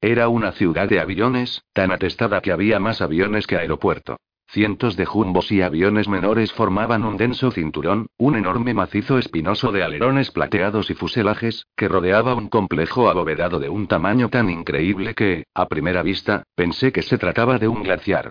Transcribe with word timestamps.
Era 0.00 0.28
una 0.28 0.52
ciudad 0.52 0.88
de 0.88 1.00
aviones, 1.00 1.62
tan 1.72 1.90
atestada 1.90 2.40
que 2.42 2.52
había 2.52 2.78
más 2.78 3.00
aviones 3.00 3.46
que 3.46 3.56
aeropuerto. 3.56 4.18
Cientos 4.48 4.96
de 4.96 5.06
jumbos 5.06 5.50
y 5.50 5.62
aviones 5.62 6.06
menores 6.06 6.52
formaban 6.52 7.04
un 7.04 7.16
denso 7.16 7.50
cinturón, 7.50 8.06
un 8.16 8.36
enorme 8.36 8.74
macizo 8.74 9.18
espinoso 9.18 9.72
de 9.72 9.82
alerones 9.82 10.30
plateados 10.30 10.90
y 10.90 10.94
fuselajes, 10.94 11.66
que 11.76 11.88
rodeaba 11.88 12.34
un 12.34 12.48
complejo 12.48 13.08
abovedado 13.08 13.58
de 13.58 13.68
un 13.68 13.88
tamaño 13.88 14.28
tan 14.28 14.48
increíble 14.50 15.14
que, 15.14 15.46
a 15.54 15.66
primera 15.66 16.02
vista, 16.02 16.44
pensé 16.54 16.92
que 16.92 17.02
se 17.02 17.18
trataba 17.18 17.58
de 17.58 17.66
un 17.66 17.82
glaciar. 17.82 18.30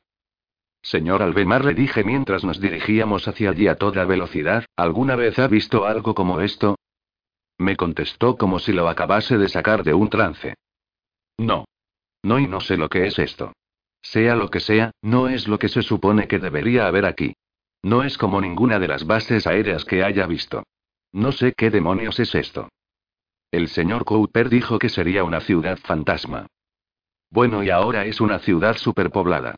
Señor 0.82 1.22
Albemar, 1.22 1.66
le 1.66 1.74
dije 1.74 2.04
mientras 2.04 2.44
nos 2.46 2.62
dirigíamos 2.62 3.28
hacia 3.28 3.50
allí 3.50 3.68
a 3.68 3.76
toda 3.76 4.06
velocidad, 4.06 4.66
¿alguna 4.78 5.16
vez 5.16 5.40
ha 5.40 5.48
visto 5.48 5.86
algo 5.86 6.14
como 6.14 6.42
esto? 6.42 6.78
Me 7.58 7.76
contestó 7.76 8.38
como 8.38 8.60
si 8.60 8.72
lo 8.72 8.88
acabase 8.88 9.38
de 9.38 9.50
sacar 9.50 9.84
de 9.84 9.94
un 9.94 10.10
trance. 10.10 10.54
No. 11.38 11.66
No 12.24 12.40
y 12.40 12.48
no 12.48 12.62
sé 12.62 12.78
lo 12.78 12.90
que 12.90 13.08
es 13.08 13.20
esto. 13.20 13.54
Sea 14.02 14.36
lo 14.36 14.50
que 14.50 14.60
sea, 14.60 14.92
no 15.02 15.30
es 15.30 15.48
lo 15.48 15.60
que 15.60 15.70
se 15.70 15.82
supone 15.82 16.28
que 16.28 16.40
debería 16.40 16.88
haber 16.88 17.06
aquí. 17.06 17.36
No 17.84 18.04
es 18.04 18.18
como 18.18 18.42
ninguna 18.42 18.80
de 18.80 18.88
las 18.88 19.06
bases 19.06 19.48
aéreas 19.48 19.86
que 19.86 20.04
haya 20.04 20.26
visto. 20.26 20.64
No 21.12 21.32
sé 21.32 21.54
qué 21.54 21.70
demonios 21.70 22.20
es 22.20 22.34
esto. 22.36 22.70
El 23.52 23.68
señor 23.70 24.06
Cooper 24.06 24.50
dijo 24.50 24.80
que 24.80 24.90
sería 24.90 25.24
una 25.24 25.40
ciudad 25.40 25.78
fantasma. 25.78 26.48
Bueno, 27.30 27.64
y 27.64 27.70
ahora 27.70 28.06
es 28.06 28.22
una 28.22 28.40
ciudad 28.40 28.78
superpoblada. 28.78 29.56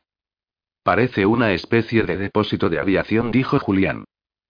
Parece 0.82 1.26
una 1.26 1.52
especie 1.52 2.04
de 2.04 2.16
depósito 2.16 2.68
de 2.68 2.78
aviación, 2.78 3.30
dijo 3.30 3.58
Julián. 3.58 4.04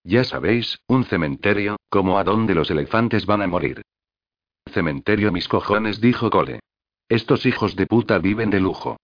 Ya 0.05 0.25
sabéis, 0.25 0.79
un 0.87 1.05
cementerio, 1.05 1.77
como 1.89 2.19
a 2.19 2.25
donde 2.25 2.55
los 2.55 2.71
elefantes 2.71 3.27
van 3.27 3.43
a 3.43 3.47
morir. 3.47 3.83
Cementerio 4.73 5.33
mis 5.33 5.49
cojones, 5.49 6.01
dijo 6.01 6.31
Cole. 6.31 6.61
Estos 7.09 7.47
hijos 7.47 7.75
de 7.75 7.87
puta 7.87 8.19
viven 8.19 8.51
de 8.51 8.61
lujo. 8.61 8.99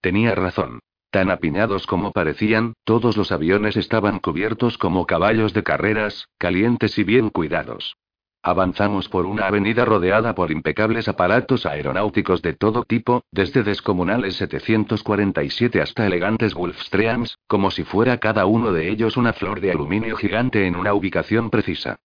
Tenía 0.00 0.34
razón. 0.34 0.80
Tan 1.10 1.30
apiñados 1.30 1.86
como 1.86 2.12
parecían, 2.12 2.72
todos 2.84 3.18
los 3.18 3.32
aviones 3.32 3.76
estaban 3.76 4.18
cubiertos 4.18 4.78
como 4.78 5.06
caballos 5.06 5.52
de 5.52 5.62
carreras, 5.62 6.28
calientes 6.38 6.98
y 6.98 7.04
bien 7.04 7.28
cuidados. 7.28 7.96
Avanzamos 8.42 9.10
por 9.10 9.26
una 9.26 9.46
avenida 9.46 9.84
rodeada 9.84 10.34
por 10.34 10.50
impecables 10.50 11.06
aparatos 11.06 11.66
aeronáuticos 11.66 12.40
de 12.40 12.54
todo 12.54 12.84
tipo, 12.84 13.22
desde 13.30 13.62
descomunales 13.62 14.36
747 14.36 15.82
hasta 15.82 16.06
elegantes 16.06 16.54
Gulfstreams, 16.54 17.36
como 17.46 17.70
si 17.70 17.84
fuera 17.84 18.18
cada 18.18 18.46
uno 18.46 18.72
de 18.72 18.88
ellos 18.88 19.18
una 19.18 19.34
flor 19.34 19.60
de 19.60 19.72
aluminio 19.72 20.16
gigante 20.16 20.66
en 20.66 20.76
una 20.76 20.94
ubicación 20.94 21.50
precisa. 21.50 21.98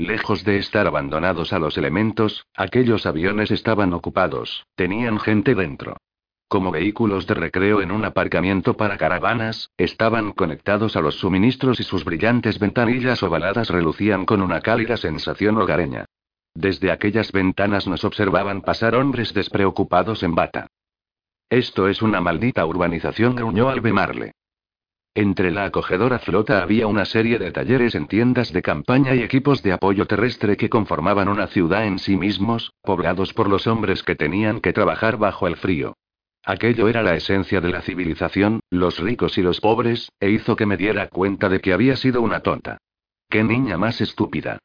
Lejos 0.00 0.44
de 0.44 0.56
estar 0.56 0.86
abandonados 0.86 1.52
a 1.52 1.58
los 1.58 1.76
elementos, 1.76 2.46
aquellos 2.56 3.04
aviones 3.04 3.50
estaban 3.50 3.92
ocupados, 3.92 4.64
tenían 4.74 5.20
gente 5.20 5.54
dentro. 5.54 5.98
Como 6.48 6.70
vehículos 6.70 7.26
de 7.26 7.34
recreo 7.34 7.82
en 7.82 7.90
un 7.90 8.06
aparcamiento 8.06 8.78
para 8.78 8.96
caravanas, 8.96 9.68
estaban 9.76 10.32
conectados 10.32 10.96
a 10.96 11.02
los 11.02 11.16
suministros 11.16 11.80
y 11.80 11.82
sus 11.82 12.06
brillantes 12.06 12.58
ventanillas 12.58 13.22
ovaladas 13.22 13.68
relucían 13.68 14.24
con 14.24 14.40
una 14.40 14.62
cálida 14.62 14.96
sensación 14.96 15.58
hogareña. 15.58 16.06
Desde 16.54 16.90
aquellas 16.92 17.30
ventanas 17.30 17.86
nos 17.86 18.02
observaban 18.02 18.62
pasar 18.62 18.94
hombres 18.94 19.34
despreocupados 19.34 20.22
en 20.22 20.34
bata. 20.34 20.66
Esto 21.50 21.88
es 21.88 22.00
una 22.00 22.22
maldita 22.22 22.64
urbanización, 22.64 23.36
gruñó 23.36 23.68
Albemarle. 23.68 24.32
Entre 25.14 25.50
la 25.50 25.64
acogedora 25.64 26.20
flota 26.20 26.62
había 26.62 26.86
una 26.86 27.04
serie 27.04 27.38
de 27.38 27.50
talleres 27.50 27.96
en 27.96 28.06
tiendas 28.06 28.52
de 28.52 28.62
campaña 28.62 29.14
y 29.14 29.22
equipos 29.22 29.62
de 29.62 29.72
apoyo 29.72 30.06
terrestre 30.06 30.56
que 30.56 30.70
conformaban 30.70 31.28
una 31.28 31.48
ciudad 31.48 31.84
en 31.84 31.98
sí 31.98 32.16
mismos, 32.16 32.72
poblados 32.82 33.34
por 33.34 33.48
los 33.48 33.66
hombres 33.66 34.04
que 34.04 34.14
tenían 34.14 34.60
que 34.60 34.72
trabajar 34.72 35.16
bajo 35.16 35.48
el 35.48 35.56
frío. 35.56 35.96
Aquello 36.44 36.88
era 36.88 37.02
la 37.02 37.16
esencia 37.16 37.60
de 37.60 37.70
la 37.70 37.82
civilización, 37.82 38.60
los 38.70 38.98
ricos 38.98 39.36
y 39.36 39.42
los 39.42 39.60
pobres, 39.60 40.10
e 40.20 40.30
hizo 40.30 40.54
que 40.54 40.64
me 40.64 40.76
diera 40.76 41.08
cuenta 41.08 41.48
de 41.48 41.60
que 41.60 41.72
había 41.72 41.96
sido 41.96 42.22
una 42.22 42.40
tonta. 42.40 42.78
¡Qué 43.28 43.42
niña 43.42 43.78
más 43.78 44.00
estúpida! 44.00 44.58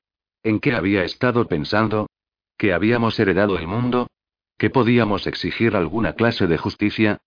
¿En 0.44 0.60
qué 0.60 0.74
había 0.74 1.04
estado 1.04 1.48
pensando? 1.48 2.08
¿Que 2.58 2.72
habíamos 2.72 3.20
heredado 3.20 3.58
el 3.58 3.68
mundo? 3.68 4.08
¿Que 4.58 4.70
podíamos 4.70 5.26
exigir 5.26 5.76
alguna 5.76 6.14
clase 6.14 6.48
de 6.48 6.58
justicia? 6.58 7.18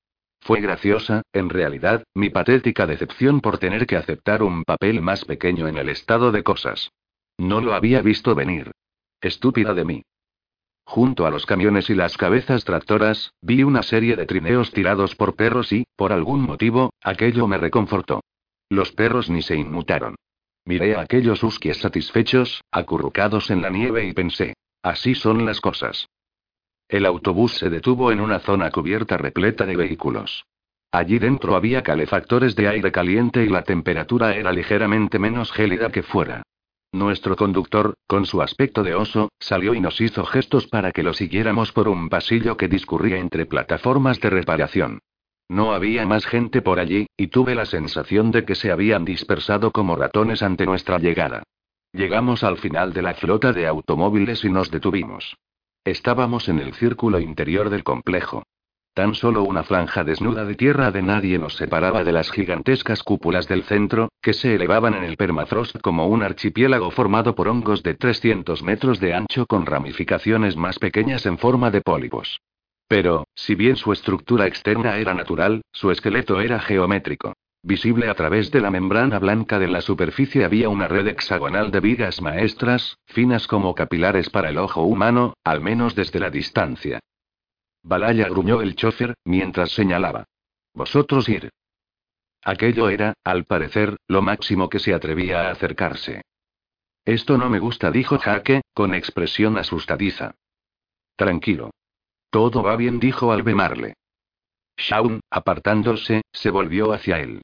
Fue 0.41 0.61
graciosa, 0.61 1.23
en 1.33 1.49
realidad, 1.49 2.05
mi 2.15 2.31
patética 2.31 2.87
decepción 2.87 3.41
por 3.41 3.59
tener 3.59 3.87
que 3.87 3.97
aceptar 3.97 4.43
un 4.43 4.65
papel 4.65 5.01
más 5.01 5.25
pequeño 5.25 5.69
en 5.69 5.77
el 5.77 5.89
estado 5.89 6.33
de 6.33 6.43
cosas. 6.43 6.91
No 7.37 7.61
lo 7.61 7.75
había 7.75 8.03
visto 8.03 8.35
venir. 8.35 8.71
Estúpida 9.21 9.75
de 9.75 9.85
mí. 9.85 10.03
Junto 10.85 11.27
a 11.27 11.31
los 11.31 11.45
camiones 11.45 11.91
y 11.91 11.95
las 11.95 12.17
cabezas 12.17 12.65
tractoras, 12.65 13.35
vi 13.43 13.63
una 13.63 13.83
serie 13.83 14.17
de 14.17 14.25
trineos 14.25 14.73
tirados 14.73 15.15
por 15.15 15.37
perros 15.37 15.71
y, 15.73 15.85
por 15.97 16.13
algún 16.13 16.41
motivo, 16.41 16.95
aquello 17.03 17.47
me 17.47 17.59
reconfortó. 17.59 18.23
Los 18.71 18.93
perros 18.93 19.29
ni 19.29 19.43
se 19.43 19.57
inmutaron. 19.57 20.15
Miré 20.65 20.97
a 20.97 21.03
aquellos 21.03 21.43
huskies 21.43 21.79
satisfechos, 21.79 22.63
acurrucados 22.71 23.51
en 23.51 23.61
la 23.61 23.71
nieve 23.71 24.07
y 24.07 24.13
pensé, 24.13 24.55
así 24.83 25.15
son 25.15 25.45
las 25.45 25.61
cosas. 25.61 26.09
El 26.89 27.05
autobús 27.05 27.53
se 27.59 27.69
detuvo 27.69 28.13
en 28.13 28.21
una 28.21 28.39
zona 28.39 28.71
cubierta 28.71 29.19
repleta 29.19 29.67
de 29.67 29.77
vehículos. 29.77 30.47
Allí 30.91 31.19
dentro 31.19 31.55
había 31.55 31.83
calefactores 31.83 32.57
de 32.57 32.67
aire 32.67 32.91
caliente 32.91 33.45
y 33.45 33.49
la 33.49 33.63
temperatura 33.63 34.35
era 34.35 34.53
ligeramente 34.53 35.19
menos 35.19 35.53
gélida 35.53 35.91
que 35.91 36.03
fuera. 36.03 36.43
Nuestro 36.93 37.37
conductor, 37.37 37.93
con 38.07 38.25
su 38.25 38.41
aspecto 38.41 38.83
de 38.83 38.95
oso, 38.95 39.29
salió 39.39 39.75
y 39.75 39.81
nos 39.81 40.01
hizo 40.01 40.25
gestos 40.25 40.67
para 40.67 40.91
que 40.91 41.03
lo 41.03 41.13
siguiéramos 41.13 41.73
por 41.73 41.89
un 41.89 42.09
pasillo 42.09 42.57
que 42.57 42.69
discurría 42.69 43.19
entre 43.19 43.45
plataformas 43.45 44.19
de 44.21 44.31
reparación. 44.31 45.01
No 45.51 45.75
había 45.75 46.07
más 46.07 46.25
gente 46.25 46.63
por 46.63 46.81
allí, 46.81 47.07
y 47.19 47.27
tuve 47.27 47.55
la 47.55 47.67
sensación 47.67 48.31
de 48.31 48.47
que 48.47 48.55
se 48.55 48.71
habían 48.71 49.05
dispersado 49.05 49.73
como 49.73 49.97
ratones 49.97 50.43
ante 50.43 50.65
nuestra 50.65 50.99
llegada. 50.99 51.43
Llegamos 51.93 52.43
al 52.43 52.57
final 52.57 52.95
de 52.95 53.03
la 53.03 53.13
flota 53.13 53.53
de 53.53 53.67
automóviles 53.67 54.43
y 54.45 54.51
nos 54.51 54.71
detuvimos. 54.71 55.37
Estábamos 55.85 56.49
en 56.49 56.59
el 56.59 56.75
círculo 56.75 57.21
interior 57.21 57.71
del 57.71 57.85
complejo. 57.85 58.43
Tan 58.95 59.15
solo 59.15 59.45
una 59.45 59.63
franja 59.63 60.03
desnuda 60.03 60.45
de 60.45 60.57
tierra 60.57 60.91
de 60.91 61.03
nadie 61.03 61.39
nos 61.39 61.55
separaba 61.55 62.03
de 62.03 62.11
las 62.11 62.33
gigantescas 62.33 63.05
cúpulas 63.05 63.47
del 63.47 63.63
centro, 63.63 64.09
que 64.21 64.33
se 64.33 64.57
elevaban 64.57 64.95
en 64.95 65.05
el 65.05 65.17
permafrost 65.17 65.81
como 65.81 66.09
un 66.09 66.23
archipiélago 66.25 66.91
formado 66.91 67.35
por 67.37 67.47
hongos 67.47 67.83
de 67.85 67.95
300 67.95 68.63
metros 68.65 68.99
de 68.99 69.15
ancho 69.15 69.47
con 69.47 69.67
ramificaciones 69.67 70.57
más 70.57 70.81
pequeñas 70.81 71.27
en 71.27 71.39
forma 71.39 71.71
de 71.71 71.81
pólipos. 71.81 72.41
Pero, 72.89 73.29
si 73.35 73.55
bien 73.55 73.77
su 73.77 73.93
estructura 73.93 74.47
externa 74.47 74.97
era 74.97 75.15
natural, 75.15 75.63
su 75.71 75.91
esqueleto 75.91 76.41
era 76.41 76.59
geométrico. 76.59 77.35
Visible 77.63 78.09
a 78.09 78.15
través 78.15 78.51
de 78.51 78.61
la 78.61 78.71
membrana 78.71 79.19
blanca 79.19 79.59
de 79.59 79.67
la 79.67 79.81
superficie 79.81 80.45
había 80.45 80.69
una 80.69 80.87
red 80.87 81.09
hexagonal 81.09 81.71
de 81.71 81.81
vigas 81.81 82.23
maestras, 82.23 82.99
finas 83.07 83.47
como 83.47 83.75
capilares 83.75 84.31
para 84.31 84.51
el 84.51 84.59
ojo 84.59 84.83
humano, 84.83 85.35
al 85.45 85.61
menos 85.61 85.95
desde 85.95 86.21
la 86.21 86.31
distancia. 86.31 87.01
Balaya 87.83 88.29
gruñó 88.29 88.61
el 88.61 88.77
chofer, 88.77 89.15
mientras 89.25 89.71
señalaba. 89.73 90.25
Vosotros 90.73 91.29
ir. 91.29 91.51
Aquello 92.43 92.89
era, 92.89 93.15
al 93.25 93.45
parecer, 93.45 93.97
lo 94.07 94.23
máximo 94.23 94.69
que 94.69 94.79
se 94.79 94.95
atrevía 94.95 95.49
a 95.49 95.51
acercarse. 95.51 96.23
Esto 97.05 97.39
no 97.39 97.51
me 97.51 97.59
gusta, 97.59 97.91
dijo 97.91 98.19
Jaque, 98.19 98.63
con 98.73 98.95
expresión 98.95 99.59
asustadiza. 99.59 100.35
Tranquilo. 101.17 101.71
Todo 102.31 102.63
va 102.63 102.77
bien, 102.77 103.01
dijo 103.01 103.33
Albemarle. 103.33 103.95
Shaun, 104.79 105.21
apartándose, 105.31 106.23
se 106.33 106.51
volvió 106.51 106.93
hacia 106.93 107.21
él. 107.21 107.43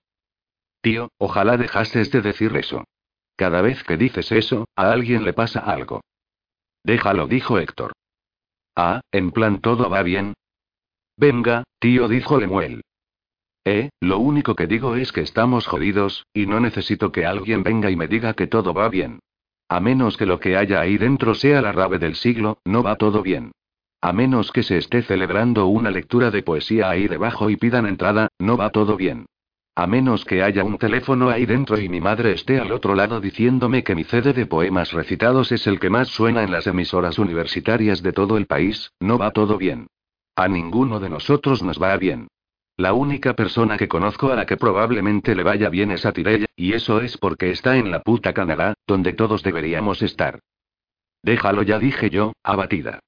Tío, 0.80 1.10
ojalá 1.18 1.56
dejases 1.56 2.10
de 2.10 2.22
decir 2.22 2.56
eso. 2.56 2.84
Cada 3.36 3.60
vez 3.60 3.82
que 3.82 3.96
dices 3.96 4.30
eso, 4.32 4.66
a 4.76 4.92
alguien 4.92 5.24
le 5.24 5.32
pasa 5.32 5.60
algo. 5.60 6.00
Déjalo, 6.84 7.26
dijo 7.26 7.58
Héctor. 7.58 7.92
Ah, 8.76 9.00
en 9.12 9.30
plan 9.30 9.60
todo 9.60 9.90
va 9.90 10.02
bien. 10.02 10.34
Venga, 11.16 11.64
tío, 11.78 12.08
dijo 12.08 12.38
Lemuel. 12.38 12.82
Eh, 13.64 13.90
lo 14.00 14.18
único 14.18 14.54
que 14.54 14.66
digo 14.66 14.94
es 14.96 15.10
que 15.12 15.22
estamos 15.22 15.66
jodidos, 15.66 16.26
y 16.34 16.46
no 16.46 16.60
necesito 16.60 17.12
que 17.12 17.24
alguien 17.24 17.62
venga 17.62 17.90
y 17.90 17.96
me 17.96 18.08
diga 18.08 18.34
que 18.34 18.46
todo 18.46 18.74
va 18.74 18.88
bien. 18.88 19.20
A 19.68 19.80
menos 19.80 20.16
que 20.16 20.26
lo 20.26 20.38
que 20.38 20.56
haya 20.56 20.80
ahí 20.80 20.98
dentro 20.98 21.34
sea 21.34 21.62
la 21.62 21.72
rave 21.72 21.98
del 21.98 22.14
siglo, 22.14 22.58
no 22.64 22.82
va 22.82 22.96
todo 22.96 23.22
bien. 23.22 23.52
A 24.04 24.12
menos 24.12 24.52
que 24.52 24.62
se 24.62 24.76
esté 24.76 25.00
celebrando 25.00 25.66
una 25.66 25.90
lectura 25.90 26.30
de 26.30 26.42
poesía 26.42 26.90
ahí 26.90 27.08
debajo 27.08 27.48
y 27.48 27.56
pidan 27.56 27.86
entrada, 27.86 28.28
no 28.38 28.58
va 28.58 28.68
todo 28.68 28.98
bien. 28.98 29.24
A 29.74 29.86
menos 29.86 30.26
que 30.26 30.42
haya 30.42 30.62
un 30.62 30.76
teléfono 30.76 31.30
ahí 31.30 31.46
dentro 31.46 31.80
y 31.80 31.88
mi 31.88 32.02
madre 32.02 32.32
esté 32.32 32.60
al 32.60 32.70
otro 32.72 32.94
lado 32.94 33.22
diciéndome 33.22 33.82
que 33.82 33.94
mi 33.94 34.04
CD 34.04 34.34
de 34.34 34.44
poemas 34.44 34.92
recitados 34.92 35.52
es 35.52 35.66
el 35.66 35.80
que 35.80 35.88
más 35.88 36.08
suena 36.08 36.42
en 36.42 36.52
las 36.52 36.66
emisoras 36.66 37.18
universitarias 37.18 38.02
de 38.02 38.12
todo 38.12 38.36
el 38.36 38.44
país, 38.44 38.92
no 39.00 39.16
va 39.16 39.30
todo 39.30 39.56
bien. 39.56 39.86
A 40.36 40.48
ninguno 40.48 41.00
de 41.00 41.08
nosotros 41.08 41.62
nos 41.62 41.82
va 41.82 41.96
bien. 41.96 42.28
La 42.76 42.92
única 42.92 43.32
persona 43.32 43.78
que 43.78 43.88
conozco 43.88 44.30
a 44.30 44.36
la 44.36 44.44
que 44.44 44.58
probablemente 44.58 45.34
le 45.34 45.44
vaya 45.44 45.70
bien 45.70 45.90
es 45.92 46.04
a 46.04 46.12
Tirella, 46.12 46.48
y 46.56 46.74
eso 46.74 47.00
es 47.00 47.16
porque 47.16 47.52
está 47.52 47.78
en 47.78 47.90
la 47.90 48.02
puta 48.02 48.34
Canadá, 48.34 48.74
donde 48.86 49.14
todos 49.14 49.42
deberíamos 49.42 50.02
estar. 50.02 50.40
Déjalo 51.22 51.62
ya, 51.62 51.78
dije 51.78 52.10
yo, 52.10 52.34
abatida. 52.42 53.00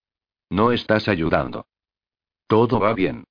No 0.50 0.72
estás 0.72 1.08
ayudando. 1.08 1.66
Todo 2.46 2.78
va 2.78 2.94
bien. 2.94 3.24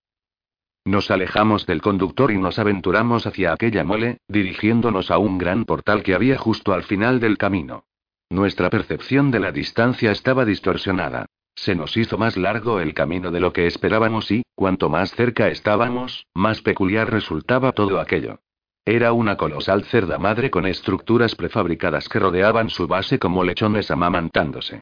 Nos 0.83 1.09
alejamos 1.09 1.65
del 1.65 1.81
conductor 1.81 2.31
y 2.31 2.37
nos 2.37 2.59
aventuramos 2.59 3.25
hacia 3.25 3.53
aquella 3.53 3.83
mole, 3.83 4.19
dirigiéndonos 4.27 5.09
a 5.09 5.17
un 5.17 5.37
gran 5.37 5.65
portal 5.65 6.03
que 6.03 6.13
había 6.13 6.37
justo 6.37 6.73
al 6.73 6.83
final 6.83 7.19
del 7.19 7.37
camino. 7.37 7.85
Nuestra 8.29 8.69
percepción 8.69 9.31
de 9.31 9.39
la 9.39 9.51
distancia 9.51 10.11
estaba 10.11 10.45
distorsionada. 10.45 11.25
Se 11.55 11.73
nos 11.73 11.95
hizo 11.95 12.17
más 12.17 12.35
largo 12.37 12.81
el 12.81 12.93
camino 12.93 13.31
de 13.31 13.39
lo 13.39 13.53
que 13.53 13.65
esperábamos 13.65 14.29
y, 14.29 14.43
cuanto 14.53 14.89
más 14.89 15.11
cerca 15.15 15.47
estábamos, 15.47 16.27
más 16.33 16.61
peculiar 16.61 17.09
resultaba 17.09 17.71
todo 17.71 17.99
aquello. 17.99 18.39
Era 18.83 19.13
una 19.13 19.37
colosal 19.37 19.85
cerda 19.85 20.19
madre 20.19 20.51
con 20.51 20.67
estructuras 20.67 21.33
prefabricadas 21.33 22.09
que 22.09 22.19
rodeaban 22.19 22.69
su 22.69 22.87
base 22.87 23.17
como 23.17 23.43
lechones 23.43 23.89
amamantándose. 23.89 24.81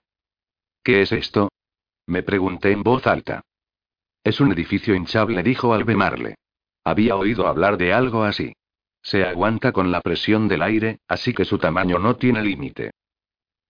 ¿Qué 0.83 1.01
es 1.01 1.11
esto? 1.13 1.49
Me 2.05 2.23
pregunté 2.23 2.71
en 2.71 2.83
voz 2.83 3.07
alta. 3.07 3.41
Es 4.23 4.41
un 4.41 4.51
edificio 4.51 4.95
hinchable, 4.95 5.43
dijo 5.43 5.73
Albemarle. 5.73 6.35
Había 6.83 7.15
oído 7.15 7.47
hablar 7.47 7.77
de 7.77 7.93
algo 7.93 8.23
así. 8.23 8.53
Se 9.01 9.25
aguanta 9.25 9.71
con 9.71 9.91
la 9.91 10.01
presión 10.01 10.47
del 10.47 10.61
aire, 10.61 10.99
así 11.07 11.33
que 11.33 11.45
su 11.45 11.57
tamaño 11.57 11.99
no 11.99 12.15
tiene 12.15 12.41
límite. 12.41 12.91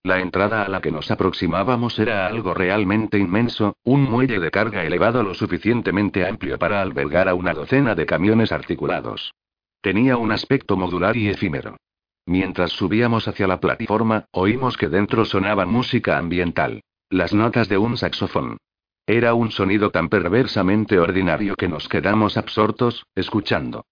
La 0.04 0.20
entrada 0.20 0.64
a 0.64 0.68
la 0.68 0.82
que 0.82 0.92
nos 0.92 1.10
aproximábamos 1.12 1.98
era 1.98 2.28
algo 2.28 2.54
realmente 2.54 3.18
inmenso, 3.18 3.78
un 3.84 4.04
muelle 4.04 4.40
de 4.40 4.52
carga 4.52 4.84
elevado 4.84 5.24
lo 5.24 5.34
suficientemente 5.34 6.28
amplio 6.28 6.60
para 6.60 6.82
albergar 6.82 7.30
a 7.30 7.36
una 7.36 7.54
docena 7.54 7.96
de 7.96 8.06
camiones 8.06 8.52
articulados. 8.52 9.34
Tenía 9.82 10.18
un 10.18 10.32
aspecto 10.32 10.76
modular 10.76 11.16
y 11.16 11.30
efímero. 11.30 11.78
Mientras 12.26 12.72
subíamos 12.72 13.28
hacia 13.28 13.48
la 13.48 13.60
plataforma, 13.60 14.26
oímos 14.32 14.78
que 14.78 14.90
dentro 14.90 15.26
sonaba 15.26 15.66
música 15.66 16.18
ambiental. 16.18 16.82
Las 17.13 17.31
notas 17.31 17.69
de 17.69 17.77
un 17.77 17.95
saxofón. 17.95 18.57
Era 19.06 19.36
un 19.36 19.51
sonido 19.51 19.92
tan 19.92 20.10
perversamente 20.10 20.98
ordinario 20.98 21.56
que 21.56 21.68
nos 21.68 21.88
quedamos 21.88 22.38
absortos, 22.38 23.06
escuchando. 23.13 23.86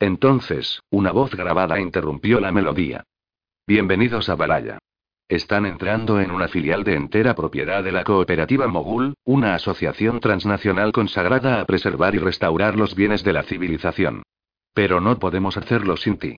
Entonces, 0.00 0.80
una 0.88 1.12
voz 1.12 1.34
grabada 1.34 1.78
interrumpió 1.78 2.40
la 2.40 2.50
melodía. 2.50 3.04
Bienvenidos 3.66 4.30
a 4.30 4.36
Balaya. 4.36 4.78
Están 5.28 5.66
entrando 5.66 6.18
en 6.18 6.30
una 6.30 6.48
filial 6.48 6.82
de 6.82 6.94
entera 6.94 7.34
propiedad 7.34 7.84
de 7.84 7.92
la 7.92 8.04
cooperativa 8.04 8.66
Mogul, 8.68 9.16
una 9.22 9.54
asociación 9.54 10.20
transnacional 10.20 10.92
consagrada 10.92 11.60
a 11.60 11.66
preservar 11.66 12.14
y 12.14 12.20
restaurar 12.20 12.78
los 12.78 12.94
bienes 12.94 13.22
de 13.22 13.34
la 13.34 13.42
civilización. 13.42 14.22
Pero 14.72 14.98
no 15.02 15.18
podemos 15.18 15.58
hacerlo 15.58 15.98
sin 15.98 16.16
ti. 16.16 16.36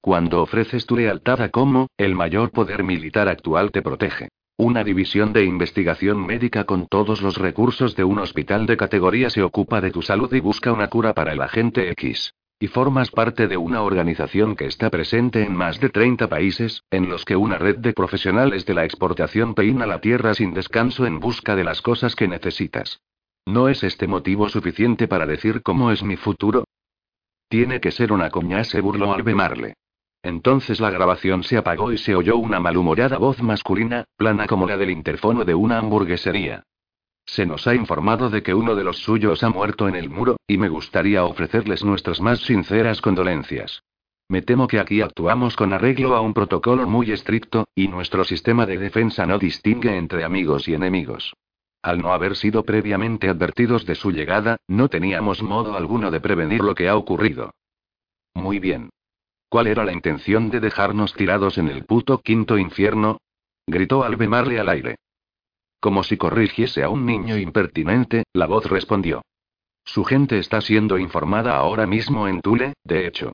Cuando 0.00 0.42
ofreces 0.42 0.84
tu 0.84 0.96
lealtad 0.96 1.42
a 1.42 1.50
como, 1.50 1.86
el 1.96 2.16
mayor 2.16 2.50
poder 2.50 2.82
militar 2.82 3.28
actual 3.28 3.70
te 3.70 3.82
protege. 3.82 4.30
Una 4.58 4.84
división 4.84 5.34
de 5.34 5.44
investigación 5.44 6.24
médica 6.24 6.64
con 6.64 6.86
todos 6.86 7.20
los 7.20 7.36
recursos 7.36 7.94
de 7.94 8.04
un 8.04 8.18
hospital 8.18 8.64
de 8.64 8.78
categoría 8.78 9.28
se 9.28 9.42
ocupa 9.42 9.82
de 9.82 9.90
tu 9.90 10.00
salud 10.00 10.32
y 10.32 10.40
busca 10.40 10.72
una 10.72 10.88
cura 10.88 11.12
para 11.12 11.34
el 11.34 11.42
agente 11.42 11.90
X. 11.90 12.32
Y 12.58 12.68
formas 12.68 13.10
parte 13.10 13.48
de 13.48 13.58
una 13.58 13.82
organización 13.82 14.56
que 14.56 14.64
está 14.64 14.88
presente 14.88 15.42
en 15.42 15.54
más 15.54 15.78
de 15.78 15.90
30 15.90 16.28
países, 16.28 16.84
en 16.90 17.10
los 17.10 17.26
que 17.26 17.36
una 17.36 17.58
red 17.58 17.76
de 17.76 17.92
profesionales 17.92 18.64
de 18.64 18.72
la 18.72 18.86
exportación 18.86 19.54
peina 19.54 19.84
la 19.84 20.00
tierra 20.00 20.32
sin 20.32 20.54
descanso 20.54 21.04
en 21.04 21.20
busca 21.20 21.54
de 21.54 21.64
las 21.64 21.82
cosas 21.82 22.16
que 22.16 22.26
necesitas. 22.26 23.02
¿No 23.44 23.68
es 23.68 23.84
este 23.84 24.06
motivo 24.06 24.48
suficiente 24.48 25.06
para 25.06 25.26
decir 25.26 25.60
cómo 25.62 25.90
es 25.90 26.02
mi 26.02 26.16
futuro? 26.16 26.64
Tiene 27.50 27.78
que 27.78 27.90
ser 27.90 28.10
una 28.10 28.30
coña, 28.30 28.64
se 28.64 28.80
burló 28.80 29.12
Albemarle. 29.12 29.74
Entonces 30.26 30.80
la 30.80 30.90
grabación 30.90 31.44
se 31.44 31.56
apagó 31.56 31.92
y 31.92 31.98
se 31.98 32.16
oyó 32.16 32.36
una 32.36 32.58
malhumorada 32.58 33.16
voz 33.16 33.40
masculina, 33.40 34.06
plana 34.16 34.48
como 34.48 34.66
la 34.66 34.76
del 34.76 34.90
interfono 34.90 35.44
de 35.44 35.54
una 35.54 35.78
hamburguesería. 35.78 36.64
Se 37.24 37.46
nos 37.46 37.68
ha 37.68 37.76
informado 37.76 38.28
de 38.28 38.42
que 38.42 38.52
uno 38.52 38.74
de 38.74 38.82
los 38.82 38.98
suyos 38.98 39.44
ha 39.44 39.50
muerto 39.50 39.86
en 39.86 39.94
el 39.94 40.10
muro, 40.10 40.36
y 40.48 40.58
me 40.58 40.68
gustaría 40.68 41.24
ofrecerles 41.24 41.84
nuestras 41.84 42.20
más 42.20 42.40
sinceras 42.40 43.00
condolencias. 43.00 43.84
Me 44.28 44.42
temo 44.42 44.66
que 44.66 44.80
aquí 44.80 45.00
actuamos 45.00 45.54
con 45.54 45.72
arreglo 45.72 46.16
a 46.16 46.20
un 46.22 46.34
protocolo 46.34 46.88
muy 46.88 47.12
estricto, 47.12 47.68
y 47.76 47.86
nuestro 47.86 48.24
sistema 48.24 48.66
de 48.66 48.78
defensa 48.78 49.26
no 49.26 49.38
distingue 49.38 49.96
entre 49.96 50.24
amigos 50.24 50.66
y 50.66 50.74
enemigos. 50.74 51.34
Al 51.82 52.00
no 52.02 52.12
haber 52.12 52.34
sido 52.34 52.64
previamente 52.64 53.28
advertidos 53.28 53.86
de 53.86 53.94
su 53.94 54.10
llegada, 54.10 54.56
no 54.66 54.88
teníamos 54.88 55.40
modo 55.40 55.76
alguno 55.76 56.10
de 56.10 56.18
prevenir 56.18 56.62
lo 56.62 56.74
que 56.74 56.88
ha 56.88 56.96
ocurrido. 56.96 57.52
Muy 58.34 58.58
bien. 58.58 58.90
¿Cuál 59.48 59.68
era 59.68 59.84
la 59.84 59.92
intención 59.92 60.50
de 60.50 60.60
dejarnos 60.60 61.14
tirados 61.14 61.58
en 61.58 61.68
el 61.68 61.84
puto 61.84 62.20
quinto 62.20 62.58
infierno? 62.58 63.18
gritó 63.66 64.04
Albemarle 64.04 64.58
al 64.58 64.68
aire. 64.68 64.96
Como 65.80 66.02
si 66.02 66.16
corrigiese 66.16 66.82
a 66.82 66.88
un 66.88 67.06
niño 67.06 67.36
impertinente, 67.36 68.24
la 68.32 68.46
voz 68.46 68.66
respondió. 68.66 69.22
Su 69.84 70.04
gente 70.04 70.38
está 70.38 70.60
siendo 70.60 70.98
informada 70.98 71.56
ahora 71.56 71.86
mismo 71.86 72.26
en 72.26 72.40
Tule, 72.40 72.74
de 72.84 73.06
hecho. 73.06 73.32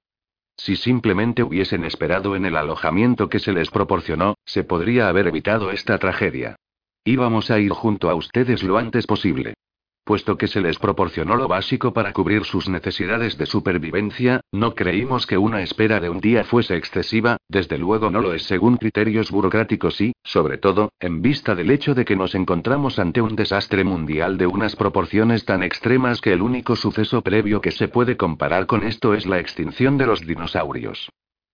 Si 0.56 0.76
simplemente 0.76 1.42
hubiesen 1.42 1.84
esperado 1.84 2.36
en 2.36 2.44
el 2.44 2.56
alojamiento 2.56 3.28
que 3.28 3.38
se 3.38 3.52
les 3.52 3.70
proporcionó, 3.70 4.34
se 4.44 4.64
podría 4.64 5.08
haber 5.08 5.28
evitado 5.28 5.70
esta 5.70 5.98
tragedia. 5.98 6.56
Íbamos 7.04 7.50
a 7.50 7.58
ir 7.58 7.72
junto 7.72 8.10
a 8.10 8.14
ustedes 8.14 8.62
lo 8.62 8.76
antes 8.76 9.06
posible. 9.06 9.54
Puesto 10.04 10.36
que 10.36 10.48
se 10.48 10.60
les 10.60 10.80
proporcionó 10.80 11.36
lo 11.36 11.46
básico 11.46 11.92
para 11.92 12.12
cubrir 12.12 12.42
sus 12.42 12.68
necesidades 12.68 13.38
de 13.38 13.46
supervivencia, 13.46 14.40
no 14.50 14.74
creímos 14.74 15.28
que 15.28 15.38
una 15.38 15.62
espera 15.62 16.00
de 16.00 16.10
un 16.10 16.20
día 16.20 16.42
fuese 16.42 16.76
excesiva, 16.76 17.36
desde 17.48 17.78
luego 17.78 18.10
no 18.10 18.20
lo 18.20 18.34
es 18.34 18.42
según 18.42 18.78
criterios 18.78 19.30
burocráticos 19.30 20.00
y, 20.00 20.12
sobre 20.24 20.58
todo, 20.58 20.90
en 20.98 21.22
vista 21.22 21.54
del 21.54 21.70
hecho 21.70 21.94
de 21.94 22.04
que 22.04 22.16
nos 22.16 22.34
encontramos 22.34 22.98
ante 22.98 23.20
un 23.20 23.36
desastre 23.36 23.84
mundial 23.84 24.38
de 24.38 24.48
unas 24.48 24.74
proporciones 24.74 25.44
tan 25.44 25.62
extremas 25.62 26.20
que 26.20 26.32
el 26.32 26.42
único 26.42 26.74
suceso 26.74 27.22
previo 27.22 27.60
que 27.60 27.70
se 27.70 27.86
puede 27.86 28.16
comparar 28.16 28.66
con 28.66 28.82
esto 28.82 29.14
es 29.14 29.24
la 29.24 29.38
extinción 29.38 29.98
de 29.98 30.06
los 30.06 30.26
dinosaurios. 30.26 31.10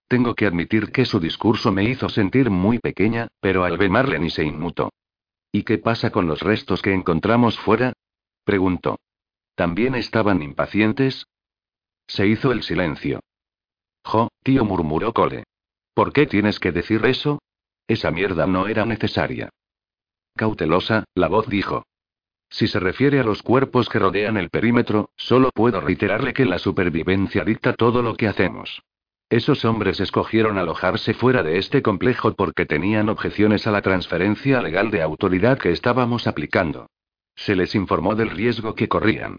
Tengo 0.09 0.35
que 0.35 0.47
admitir 0.47 0.91
que 0.91 1.05
su 1.05 1.21
discurso 1.21 1.71
me 1.71 1.85
hizo 1.85 2.09
sentir 2.09 2.49
muy 2.49 2.79
pequeña, 2.79 3.29
pero 3.43 3.65
al 3.65 3.77
ver 3.77 3.91
Marlene 3.91 4.31
se 4.31 4.43
inmutó. 4.43 4.89
¿Y 5.53 5.65
qué 5.65 5.77
pasa 5.77 6.09
con 6.11 6.27
los 6.27 6.41
restos 6.41 6.81
que 6.81 6.95
encontramos 6.95 7.59
fuera? 7.59 7.93
Preguntó. 8.49 8.99
¿También 9.57 9.95
estaban 9.95 10.41
impacientes? 10.43 11.27
Se 12.07 12.27
hizo 12.27 12.51
el 12.51 12.63
silencio. 12.63 13.21
Jo, 14.03 14.31
tío, 14.43 14.65
murmuró 14.65 15.13
Cole. 15.13 15.45
¿Por 15.93 16.15
qué 16.15 16.27
tienes 16.27 16.59
que 16.59 16.73
decir 16.73 17.05
eso? 17.05 17.43
Esa 17.87 18.11
mierda 18.11 18.47
no 18.47 18.67
era 18.67 18.87
necesaria. 18.87 19.51
Cautelosa, 20.35 21.05
la 21.15 21.29
voz 21.29 21.47
dijo. 21.47 21.85
Si 22.49 22.69
se 22.69 22.81
refiere 22.81 23.21
a 23.21 23.23
los 23.23 23.43
cuerpos 23.43 23.91
que 23.91 23.99
rodean 23.99 24.39
el 24.39 24.49
perímetro, 24.49 25.11
solo 25.15 25.51
puedo 25.51 25.83
reiterarle 25.83 26.33
que 26.33 26.47
la 26.47 26.59
supervivencia 26.59 27.45
dicta 27.45 27.75
todo 27.75 28.01
lo 28.01 28.17
que 28.17 28.29
hacemos. 28.29 28.81
Esos 29.29 29.67
hombres 29.67 30.01
escogieron 30.01 30.57
alojarse 30.57 31.13
fuera 31.13 31.43
de 31.43 31.59
este 31.59 31.83
complejo 31.83 32.33
porque 32.33 32.65
tenían 32.65 33.11
objeciones 33.11 33.67
a 33.67 33.73
la 33.73 33.83
transferencia 33.83 34.63
legal 34.63 34.91
de 34.91 35.03
autoridad 35.03 35.59
que 35.59 35.71
estábamos 35.71 36.27
aplicando. 36.27 36.89
Se 37.39 37.55
les 37.55 37.77
informó 37.77 38.17
del 38.17 38.31
riesgo 38.31 38.75
que 38.75 38.89
corrían. 38.89 39.39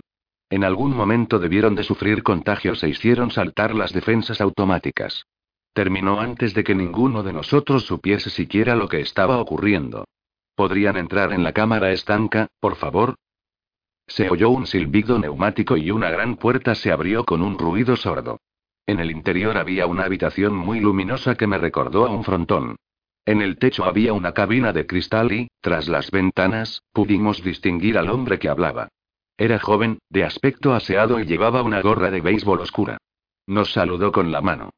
En 0.49 0.63
algún 0.63 0.95
momento 0.95 1.37
debieron 1.37 1.75
de 1.75 1.83
sufrir 1.83 2.23
contagios 2.23 2.81
e 2.83 2.89
hicieron 2.89 3.29
saltar 3.29 3.75
las 3.75 3.91
defensas 3.91 4.39
automáticas. 4.39 5.25
Terminó 5.73 6.21
antes 6.21 6.53
de 6.53 6.63
que 6.63 6.73
ninguno 6.73 7.23
de 7.23 7.33
nosotros 7.33 7.83
supiese 7.85 8.29
siquiera 8.29 8.75
lo 8.75 8.87
que 8.87 9.01
estaba 9.01 9.37
ocurriendo. 9.37 10.05
¿Podrían 10.55 10.95
entrar 10.95 11.33
en 11.33 11.43
la 11.43 11.51
cámara 11.51 11.91
estanca, 11.91 12.47
por 12.61 12.77
favor? 12.77 13.15
Se 14.07 14.29
oyó 14.29 14.49
un 14.49 14.65
silbido 14.65 15.19
neumático 15.19 15.75
y 15.75 15.91
una 15.91 16.09
gran 16.09 16.37
puerta 16.37 16.75
se 16.75 16.91
abrió 16.91 17.25
con 17.25 17.41
un 17.41 17.59
ruido 17.59 17.97
sordo. 17.97 18.39
En 18.87 18.99
el 19.01 19.11
interior 19.11 19.57
había 19.57 19.85
una 19.87 20.05
habitación 20.05 20.55
muy 20.55 20.79
luminosa 20.79 21.35
que 21.35 21.47
me 21.47 21.57
recordó 21.57 22.07
a 22.07 22.09
un 22.09 22.23
frontón. 22.23 22.77
En 23.25 23.41
el 23.41 23.57
techo 23.57 23.85
había 23.85 24.13
una 24.13 24.33
cabina 24.33 24.73
de 24.73 24.87
cristal 24.87 25.31
y, 25.31 25.49
tras 25.61 25.87
las 25.87 26.11
ventanas, 26.11 26.81
pudimos 26.93 27.43
distinguir 27.43 27.97
al 27.97 28.09
hombre 28.09 28.39
que 28.39 28.49
hablaba. 28.49 28.89
Era 29.37 29.59
joven, 29.59 29.99
de 30.09 30.23
aspecto 30.23 30.73
aseado 30.73 31.19
y 31.19 31.25
llevaba 31.25 31.61
una 31.61 31.81
gorra 31.81 32.11
de 32.11 32.21
béisbol 32.21 32.59
oscura. 32.59 32.97
Nos 33.47 33.71
saludó 33.71 34.11
con 34.11 34.31
la 34.31 34.41
mano. 34.41 34.71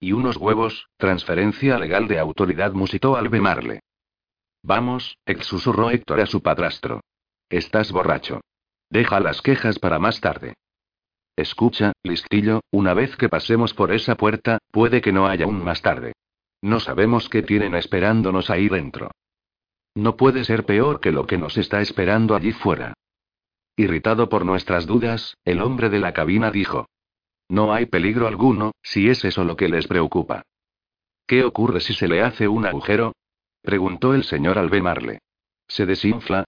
Y 0.00 0.12
unos 0.12 0.36
huevos, 0.36 0.88
transferencia 0.96 1.78
legal 1.78 2.08
de 2.08 2.18
autoridad 2.18 2.72
musitó 2.72 3.16
al 3.16 3.28
bemarle. 3.28 3.80
Vamos, 4.62 5.16
susurró 5.40 5.90
Héctor 5.90 6.20
a 6.20 6.26
su 6.26 6.42
padrastro. 6.42 7.00
Estás 7.48 7.92
borracho. 7.92 8.40
Deja 8.90 9.20
las 9.20 9.40
quejas 9.40 9.78
para 9.78 9.98
más 9.98 10.20
tarde. 10.20 10.54
Escucha, 11.36 11.92
listillo, 12.02 12.62
una 12.70 12.94
vez 12.94 13.16
que 13.16 13.28
pasemos 13.28 13.74
por 13.74 13.92
esa 13.92 14.16
puerta, 14.16 14.58
puede 14.70 15.00
que 15.00 15.12
no 15.12 15.26
haya 15.26 15.46
un 15.46 15.62
más 15.62 15.82
tarde. 15.82 16.14
No 16.62 16.80
sabemos 16.80 17.28
qué 17.28 17.42
tienen 17.42 17.74
esperándonos 17.74 18.50
ahí 18.50 18.68
dentro. 18.68 19.10
No 19.94 20.16
puede 20.16 20.44
ser 20.44 20.64
peor 20.64 21.00
que 21.00 21.12
lo 21.12 21.26
que 21.26 21.38
nos 21.38 21.56
está 21.56 21.80
esperando 21.80 22.34
allí 22.34 22.52
fuera. 22.52 22.94
Irritado 23.76 24.28
por 24.28 24.44
nuestras 24.44 24.86
dudas, 24.86 25.36
el 25.44 25.60
hombre 25.60 25.90
de 25.90 25.98
la 25.98 26.12
cabina 26.12 26.50
dijo. 26.50 26.86
No 27.48 27.72
hay 27.72 27.86
peligro 27.86 28.26
alguno, 28.26 28.72
si 28.82 29.08
es 29.08 29.24
eso 29.24 29.44
lo 29.44 29.56
que 29.56 29.68
les 29.68 29.86
preocupa. 29.86 30.42
¿Qué 31.26 31.44
ocurre 31.44 31.80
si 31.80 31.94
se 31.94 32.08
le 32.08 32.22
hace 32.22 32.48
un 32.48 32.66
agujero? 32.66 33.12
preguntó 33.62 34.14
el 34.14 34.24
señor 34.24 34.58
Albemarle. 34.58 35.20
¿Se 35.68 35.86
desinfla? 35.86 36.44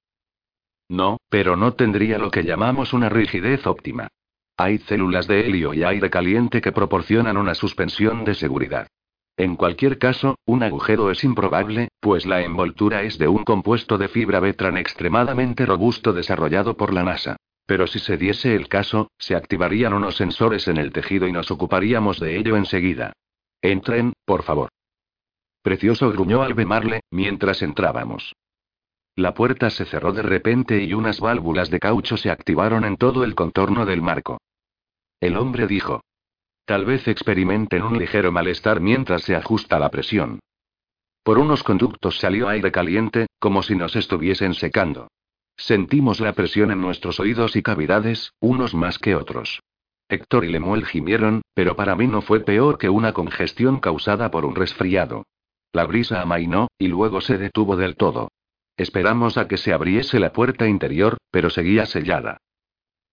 No, 0.88 1.18
pero 1.28 1.56
no 1.56 1.74
tendría 1.74 2.18
lo 2.18 2.30
que 2.30 2.44
llamamos 2.44 2.92
una 2.92 3.08
rigidez 3.08 3.66
óptima. 3.66 4.08
Hay 4.56 4.78
células 4.78 5.26
de 5.26 5.46
helio 5.46 5.74
y 5.74 5.84
aire 5.84 6.10
caliente 6.10 6.60
que 6.60 6.72
proporcionan 6.72 7.36
una 7.36 7.54
suspensión 7.54 8.24
de 8.24 8.34
seguridad. 8.34 8.88
En 9.38 9.54
cualquier 9.54 9.98
caso, 9.98 10.36
un 10.46 10.64
agujero 10.64 11.12
es 11.12 11.22
improbable, 11.22 11.90
pues 12.00 12.26
la 12.26 12.42
envoltura 12.42 13.02
es 13.02 13.18
de 13.18 13.28
un 13.28 13.44
compuesto 13.44 13.96
de 13.96 14.08
fibra 14.08 14.40
Betran 14.40 14.76
extremadamente 14.76 15.64
robusto 15.64 16.12
desarrollado 16.12 16.76
por 16.76 16.92
la 16.92 17.04
NASA. 17.04 17.36
Pero 17.64 17.86
si 17.86 18.00
se 18.00 18.16
diese 18.16 18.56
el 18.56 18.66
caso, 18.68 19.12
se 19.16 19.36
activarían 19.36 19.94
unos 19.94 20.16
sensores 20.16 20.66
en 20.66 20.76
el 20.76 20.90
tejido 20.90 21.28
y 21.28 21.32
nos 21.32 21.52
ocuparíamos 21.52 22.18
de 22.18 22.36
ello 22.36 22.56
enseguida. 22.56 23.12
Entren, 23.62 24.12
por 24.24 24.42
favor. 24.42 24.70
Precioso 25.62 26.10
gruñó 26.10 26.42
Albemarle, 26.42 27.02
mientras 27.12 27.62
entrábamos. 27.62 28.34
La 29.14 29.34
puerta 29.34 29.70
se 29.70 29.84
cerró 29.84 30.12
de 30.12 30.22
repente 30.22 30.82
y 30.82 30.94
unas 30.94 31.20
válvulas 31.20 31.70
de 31.70 31.78
caucho 31.78 32.16
se 32.16 32.30
activaron 32.30 32.84
en 32.84 32.96
todo 32.96 33.22
el 33.22 33.36
contorno 33.36 33.86
del 33.86 34.02
marco. 34.02 34.38
El 35.20 35.36
hombre 35.36 35.68
dijo. 35.68 36.00
Tal 36.68 36.84
vez 36.84 37.08
experimenten 37.08 37.82
un 37.82 37.98
ligero 37.98 38.30
malestar 38.30 38.78
mientras 38.78 39.22
se 39.22 39.34
ajusta 39.34 39.78
la 39.78 39.88
presión. 39.88 40.40
Por 41.22 41.38
unos 41.38 41.62
conductos 41.62 42.18
salió 42.18 42.46
aire 42.46 42.70
caliente, 42.70 43.26
como 43.38 43.62
si 43.62 43.74
nos 43.74 43.96
estuviesen 43.96 44.52
secando. 44.52 45.08
Sentimos 45.56 46.20
la 46.20 46.34
presión 46.34 46.70
en 46.70 46.82
nuestros 46.82 47.20
oídos 47.20 47.56
y 47.56 47.62
cavidades, 47.62 48.34
unos 48.40 48.74
más 48.74 48.98
que 48.98 49.14
otros. 49.14 49.62
Héctor 50.10 50.44
y 50.44 50.48
Lemuel 50.48 50.84
gimieron, 50.84 51.40
pero 51.54 51.74
para 51.74 51.96
mí 51.96 52.06
no 52.06 52.20
fue 52.20 52.40
peor 52.40 52.76
que 52.76 52.90
una 52.90 53.14
congestión 53.14 53.80
causada 53.80 54.30
por 54.30 54.44
un 54.44 54.54
resfriado. 54.54 55.24
La 55.72 55.86
brisa 55.86 56.20
amainó, 56.20 56.68
y 56.78 56.88
luego 56.88 57.22
se 57.22 57.38
detuvo 57.38 57.76
del 57.76 57.96
todo. 57.96 58.28
Esperamos 58.76 59.38
a 59.38 59.48
que 59.48 59.56
se 59.56 59.72
abriese 59.72 60.20
la 60.20 60.34
puerta 60.34 60.68
interior, 60.68 61.16
pero 61.30 61.48
seguía 61.48 61.86
sellada. 61.86 62.36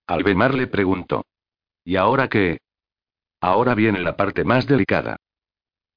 Albemar 0.07 0.53
le 0.55 0.67
preguntó. 0.67 1.23
¿Y 1.85 1.95
ahora 1.95 2.27
qué? 2.27 2.57
Ahora 3.45 3.75
viene 3.75 3.99
la 3.99 4.17
parte 4.17 4.43
más 4.43 4.65
delicada. 4.65 5.17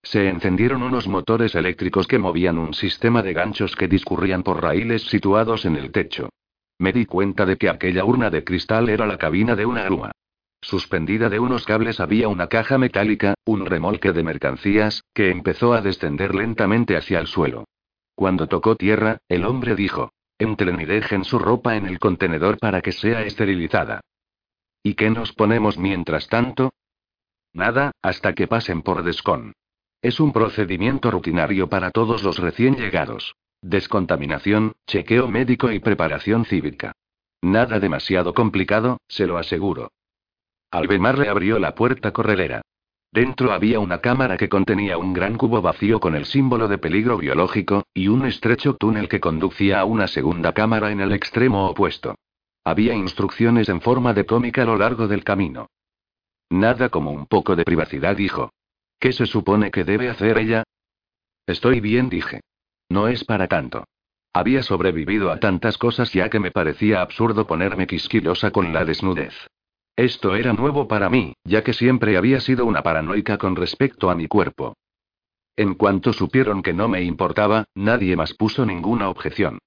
Se 0.02 0.28
encendieron 0.28 0.82
unos 0.82 1.08
motores 1.08 1.54
eléctricos 1.54 2.06
que 2.06 2.18
movían 2.18 2.58
un 2.58 2.74
sistema 2.74 3.22
de 3.22 3.32
ganchos 3.32 3.74
que 3.74 3.88
discurrían 3.88 4.42
por 4.42 4.62
raíles 4.62 5.04
situados 5.04 5.64
en 5.64 5.76
el 5.76 5.90
techo. 5.90 6.28
Me 6.78 6.92
di 6.92 7.06
cuenta 7.06 7.46
de 7.46 7.56
que 7.56 7.70
aquella 7.70 8.04
urna 8.04 8.28
de 8.28 8.44
cristal 8.44 8.90
era 8.90 9.06
la 9.06 9.16
cabina 9.16 9.56
de 9.56 9.64
una 9.64 9.84
grúa. 9.84 10.12
Suspendida 10.60 11.30
de 11.30 11.38
unos 11.38 11.64
cables 11.64 12.00
había 12.00 12.28
una 12.28 12.48
caja 12.48 12.76
metálica, 12.76 13.32
un 13.46 13.64
remolque 13.64 14.12
de 14.12 14.22
mercancías, 14.24 15.04
que 15.14 15.30
empezó 15.30 15.72
a 15.72 15.80
descender 15.80 16.34
lentamente 16.34 16.98
hacia 16.98 17.18
el 17.18 17.28
suelo. 17.28 17.64
Cuando 18.14 18.46
tocó 18.46 18.76
tierra, 18.76 19.16
el 19.26 19.46
hombre 19.46 19.74
dijo: 19.74 20.12
Entren 20.38 20.82
y 20.82 20.84
dejen 20.84 21.24
su 21.24 21.38
ropa 21.38 21.76
en 21.76 21.86
el 21.86 21.98
contenedor 21.98 22.58
para 22.58 22.82
que 22.82 22.92
sea 22.92 23.22
esterilizada. 23.22 24.02
¿Y 24.82 24.96
qué 24.96 25.08
nos 25.08 25.32
ponemos 25.32 25.78
mientras 25.78 26.28
tanto? 26.28 26.72
Nada, 27.58 27.90
hasta 28.02 28.34
que 28.36 28.46
pasen 28.46 28.82
por 28.82 29.02
Descon. 29.02 29.52
Es 30.00 30.20
un 30.20 30.32
procedimiento 30.32 31.10
rutinario 31.10 31.68
para 31.68 31.90
todos 31.90 32.22
los 32.22 32.38
recién 32.38 32.76
llegados. 32.76 33.34
Descontaminación, 33.62 34.74
chequeo 34.86 35.26
médico 35.26 35.72
y 35.72 35.80
preparación 35.80 36.44
cívica. 36.44 36.92
Nada 37.42 37.80
demasiado 37.80 38.32
complicado, 38.32 38.98
se 39.08 39.26
lo 39.26 39.38
aseguro. 39.38 39.90
Albemarle 40.70 41.28
abrió 41.28 41.58
la 41.58 41.74
puerta 41.74 42.12
corredera. 42.12 42.62
Dentro 43.10 43.50
había 43.50 43.80
una 43.80 43.98
cámara 43.98 44.36
que 44.36 44.48
contenía 44.48 44.96
un 44.96 45.12
gran 45.12 45.36
cubo 45.36 45.60
vacío 45.60 45.98
con 45.98 46.14
el 46.14 46.26
símbolo 46.26 46.68
de 46.68 46.78
peligro 46.78 47.18
biológico, 47.18 47.82
y 47.92 48.06
un 48.06 48.24
estrecho 48.24 48.76
túnel 48.76 49.08
que 49.08 49.18
conducía 49.18 49.80
a 49.80 49.84
una 49.84 50.06
segunda 50.06 50.52
cámara 50.52 50.92
en 50.92 51.00
el 51.00 51.10
extremo 51.10 51.66
opuesto. 51.66 52.14
Había 52.62 52.94
instrucciones 52.94 53.68
en 53.68 53.80
forma 53.80 54.14
de 54.14 54.26
cómica 54.26 54.62
a 54.62 54.66
lo 54.66 54.76
largo 54.76 55.08
del 55.08 55.24
camino. 55.24 55.66
Nada 56.50 56.88
como 56.88 57.10
un 57.10 57.26
poco 57.26 57.56
de 57.56 57.64
privacidad, 57.64 58.16
dijo. 58.16 58.52
¿Qué 58.98 59.12
se 59.12 59.26
supone 59.26 59.70
que 59.70 59.84
debe 59.84 60.08
hacer 60.08 60.38
ella? 60.38 60.64
Estoy 61.46 61.80
bien, 61.80 62.08
dije. 62.08 62.40
No 62.88 63.08
es 63.08 63.24
para 63.24 63.48
tanto. 63.48 63.84
Había 64.32 64.62
sobrevivido 64.62 65.30
a 65.30 65.40
tantas 65.40 65.78
cosas 65.78 66.12
ya 66.12 66.30
que 66.30 66.40
me 66.40 66.50
parecía 66.50 67.02
absurdo 67.02 67.46
ponerme 67.46 67.86
quisquillosa 67.86 68.50
con 68.50 68.72
la 68.72 68.84
desnudez. 68.84 69.34
Esto 69.96 70.36
era 70.36 70.52
nuevo 70.52 70.86
para 70.86 71.10
mí, 71.10 71.34
ya 71.44 71.64
que 71.64 71.72
siempre 71.72 72.16
había 72.16 72.40
sido 72.40 72.64
una 72.66 72.82
paranoica 72.82 73.36
con 73.36 73.56
respecto 73.56 74.10
a 74.10 74.14
mi 74.14 74.28
cuerpo. 74.28 74.76
En 75.56 75.74
cuanto 75.74 76.12
supieron 76.12 76.62
que 76.62 76.72
no 76.72 76.86
me 76.88 77.02
importaba, 77.02 77.64
nadie 77.74 78.14
más 78.14 78.32
puso 78.32 78.64
ninguna 78.64 79.08
objeción. 79.08 79.58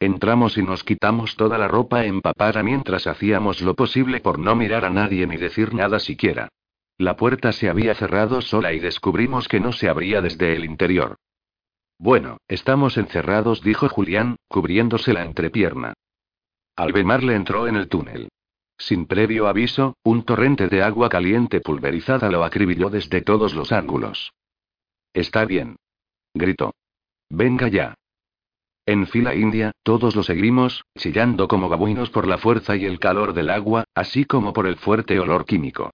Entramos 0.00 0.56
y 0.56 0.62
nos 0.62 0.82
quitamos 0.82 1.36
toda 1.36 1.58
la 1.58 1.68
ropa 1.68 2.06
empapada 2.06 2.62
mientras 2.62 3.06
hacíamos 3.06 3.60
lo 3.60 3.74
posible 3.74 4.20
por 4.20 4.38
no 4.38 4.56
mirar 4.56 4.86
a 4.86 4.90
nadie 4.90 5.26
ni 5.26 5.36
decir 5.36 5.74
nada 5.74 5.98
siquiera. 5.98 6.48
La 6.96 7.16
puerta 7.16 7.52
se 7.52 7.68
había 7.68 7.94
cerrado 7.94 8.40
sola 8.40 8.72
y 8.72 8.78
descubrimos 8.78 9.46
que 9.46 9.60
no 9.60 9.72
se 9.72 9.90
abría 9.90 10.22
desde 10.22 10.56
el 10.56 10.64
interior. 10.64 11.16
Bueno, 11.98 12.38
estamos 12.48 12.96
encerrados, 12.96 13.60
dijo 13.60 13.90
Julián, 13.90 14.36
cubriéndose 14.48 15.12
la 15.12 15.22
entrepierna. 15.22 15.92
Albemar 16.76 17.22
le 17.22 17.34
entró 17.34 17.68
en 17.68 17.76
el 17.76 17.88
túnel. 17.88 18.30
Sin 18.78 19.04
previo 19.04 19.48
aviso, 19.48 19.96
un 20.02 20.22
torrente 20.24 20.68
de 20.68 20.82
agua 20.82 21.10
caliente 21.10 21.60
pulverizada 21.60 22.30
lo 22.30 22.42
acribilló 22.42 22.88
desde 22.88 23.20
todos 23.20 23.52
los 23.52 23.70
ángulos. 23.70 24.32
Está 25.12 25.44
bien. 25.44 25.76
Gritó. 26.32 26.72
Venga 27.28 27.68
ya. 27.68 27.94
En 28.90 29.06
fila 29.06 29.36
india, 29.36 29.70
todos 29.84 30.16
lo 30.16 30.24
seguimos, 30.24 30.84
chillando 30.98 31.46
como 31.46 31.68
babuinos 31.68 32.10
por 32.10 32.26
la 32.26 32.38
fuerza 32.38 32.74
y 32.74 32.86
el 32.86 32.98
calor 32.98 33.34
del 33.34 33.48
agua, 33.48 33.84
así 33.94 34.24
como 34.24 34.52
por 34.52 34.66
el 34.66 34.78
fuerte 34.78 35.20
olor 35.20 35.44
químico. 35.44 35.92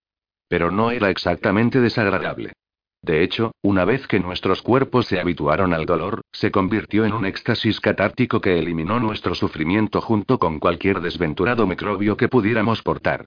Pero 0.48 0.70
no 0.70 0.90
era 0.90 1.10
exactamente 1.10 1.78
desagradable. 1.82 2.54
De 3.02 3.22
hecho, 3.22 3.52
una 3.60 3.84
vez 3.84 4.06
que 4.06 4.18
nuestros 4.18 4.62
cuerpos 4.62 5.04
se 5.08 5.20
habituaron 5.20 5.74
al 5.74 5.84
dolor, 5.84 6.22
se 6.32 6.50
convirtió 6.50 7.04
en 7.04 7.12
un 7.12 7.26
éxtasis 7.26 7.80
catártico 7.80 8.40
que 8.40 8.58
eliminó 8.58 8.98
nuestro 8.98 9.34
sufrimiento 9.34 10.00
junto 10.00 10.38
con 10.38 10.58
cualquier 10.58 11.02
desventurado 11.02 11.66
microbio 11.66 12.16
que 12.16 12.28
pudiéramos 12.28 12.80
portar. 12.80 13.26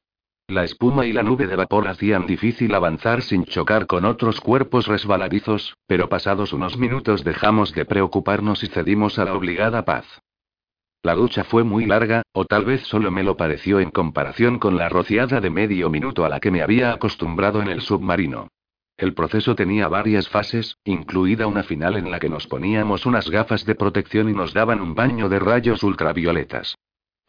La 0.49 0.63
espuma 0.63 1.05
y 1.05 1.13
la 1.13 1.21
nube 1.21 1.45
de 1.45 1.55
vapor 1.55 1.87
hacían 1.87 2.25
difícil 2.25 2.73
avanzar 2.73 3.21
sin 3.21 3.45
chocar 3.45 3.85
con 3.85 4.03
otros 4.03 4.41
cuerpos 4.41 4.87
resbaladizos, 4.87 5.77
pero 5.85 6.09
pasados 6.09 6.53
unos 6.53 6.75
minutos 6.75 7.23
dejamos 7.23 7.71
de 7.75 7.85
preocuparnos 7.85 8.63
y 8.63 8.67
cedimos 8.67 9.19
a 9.19 9.25
la 9.25 9.35
obligada 9.35 9.85
paz. 9.85 10.07
La 11.03 11.13
ducha 11.13 11.43
fue 11.43 11.63
muy 11.63 11.85
larga, 11.85 12.23
o 12.33 12.45
tal 12.45 12.65
vez 12.65 12.81
solo 12.81 13.11
me 13.11 13.21
lo 13.21 13.37
pareció 13.37 13.79
en 13.79 13.91
comparación 13.91 14.57
con 14.57 14.75
la 14.75 14.89
rociada 14.89 15.39
de 15.39 15.51
medio 15.51 15.91
minuto 15.91 16.25
a 16.25 16.29
la 16.29 16.39
que 16.39 16.49
me 16.49 16.63
había 16.63 16.93
acostumbrado 16.93 17.61
en 17.61 17.67
el 17.67 17.81
submarino. 17.81 18.47
El 18.97 19.13
proceso 19.13 19.53
tenía 19.53 19.87
varias 19.87 20.29
fases, 20.29 20.77
incluida 20.83 21.45
una 21.45 21.61
final 21.61 21.95
en 21.95 22.09
la 22.09 22.19
que 22.19 22.27
nos 22.27 22.47
poníamos 22.47 23.05
unas 23.05 23.29
gafas 23.29 23.65
de 23.65 23.75
protección 23.75 24.27
y 24.29 24.33
nos 24.33 24.55
daban 24.55 24.81
un 24.81 24.95
baño 24.95 25.29
de 25.29 25.37
rayos 25.37 25.83
ultravioletas. 25.83 26.75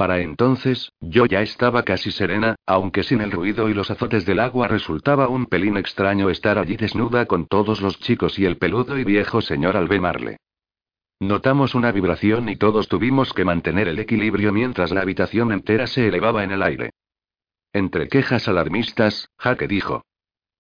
Para 0.01 0.21
entonces, 0.21 0.91
yo 1.03 1.27
ya 1.27 1.43
estaba 1.43 1.83
casi 1.83 2.11
serena, 2.11 2.57
aunque 2.65 3.03
sin 3.03 3.21
el 3.21 3.31
ruido 3.31 3.69
y 3.69 3.75
los 3.75 3.91
azotes 3.91 4.25
del 4.25 4.41
agua 4.41 4.67
resultaba 4.67 5.29
un 5.29 5.45
pelín 5.45 5.77
extraño 5.77 6.31
estar 6.31 6.59
allí 6.59 6.79
desnuda 6.79 7.27
con 7.27 7.47
todos 7.47 7.83
los 7.83 8.01
chicos 8.01 8.39
y 8.39 8.47
el 8.47 8.57
peludo 8.57 8.97
y 8.97 9.05
viejo 9.05 9.43
señor 9.43 9.77
Albemarle. 9.77 10.39
Notamos 11.21 11.75
una 11.75 11.93
vibración 11.93 12.49
y 12.49 12.57
todos 12.57 12.89
tuvimos 12.89 13.35
que 13.35 13.45
mantener 13.45 13.89
el 13.89 13.99
equilibrio 13.99 14.55
mientras 14.55 14.91
la 14.91 15.03
habitación 15.03 15.53
entera 15.53 15.87
se 15.87 16.09
elevaba 16.09 16.45
en 16.45 16.53
el 16.53 16.63
aire. 16.63 16.93
Entre 17.75 18.09
quejas 18.09 18.49
alarmistas, 18.49 19.29
Jaque 19.37 19.69
dijo. 19.69 20.07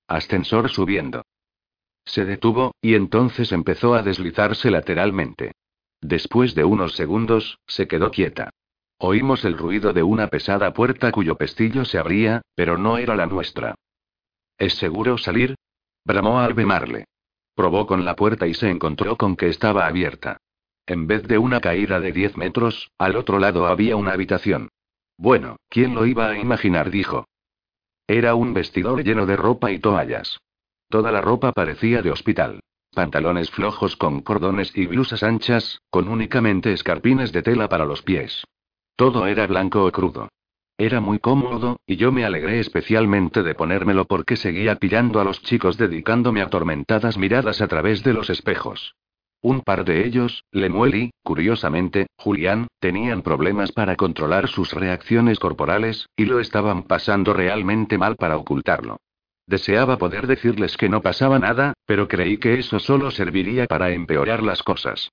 Ascensor 0.06 0.68
subiendo. 0.68 1.24
Se 2.04 2.26
detuvo, 2.26 2.74
y 2.82 2.94
entonces 2.94 3.52
empezó 3.52 3.94
a 3.94 4.02
deslizarse 4.02 4.70
lateralmente. 4.70 5.52
Después 6.02 6.54
de 6.54 6.64
unos 6.64 6.94
segundos, 6.94 7.58
se 7.66 7.88
quedó 7.88 8.10
quieta. 8.10 8.50
Oímos 9.02 9.46
el 9.46 9.56
ruido 9.56 9.94
de 9.94 10.02
una 10.02 10.28
pesada 10.28 10.74
puerta 10.74 11.10
cuyo 11.10 11.34
pestillo 11.36 11.86
se 11.86 11.96
abría, 11.96 12.42
pero 12.54 12.76
no 12.76 12.98
era 12.98 13.16
la 13.16 13.24
nuestra. 13.24 13.74
¿Es 14.58 14.74
seguro 14.74 15.16
salir? 15.16 15.54
bramó 16.04 16.38
Albemarle. 16.40 17.06
Probó 17.54 17.86
con 17.86 18.04
la 18.04 18.14
puerta 18.14 18.46
y 18.46 18.52
se 18.52 18.68
encontró 18.68 19.16
con 19.16 19.36
que 19.36 19.48
estaba 19.48 19.86
abierta. 19.86 20.36
En 20.84 21.06
vez 21.06 21.26
de 21.26 21.38
una 21.38 21.62
caída 21.62 21.98
de 21.98 22.12
10 22.12 22.36
metros, 22.36 22.90
al 22.98 23.16
otro 23.16 23.38
lado 23.38 23.66
había 23.66 23.96
una 23.96 24.12
habitación. 24.12 24.68
Bueno, 25.16 25.56
¿quién 25.70 25.94
lo 25.94 26.04
iba 26.04 26.28
a 26.28 26.38
imaginar? 26.38 26.90
dijo. 26.90 27.24
Era 28.06 28.34
un 28.34 28.52
vestidor 28.52 29.02
lleno 29.02 29.24
de 29.24 29.36
ropa 29.36 29.70
y 29.70 29.78
toallas. 29.78 30.40
Toda 30.90 31.10
la 31.10 31.22
ropa 31.22 31.52
parecía 31.52 32.02
de 32.02 32.10
hospital. 32.10 32.60
Pantalones 32.92 33.50
flojos 33.50 33.96
con 33.96 34.20
cordones 34.20 34.76
y 34.76 34.86
blusas 34.86 35.22
anchas, 35.22 35.80
con 35.88 36.06
únicamente 36.08 36.74
escarpines 36.74 37.32
de 37.32 37.42
tela 37.42 37.66
para 37.70 37.86
los 37.86 38.02
pies. 38.02 38.44
Todo 39.00 39.26
era 39.26 39.46
blanco 39.46 39.86
o 39.86 39.90
crudo. 39.90 40.28
Era 40.76 41.00
muy 41.00 41.20
cómodo, 41.20 41.80
y 41.86 41.96
yo 41.96 42.12
me 42.12 42.26
alegré 42.26 42.60
especialmente 42.60 43.42
de 43.42 43.54
ponérmelo 43.54 44.04
porque 44.04 44.36
seguía 44.36 44.76
pillando 44.76 45.22
a 45.22 45.24
los 45.24 45.40
chicos 45.40 45.78
dedicándome 45.78 46.42
atormentadas 46.42 47.16
miradas 47.16 47.62
a 47.62 47.66
través 47.66 48.04
de 48.04 48.12
los 48.12 48.28
espejos. 48.28 48.94
Un 49.40 49.62
par 49.62 49.86
de 49.86 50.04
ellos, 50.04 50.44
Lemuel 50.52 50.94
y, 50.96 51.10
curiosamente, 51.22 52.08
Julián, 52.18 52.66
tenían 52.78 53.22
problemas 53.22 53.72
para 53.72 53.96
controlar 53.96 54.48
sus 54.48 54.74
reacciones 54.74 55.38
corporales, 55.38 56.06
y 56.14 56.26
lo 56.26 56.38
estaban 56.38 56.82
pasando 56.82 57.32
realmente 57.32 57.96
mal 57.96 58.16
para 58.16 58.36
ocultarlo. 58.36 58.98
Deseaba 59.46 59.96
poder 59.96 60.26
decirles 60.26 60.76
que 60.76 60.90
no 60.90 61.00
pasaba 61.00 61.38
nada, 61.38 61.72
pero 61.86 62.06
creí 62.06 62.36
que 62.36 62.58
eso 62.58 62.78
solo 62.78 63.10
serviría 63.10 63.64
para 63.64 63.92
empeorar 63.92 64.42
las 64.42 64.62
cosas. 64.62 65.10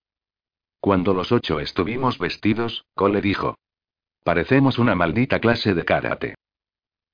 Cuando 0.81 1.13
los 1.13 1.31
ocho 1.31 1.61
estuvimos 1.61 2.19
vestidos, 2.19 2.83
Cole 2.93 3.21
dijo. 3.21 3.55
Parecemos 4.27 4.77
una 4.77 4.93
maldita 4.93 5.39
clase 5.39 5.73
de 5.73 5.85
karate. 5.85 6.35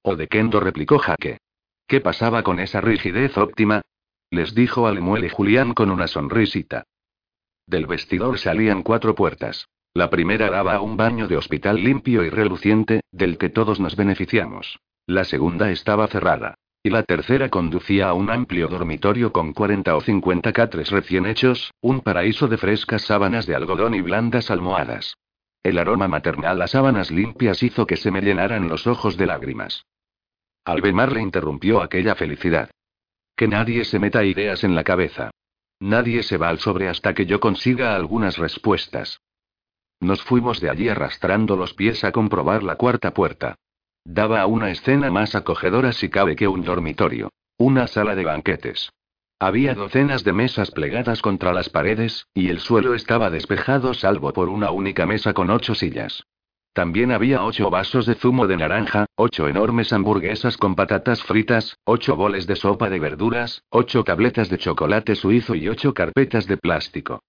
O 0.01 0.15
de 0.15 0.27
kendo 0.27 0.59
replicó 0.59 0.97
Jaque. 0.97 1.37
¿Qué 1.85 2.01
pasaba 2.01 2.41
con 2.41 2.59
esa 2.59 2.81
rigidez 2.81 3.37
óptima? 3.37 3.83
Les 4.31 4.55
dijo 4.55 4.87
a 4.87 4.91
Lemuel 4.91 5.25
y 5.25 5.29
Julián 5.29 5.75
con 5.75 5.91
una 5.91 6.07
sonrisita. 6.07 6.85
Del 7.67 7.85
vestidor 7.85 8.39
salían 8.39 8.81
cuatro 8.81 9.13
puertas. 9.13 9.67
La 9.93 10.09
primera 10.09 10.49
daba 10.49 10.73
a 10.73 10.81
un 10.81 10.97
baño 10.97 11.27
de 11.27 11.37
hospital 11.37 11.83
limpio 11.83 12.23
y 12.23 12.31
reluciente, 12.31 13.01
del 13.11 13.37
que 13.37 13.49
todos 13.49 13.79
nos 13.79 13.95
beneficiamos. 13.95 14.79
La 15.05 15.23
segunda 15.23 15.69
estaba 15.69 16.07
cerrada. 16.07 16.55
Y 16.81 16.89
la 16.89 17.03
tercera 17.03 17.49
conducía 17.49 18.09
a 18.09 18.15
un 18.15 18.31
amplio 18.31 18.69
dormitorio 18.69 19.31
con 19.31 19.53
40 19.53 19.95
o 19.95 20.01
50 20.01 20.51
catres 20.51 20.89
recién 20.89 21.27
hechos, 21.27 21.75
un 21.79 22.01
paraíso 22.01 22.47
de 22.47 22.57
frescas 22.57 23.03
sábanas 23.03 23.45
de 23.45 23.53
algodón 23.53 23.93
y 23.93 24.01
blandas 24.01 24.49
almohadas. 24.49 25.13
El 25.63 25.77
aroma 25.77 26.09
maternal 26.09 26.61
a 26.61 26.67
sábanas 26.67 27.09
limpias 27.09 27.63
hizo 27.63 27.87
que 27.87 27.95
se 27.95 28.11
me 28.11 28.21
llenaran 28.21 28.67
los 28.67 28.85
ojos 28.85 29.15
de 29.15 29.25
lágrimas. 29.25 29.85
Albemar 30.65 31.13
le 31.13 31.21
interrumpió 31.21 31.81
aquella 31.81 32.15
felicidad. 32.15 32.69
Que 33.35 33.47
nadie 33.47 33.85
se 33.85 33.97
meta 33.97 34.23
ideas 34.25 34.63
en 34.65 34.75
la 34.75 34.83
cabeza. 34.83 35.31
Nadie 35.79 36.23
se 36.23 36.37
va 36.37 36.49
al 36.49 36.59
sobre 36.59 36.89
hasta 36.89 37.13
que 37.13 37.25
yo 37.25 37.39
consiga 37.39 37.95
algunas 37.95 38.37
respuestas. 38.37 39.21
Nos 39.99 40.21
fuimos 40.21 40.59
de 40.59 40.69
allí 40.69 40.89
arrastrando 40.89 41.55
los 41.55 41.73
pies 41.73 42.03
a 42.03 42.11
comprobar 42.11 42.61
la 42.61 42.75
cuarta 42.75 43.13
puerta. 43.13 43.55
Daba 44.03 44.41
a 44.41 44.47
una 44.47 44.69
escena 44.69 45.09
más 45.11 45.33
acogedora 45.33 45.93
si 45.93 46.09
cabe 46.09 46.35
que 46.35 46.47
un 46.47 46.63
dormitorio. 46.63 47.31
Una 47.57 47.87
sala 47.87 48.15
de 48.15 48.25
banquetes. 48.25 48.91
Había 49.39 49.73
docenas 49.75 50.23
de 50.23 50.31
mesas 50.31 50.71
plegadas 50.71 51.21
contra 51.21 51.53
las 51.53 51.69
paredes, 51.69 52.27
y 52.33 52.49
el 52.49 52.59
suelo 52.59 52.93
estaba 52.93 53.29
despejado 53.29 53.93
salvo 53.93 54.31
por 54.31 54.49
una 54.49 54.71
única 54.71 55.05
mesa 55.05 55.33
con 55.33 55.49
ocho 55.49 55.75
sillas. 55.75 56.23
También 56.73 57.11
había 57.11 57.43
ocho 57.43 57.69
vasos 57.69 58.07
de 58.07 58.15
zumo 58.15 58.47
de 58.47 58.57
naranja, 58.57 59.05
ocho 59.15 59.47
enormes 59.47 59.93
hamburguesas 59.93 60.57
con 60.57 60.75
patatas 60.75 61.21
fritas, 61.21 61.77
ocho 61.83 62.15
boles 62.15 62.47
de 62.47 62.55
sopa 62.55 62.89
de 62.89 62.99
verduras, 62.99 63.63
ocho 63.69 64.03
tabletas 64.03 64.49
de 64.49 64.57
chocolate 64.57 65.15
suizo 65.15 65.53
y 65.53 65.69
ocho 65.69 65.93
carpetas 65.93 66.47
de 66.47 66.57
plástico. 66.57 67.21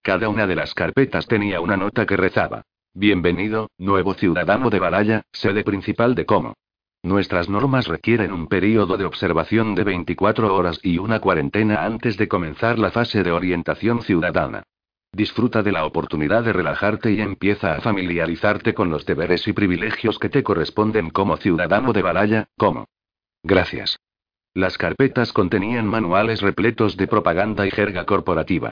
Cada 0.00 0.28
una 0.30 0.46
de 0.46 0.56
las 0.56 0.74
carpetas 0.74 1.26
tenía 1.26 1.60
una 1.60 1.76
nota 1.76 2.06
que 2.06 2.16
rezaba. 2.16 2.62
Bienvenido, 2.94 3.70
nuevo 3.78 4.14
ciudadano 4.14 4.70
de 4.70 4.78
Baraya, 4.78 5.22
sede 5.32 5.64
principal 5.64 6.14
de 6.14 6.24
Como. 6.24 6.54
Nuestras 7.04 7.48
normas 7.48 7.88
requieren 7.88 8.32
un 8.32 8.46
periodo 8.46 8.96
de 8.96 9.04
observación 9.04 9.74
de 9.74 9.82
24 9.82 10.54
horas 10.54 10.78
y 10.84 10.98
una 10.98 11.18
cuarentena 11.18 11.84
antes 11.84 12.16
de 12.16 12.28
comenzar 12.28 12.78
la 12.78 12.92
fase 12.92 13.24
de 13.24 13.32
orientación 13.32 14.02
ciudadana. 14.02 14.62
Disfruta 15.12 15.64
de 15.64 15.72
la 15.72 15.84
oportunidad 15.84 16.44
de 16.44 16.52
relajarte 16.52 17.10
y 17.12 17.20
empieza 17.20 17.74
a 17.74 17.80
familiarizarte 17.80 18.72
con 18.72 18.88
los 18.88 19.04
deberes 19.04 19.46
y 19.48 19.52
privilegios 19.52 20.18
que 20.20 20.28
te 20.28 20.44
corresponden 20.44 21.10
como 21.10 21.36
ciudadano 21.36 21.92
de 21.92 22.02
Baraya, 22.02 22.48
como. 22.56 22.86
Gracias. 23.42 23.98
Las 24.54 24.78
carpetas 24.78 25.32
contenían 25.32 25.86
manuales 25.86 26.40
repletos 26.40 26.96
de 26.96 27.08
propaganda 27.08 27.66
y 27.66 27.72
jerga 27.72 28.06
corporativa. 28.06 28.70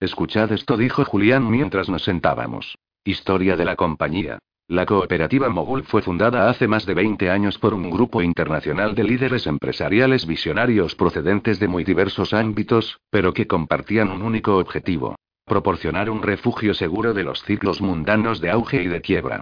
Escuchad 0.00 0.52
esto, 0.52 0.76
dijo 0.76 1.04
Julián 1.04 1.50
mientras 1.50 1.88
nos 1.88 2.04
sentábamos. 2.04 2.76
Historia 3.04 3.56
de 3.56 3.64
la 3.64 3.74
compañía. 3.74 4.38
La 4.70 4.84
cooperativa 4.84 5.48
Mogul 5.48 5.84
fue 5.84 6.02
fundada 6.02 6.50
hace 6.50 6.68
más 6.68 6.84
de 6.84 6.92
20 6.92 7.30
años 7.30 7.56
por 7.56 7.72
un 7.72 7.88
grupo 7.88 8.20
internacional 8.20 8.94
de 8.94 9.02
líderes 9.02 9.46
empresariales 9.46 10.26
visionarios 10.26 10.94
procedentes 10.94 11.58
de 11.58 11.68
muy 11.68 11.84
diversos 11.84 12.34
ámbitos, 12.34 13.00
pero 13.08 13.32
que 13.32 13.46
compartían 13.46 14.10
un 14.10 14.20
único 14.20 14.58
objetivo, 14.58 15.16
proporcionar 15.46 16.10
un 16.10 16.22
refugio 16.22 16.74
seguro 16.74 17.14
de 17.14 17.24
los 17.24 17.42
ciclos 17.44 17.80
mundanos 17.80 18.42
de 18.42 18.50
auge 18.50 18.82
y 18.82 18.88
de 18.88 19.00
quiebra. 19.00 19.40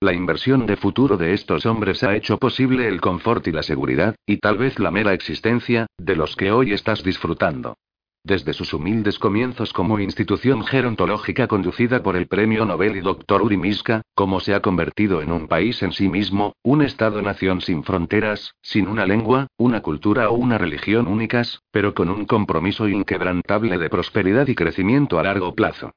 La 0.00 0.12
inversión 0.12 0.64
de 0.64 0.76
futuro 0.76 1.16
de 1.16 1.34
estos 1.34 1.66
hombres 1.66 2.04
ha 2.04 2.14
hecho 2.14 2.38
posible 2.38 2.86
el 2.86 3.00
confort 3.00 3.48
y 3.48 3.50
la 3.50 3.64
seguridad, 3.64 4.14
y 4.26 4.36
tal 4.36 4.58
vez 4.58 4.78
la 4.78 4.92
mera 4.92 5.12
existencia, 5.12 5.88
de 5.98 6.14
los 6.14 6.36
que 6.36 6.52
hoy 6.52 6.72
estás 6.72 7.02
disfrutando. 7.02 7.74
Desde 8.28 8.52
sus 8.52 8.74
humildes 8.74 9.18
comienzos 9.18 9.72
como 9.72 9.98
institución 9.98 10.62
gerontológica 10.62 11.46
conducida 11.46 12.02
por 12.02 12.14
el 12.14 12.26
premio 12.26 12.66
Nobel 12.66 12.98
y 12.98 13.00
Dr. 13.00 13.40
Uri 13.40 13.56
Miska, 13.56 14.02
como 14.14 14.38
se 14.40 14.52
ha 14.52 14.60
convertido 14.60 15.22
en 15.22 15.32
un 15.32 15.48
país 15.48 15.82
en 15.82 15.92
sí 15.92 16.10
mismo, 16.10 16.52
un 16.62 16.82
Estado-nación 16.82 17.62
sin 17.62 17.84
fronteras, 17.84 18.52
sin 18.60 18.86
una 18.86 19.06
lengua, 19.06 19.46
una 19.56 19.80
cultura 19.80 20.28
o 20.28 20.34
una 20.34 20.58
religión 20.58 21.06
únicas, 21.06 21.62
pero 21.70 21.94
con 21.94 22.10
un 22.10 22.26
compromiso 22.26 22.86
inquebrantable 22.86 23.78
de 23.78 23.88
prosperidad 23.88 24.46
y 24.46 24.54
crecimiento 24.54 25.18
a 25.18 25.22
largo 25.22 25.54
plazo. 25.54 25.92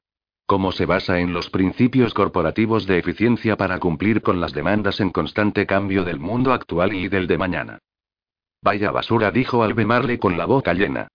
Cómo 0.46 0.72
se 0.72 0.86
basa 0.86 1.20
en 1.20 1.34
los 1.34 1.50
principios 1.50 2.14
corporativos 2.14 2.86
de 2.86 2.96
eficiencia 2.98 3.58
para 3.58 3.78
cumplir 3.78 4.22
con 4.22 4.40
las 4.40 4.54
demandas 4.54 5.00
en 5.00 5.10
constante 5.10 5.66
cambio 5.66 6.02
del 6.02 6.18
mundo 6.18 6.54
actual 6.54 6.94
y 6.94 7.08
del 7.08 7.26
de 7.26 7.36
mañana. 7.36 7.78
Vaya 8.62 8.90
basura, 8.90 9.30
dijo 9.30 9.62
Albemarle 9.62 10.18
con 10.18 10.38
la 10.38 10.46
boca 10.46 10.72
llena. 10.72 11.08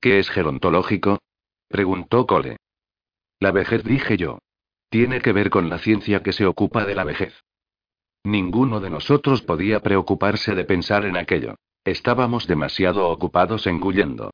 ¿Qué 0.00 0.18
es 0.18 0.30
gerontológico? 0.30 1.18
preguntó 1.68 2.26
Cole. 2.26 2.56
La 3.38 3.52
vejez, 3.52 3.84
dije 3.84 4.16
yo. 4.16 4.38
Tiene 4.88 5.20
que 5.20 5.32
ver 5.32 5.50
con 5.50 5.68
la 5.68 5.78
ciencia 5.78 6.22
que 6.22 6.32
se 6.32 6.46
ocupa 6.46 6.84
de 6.84 6.94
la 6.94 7.04
vejez. 7.04 7.34
Ninguno 8.24 8.80
de 8.80 8.90
nosotros 8.90 9.42
podía 9.42 9.80
preocuparse 9.80 10.54
de 10.54 10.64
pensar 10.64 11.04
en 11.04 11.16
aquello. 11.16 11.56
Estábamos 11.84 12.46
demasiado 12.46 13.08
ocupados 13.08 13.66
engullendo. 13.66 14.30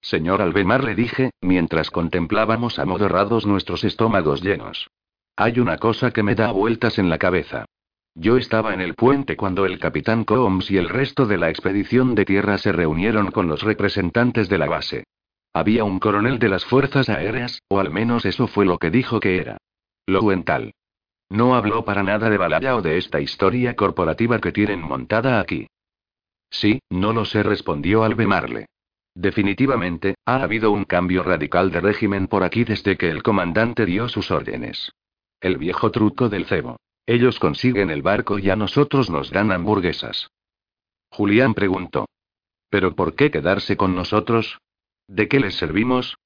Señor 0.00 0.42
Albemar, 0.42 0.84
le 0.84 0.94
dije, 0.94 1.30
mientras 1.40 1.90
contemplábamos 1.90 2.78
amodorrados 2.78 3.46
nuestros 3.46 3.84
estómagos 3.84 4.42
llenos. 4.42 4.88
Hay 5.36 5.60
una 5.60 5.78
cosa 5.78 6.10
que 6.10 6.22
me 6.22 6.34
da 6.34 6.50
vueltas 6.50 6.98
en 6.98 7.08
la 7.08 7.18
cabeza. 7.18 7.66
Yo 8.20 8.36
estaba 8.36 8.74
en 8.74 8.80
el 8.80 8.94
puente 8.94 9.36
cuando 9.36 9.64
el 9.64 9.78
capitán 9.78 10.24
Combs 10.24 10.72
y 10.72 10.76
el 10.76 10.88
resto 10.88 11.24
de 11.26 11.38
la 11.38 11.50
expedición 11.50 12.16
de 12.16 12.24
tierra 12.24 12.58
se 12.58 12.72
reunieron 12.72 13.30
con 13.30 13.46
los 13.46 13.62
representantes 13.62 14.48
de 14.48 14.58
la 14.58 14.66
base. 14.66 15.04
Había 15.54 15.84
un 15.84 16.00
coronel 16.00 16.40
de 16.40 16.48
las 16.48 16.64
fuerzas 16.64 17.08
aéreas, 17.08 17.62
o 17.68 17.78
al 17.78 17.92
menos 17.92 18.24
eso 18.24 18.48
fue 18.48 18.66
lo 18.66 18.78
que 18.78 18.90
dijo 18.90 19.20
que 19.20 19.36
era. 19.36 19.58
Lowenthal. 20.08 20.72
No 21.30 21.54
habló 21.54 21.84
para 21.84 22.02
nada 22.02 22.28
de 22.28 22.38
Balaya 22.38 22.74
o 22.74 22.82
de 22.82 22.98
esta 22.98 23.20
historia 23.20 23.76
corporativa 23.76 24.40
que 24.40 24.50
tienen 24.50 24.80
montada 24.80 25.38
aquí. 25.38 25.68
Sí, 26.50 26.80
no 26.90 27.12
lo 27.12 27.24
sé, 27.24 27.44
respondió 27.44 28.02
Albemarle. 28.02 28.66
Definitivamente, 29.14 30.16
ha 30.26 30.42
habido 30.42 30.72
un 30.72 30.82
cambio 30.82 31.22
radical 31.22 31.70
de 31.70 31.80
régimen 31.80 32.26
por 32.26 32.42
aquí 32.42 32.64
desde 32.64 32.96
que 32.96 33.10
el 33.10 33.22
comandante 33.22 33.86
dio 33.86 34.08
sus 34.08 34.32
órdenes. 34.32 34.90
El 35.40 35.56
viejo 35.56 35.92
truco 35.92 36.28
del 36.28 36.46
cebo. 36.46 36.78
Ellos 37.08 37.38
consiguen 37.38 37.88
el 37.88 38.02
barco 38.02 38.38
y 38.38 38.50
a 38.50 38.56
nosotros 38.56 39.08
nos 39.08 39.30
dan 39.30 39.50
hamburguesas. 39.50 40.30
Julián 41.10 41.54
preguntó. 41.54 42.06
¿Pero 42.68 42.94
por 42.94 43.14
qué 43.14 43.30
quedarse 43.30 43.78
con 43.78 43.94
nosotros? 43.94 44.58
¿De 45.06 45.26
qué 45.26 45.40
les 45.40 45.54
servimos? 45.54 46.18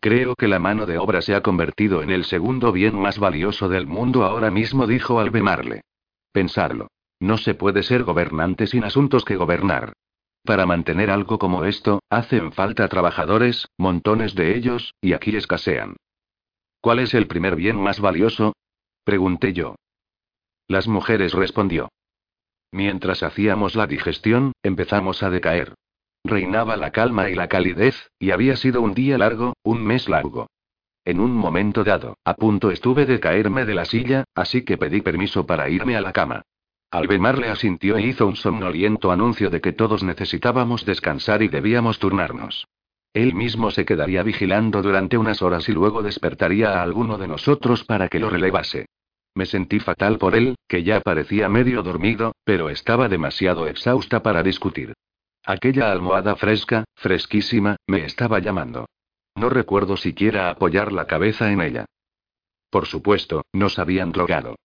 Creo 0.00 0.34
que 0.34 0.48
la 0.48 0.60
mano 0.60 0.86
de 0.86 0.96
obra 0.96 1.20
se 1.20 1.34
ha 1.34 1.42
convertido 1.42 2.02
en 2.02 2.08
el 2.08 2.24
segundo 2.24 2.72
bien 2.72 2.98
más 2.98 3.18
valioso 3.18 3.68
del 3.68 3.86
mundo 3.86 4.24
ahora 4.24 4.50
mismo, 4.50 4.86
dijo 4.86 5.20
Albemarle. 5.20 5.82
Pensarlo. 6.32 6.88
No 7.20 7.36
se 7.36 7.52
puede 7.52 7.82
ser 7.82 8.04
gobernante 8.04 8.66
sin 8.66 8.84
asuntos 8.84 9.26
que 9.26 9.36
gobernar. 9.36 9.92
Para 10.42 10.64
mantener 10.64 11.10
algo 11.10 11.38
como 11.38 11.66
esto, 11.66 12.00
hacen 12.08 12.52
falta 12.52 12.88
trabajadores, 12.88 13.66
montones 13.76 14.34
de 14.34 14.56
ellos, 14.56 14.94
y 15.02 15.12
aquí 15.12 15.36
escasean. 15.36 15.96
¿Cuál 16.80 17.00
es 17.00 17.12
el 17.12 17.26
primer 17.26 17.56
bien 17.56 17.76
más 17.76 18.00
valioso? 18.00 18.54
Pregunté 19.04 19.52
yo. 19.52 19.74
Las 20.68 20.86
mujeres 20.86 21.32
respondió. 21.32 21.88
Mientras 22.70 23.22
hacíamos 23.22 23.74
la 23.74 23.86
digestión, 23.86 24.52
empezamos 24.62 25.22
a 25.22 25.30
decaer. 25.30 25.74
Reinaba 26.24 26.76
la 26.76 26.90
calma 26.90 27.30
y 27.30 27.34
la 27.34 27.48
calidez, 27.48 28.10
y 28.18 28.32
había 28.32 28.54
sido 28.56 28.82
un 28.82 28.92
día 28.92 29.16
largo, 29.16 29.54
un 29.62 29.82
mes 29.82 30.10
largo. 30.10 30.46
En 31.06 31.20
un 31.20 31.32
momento 31.32 31.84
dado, 31.84 32.18
a 32.22 32.34
punto 32.34 32.70
estuve 32.70 33.06
de 33.06 33.18
caerme 33.18 33.64
de 33.64 33.74
la 33.74 33.86
silla, 33.86 34.24
así 34.34 34.62
que 34.62 34.76
pedí 34.76 35.00
permiso 35.00 35.46
para 35.46 35.70
irme 35.70 35.96
a 35.96 36.02
la 36.02 36.12
cama. 36.12 36.42
Albemarle 36.90 37.46
le 37.46 37.52
asintió 37.52 37.96
e 37.96 38.02
hizo 38.02 38.26
un 38.26 38.36
somnoliento 38.36 39.10
anuncio 39.10 39.48
de 39.48 39.62
que 39.62 39.72
todos 39.72 40.02
necesitábamos 40.02 40.84
descansar 40.84 41.42
y 41.42 41.48
debíamos 41.48 41.98
turnarnos. 41.98 42.66
Él 43.14 43.34
mismo 43.34 43.70
se 43.70 43.86
quedaría 43.86 44.22
vigilando 44.22 44.82
durante 44.82 45.16
unas 45.16 45.40
horas 45.40 45.66
y 45.70 45.72
luego 45.72 46.02
despertaría 46.02 46.78
a 46.78 46.82
alguno 46.82 47.16
de 47.16 47.28
nosotros 47.28 47.84
para 47.84 48.08
que 48.08 48.18
lo 48.18 48.28
relevase. 48.28 48.86
Me 49.38 49.46
sentí 49.46 49.78
fatal 49.78 50.18
por 50.18 50.34
él, 50.34 50.56
que 50.66 50.82
ya 50.82 51.00
parecía 51.00 51.48
medio 51.48 51.84
dormido, 51.84 52.32
pero 52.42 52.70
estaba 52.70 53.08
demasiado 53.08 53.68
exhausta 53.68 54.20
para 54.20 54.42
discutir. 54.42 54.94
Aquella 55.44 55.92
almohada 55.92 56.34
fresca, 56.34 56.82
fresquísima, 56.96 57.76
me 57.86 58.04
estaba 58.04 58.40
llamando. 58.40 58.86
No 59.36 59.48
recuerdo 59.48 59.96
siquiera 59.96 60.50
apoyar 60.50 60.92
la 60.92 61.06
cabeza 61.06 61.52
en 61.52 61.60
ella. 61.60 61.84
Por 62.68 62.86
supuesto, 62.86 63.44
nos 63.52 63.78
habían 63.78 64.10
drogado. 64.10 64.56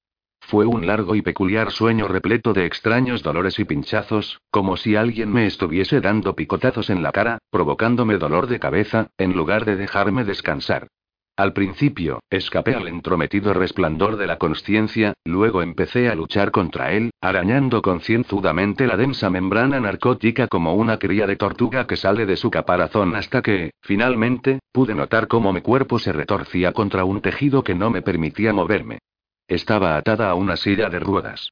Fue 0.41 0.65
un 0.65 0.87
largo 0.87 1.13
y 1.13 1.21
peculiar 1.21 1.69
sueño 1.69 2.07
repleto 2.07 2.53
de 2.53 2.65
extraños 2.65 3.21
dolores 3.21 3.59
y 3.59 3.65
pinchazos, 3.65 4.39
como 4.49 4.75
si 4.75 4.95
alguien 4.95 5.31
me 5.31 5.45
estuviese 5.45 6.01
dando 6.01 6.35
picotazos 6.35 6.89
en 6.89 7.03
la 7.03 7.11
cara, 7.11 7.37
provocándome 7.51 8.17
dolor 8.17 8.47
de 8.47 8.59
cabeza, 8.59 9.11
en 9.19 9.33
lugar 9.33 9.65
de 9.65 9.75
dejarme 9.75 10.23
descansar. 10.23 10.87
Al 11.35 11.51
principio, 11.51 12.19
escapé 12.29 12.75
al 12.75 12.87
entrometido 12.87 13.55
resplandor 13.55 14.17
de 14.17 14.27
la 14.27 14.37
consciencia, 14.37 15.13
luego 15.25 15.63
empecé 15.63 16.07
a 16.07 16.13
luchar 16.13 16.51
contra 16.51 16.91
él, 16.91 17.09
arañando 17.21 17.81
concienzudamente 17.81 18.85
la 18.85 18.97
densa 18.97 19.31
membrana 19.31 19.79
narcótica 19.79 20.47
como 20.47 20.75
una 20.75 20.99
cría 20.99 21.25
de 21.25 21.35
tortuga 21.35 21.87
que 21.87 21.95
sale 21.95 22.27
de 22.27 22.37
su 22.37 22.51
caparazón 22.51 23.15
hasta 23.15 23.41
que, 23.41 23.71
finalmente, 23.81 24.59
pude 24.71 24.93
notar 24.93 25.27
cómo 25.27 25.51
mi 25.51 25.61
cuerpo 25.61 25.97
se 25.97 26.13
retorcía 26.13 26.71
contra 26.71 27.03
un 27.03 27.19
tejido 27.19 27.63
que 27.63 27.73
no 27.73 27.89
me 27.89 28.03
permitía 28.03 28.53
moverme. 28.53 28.99
Estaba 29.47 29.97
atada 29.97 30.29
a 30.29 30.35
una 30.35 30.55
silla 30.55 30.89
de 30.91 30.99
ruedas. 30.99 31.49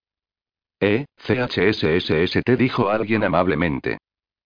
Eh, 0.79 1.05
CHSSST 1.17 2.49
dijo 2.55 2.89
alguien 2.89 3.23
amablemente. 3.23 3.97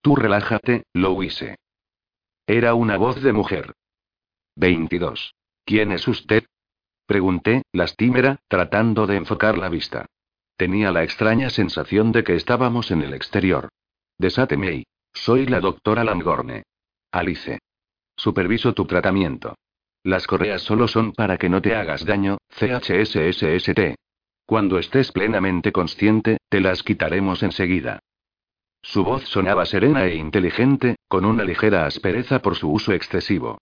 Tú 0.02 0.16
relájate, 0.16 0.84
Louise. 0.94 1.58
Era 2.48 2.74
una 2.74 2.96
voz 2.96 3.22
de 3.22 3.34
mujer. 3.34 3.74
22. 4.56 5.36
¿Quién 5.66 5.92
es 5.92 6.08
usted? 6.08 6.46
Pregunté, 7.06 7.64
lastimera, 7.72 8.40
tratando 8.48 9.06
de 9.06 9.18
enfocar 9.18 9.58
la 9.58 9.70
vista. 9.70 10.06
Tenía 10.58 10.92
la 10.92 11.04
extraña 11.04 11.50
sensación 11.50 12.12
de 12.12 12.24
que 12.24 12.36
estábamos 12.36 12.92
en 12.92 13.02
el 13.02 13.14
exterior. 13.14 13.70
Desáteme 14.18 14.86
Soy 15.14 15.46
la 15.46 15.60
doctora 15.60 16.04
Langorne. 16.04 16.64
Alice. 17.12 17.60
Superviso 18.16 18.74
tu 18.74 18.86
tratamiento. 18.86 19.56
Las 20.04 20.28
correas 20.28 20.62
solo 20.62 20.88
son 20.88 21.12
para 21.12 21.38
que 21.38 21.50
no 21.50 21.62
te 21.62 21.76
hagas 21.76 22.06
daño, 22.06 22.38
CHSSST. 22.50 23.96
Cuando 24.46 24.78
estés 24.78 25.12
plenamente 25.12 25.72
consciente, 25.72 26.38
te 26.50 26.62
las 26.62 26.84
quitaremos 26.84 27.44
enseguida. 27.44 28.00
Su 28.82 29.04
voz 29.04 29.24
sonaba 29.24 29.66
serena 29.66 30.06
e 30.06 30.16
inteligente, 30.16 30.98
con 31.08 31.26
una 31.26 31.44
ligera 31.44 31.88
aspereza 31.88 32.42
por 32.42 32.56
su 32.56 32.72
uso 32.72 32.94
excesivo. 32.94 33.58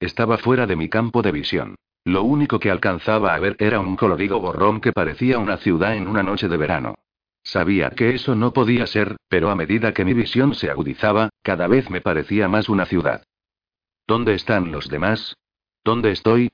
Estaba 0.00 0.38
fuera 0.38 0.66
de 0.66 0.76
mi 0.76 0.88
campo 0.88 1.22
de 1.22 1.32
visión. 1.32 1.74
Lo 2.04 2.22
único 2.22 2.58
que 2.58 2.70
alcanzaba 2.70 3.34
a 3.34 3.38
ver 3.38 3.56
era 3.58 3.80
un 3.80 3.96
colorido 3.96 4.40
borrón 4.40 4.80
que 4.80 4.92
parecía 4.92 5.38
una 5.38 5.56
ciudad 5.58 5.96
en 5.96 6.06
una 6.06 6.22
noche 6.22 6.48
de 6.48 6.56
verano. 6.56 6.94
Sabía 7.42 7.90
que 7.90 8.14
eso 8.14 8.34
no 8.34 8.52
podía 8.52 8.86
ser, 8.86 9.16
pero 9.28 9.50
a 9.50 9.54
medida 9.54 9.92
que 9.92 10.04
mi 10.04 10.14
visión 10.14 10.54
se 10.54 10.70
agudizaba, 10.70 11.30
cada 11.42 11.66
vez 11.66 11.90
me 11.90 12.00
parecía 12.00 12.48
más 12.48 12.68
una 12.68 12.86
ciudad. 12.86 13.24
¿Dónde 14.06 14.34
están 14.34 14.72
los 14.72 14.88
demás? 14.88 15.36
¿Dónde 15.84 16.12
estoy? 16.12 16.50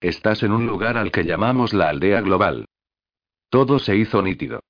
Estás 0.00 0.42
en 0.42 0.52
un 0.52 0.66
lugar 0.66 0.96
al 0.96 1.10
que 1.10 1.24
llamamos 1.24 1.72
la 1.72 1.88
aldea 1.88 2.20
global. 2.20 2.66
Todo 3.48 3.78
se 3.78 3.96
hizo 3.96 4.22
nítido. 4.22 4.60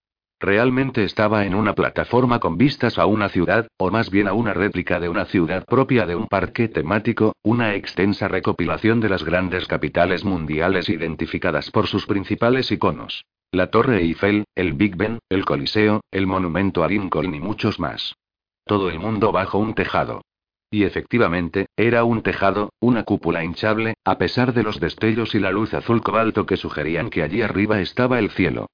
Realmente 0.40 1.03
estaba 1.03 1.44
en 1.44 1.55
una 1.57 1.74
plataforma 1.74 2.38
con 2.38 2.57
vistas 2.57 2.96
a 2.98 3.07
una 3.07 3.29
ciudad, 3.29 3.66
o 3.77 3.90
más 3.90 4.09
bien 4.09 4.29
a 4.29 4.35
una 4.35 4.55
réplica 4.55 5.01
de 5.01 5.09
una 5.09 5.24
ciudad 5.24 5.64
propia 5.64 6.07
de 6.07 6.14
un 6.14 6.29
parque 6.29 6.68
temático, 6.68 7.35
una 7.42 7.74
extensa 7.74 8.29
recopilación 8.29 9.01
de 9.01 9.09
las 9.09 9.24
grandes 9.24 9.66
capitales 9.66 10.24
mundiales 10.24 10.88
identificadas 10.88 11.72
por 11.72 11.88
sus 11.88 12.07
principales 12.07 12.70
iconos. 12.70 13.24
La 13.51 13.70
Torre 13.70 14.01
Eiffel, 14.01 14.44
el 14.55 14.74
Big 14.74 14.94
Ben, 14.94 15.18
el 15.29 15.44
Coliseo, 15.44 16.03
el 16.12 16.29
Monumento 16.29 16.85
a 16.85 16.88
Lincoln 16.88 17.35
y 17.35 17.40
muchos 17.40 17.81
más. 17.81 18.14
Todo 18.64 18.90
el 18.90 19.01
mundo 19.01 19.33
bajo 19.33 19.59
un 19.59 19.74
tejado. 19.74 20.22
Y 20.70 20.85
efectivamente, 20.85 21.66
era 21.77 22.05
un 22.05 22.22
tejado, 22.22 22.70
una 22.79 23.03
cúpula 23.03 23.42
hinchable, 23.42 23.94
a 24.05 24.18
pesar 24.18 24.53
de 24.53 24.62
los 24.62 24.79
destellos 24.79 25.35
y 25.35 25.40
la 25.40 25.51
luz 25.51 25.74
azul 25.74 26.01
cobalto 26.01 26.46
que 26.46 26.59
sugerían 26.59 27.11
que 27.11 27.22
allí 27.24 27.42
arriba 27.42 27.81
estaba 27.81 28.20
el 28.20 28.31
cielo. 28.31 28.68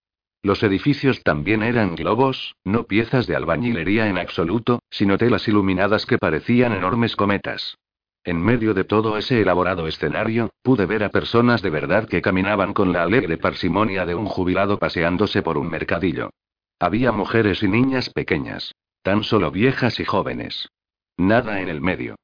Los 0.44 0.62
edificios 0.62 1.22
también 1.22 1.62
eran 1.62 1.96
globos, 1.96 2.54
no 2.64 2.84
piezas 2.84 3.26
de 3.26 3.34
albañilería 3.34 4.08
en 4.08 4.18
absoluto, 4.18 4.82
sino 4.90 5.16
telas 5.16 5.48
iluminadas 5.48 6.04
que 6.04 6.18
parecían 6.18 6.74
enormes 6.74 7.16
cometas. 7.16 7.78
En 8.24 8.42
medio 8.42 8.74
de 8.74 8.84
todo 8.84 9.16
ese 9.16 9.40
elaborado 9.40 9.86
escenario, 9.86 10.50
pude 10.60 10.84
ver 10.84 11.02
a 11.02 11.08
personas 11.08 11.62
de 11.62 11.70
verdad 11.70 12.06
que 12.06 12.20
caminaban 12.20 12.74
con 12.74 12.92
la 12.92 13.04
alegre 13.04 13.38
parsimonia 13.38 14.04
de 14.04 14.14
un 14.14 14.26
jubilado 14.26 14.78
paseándose 14.78 15.40
por 15.40 15.56
un 15.56 15.70
mercadillo. 15.70 16.28
Había 16.78 17.10
mujeres 17.10 17.62
y 17.62 17.68
niñas 17.68 18.10
pequeñas. 18.10 18.74
Tan 19.00 19.24
solo 19.24 19.50
viejas 19.50 19.98
y 19.98 20.04
jóvenes. 20.04 20.68
Nada 21.16 21.62
en 21.62 21.70
el 21.70 21.80
medio. 21.80 22.16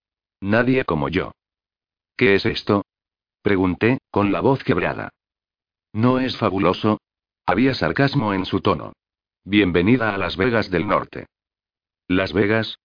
Nadie 0.42 0.84
como 0.84 1.08
yo. 1.08 1.32
¿Qué 2.18 2.34
es 2.34 2.44
esto? 2.44 2.82
Pregunté, 3.40 4.00
con 4.10 4.30
la 4.30 4.42
voz 4.42 4.62
quebrada. 4.62 5.08
¿No 5.94 6.20
es 6.20 6.36
fabuloso? 6.36 6.98
Había 7.46 7.74
sarcasmo 7.74 8.32
en 8.32 8.44
su 8.44 8.60
tono. 8.60 8.92
Bienvenida 9.44 10.14
a 10.14 10.18
Las 10.18 10.36
Vegas 10.36 10.70
del 10.70 10.86
Norte. 10.86 11.26
¿Las 12.06 12.32
Vegas? 12.32 12.78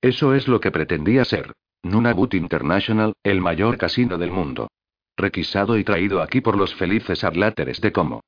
Eso 0.00 0.34
es 0.34 0.48
lo 0.48 0.60
que 0.60 0.70
pretendía 0.70 1.24
ser. 1.24 1.52
Nunavut 1.82 2.34
International, 2.34 3.12
el 3.22 3.40
mayor 3.40 3.76
casino 3.76 4.16
del 4.16 4.30
mundo. 4.30 4.68
Requisado 5.16 5.76
y 5.76 5.84
traído 5.84 6.22
aquí 6.22 6.40
por 6.40 6.56
los 6.56 6.74
felices 6.74 7.24
arláteres 7.24 7.80
de 7.80 7.92
Como. 7.92 8.22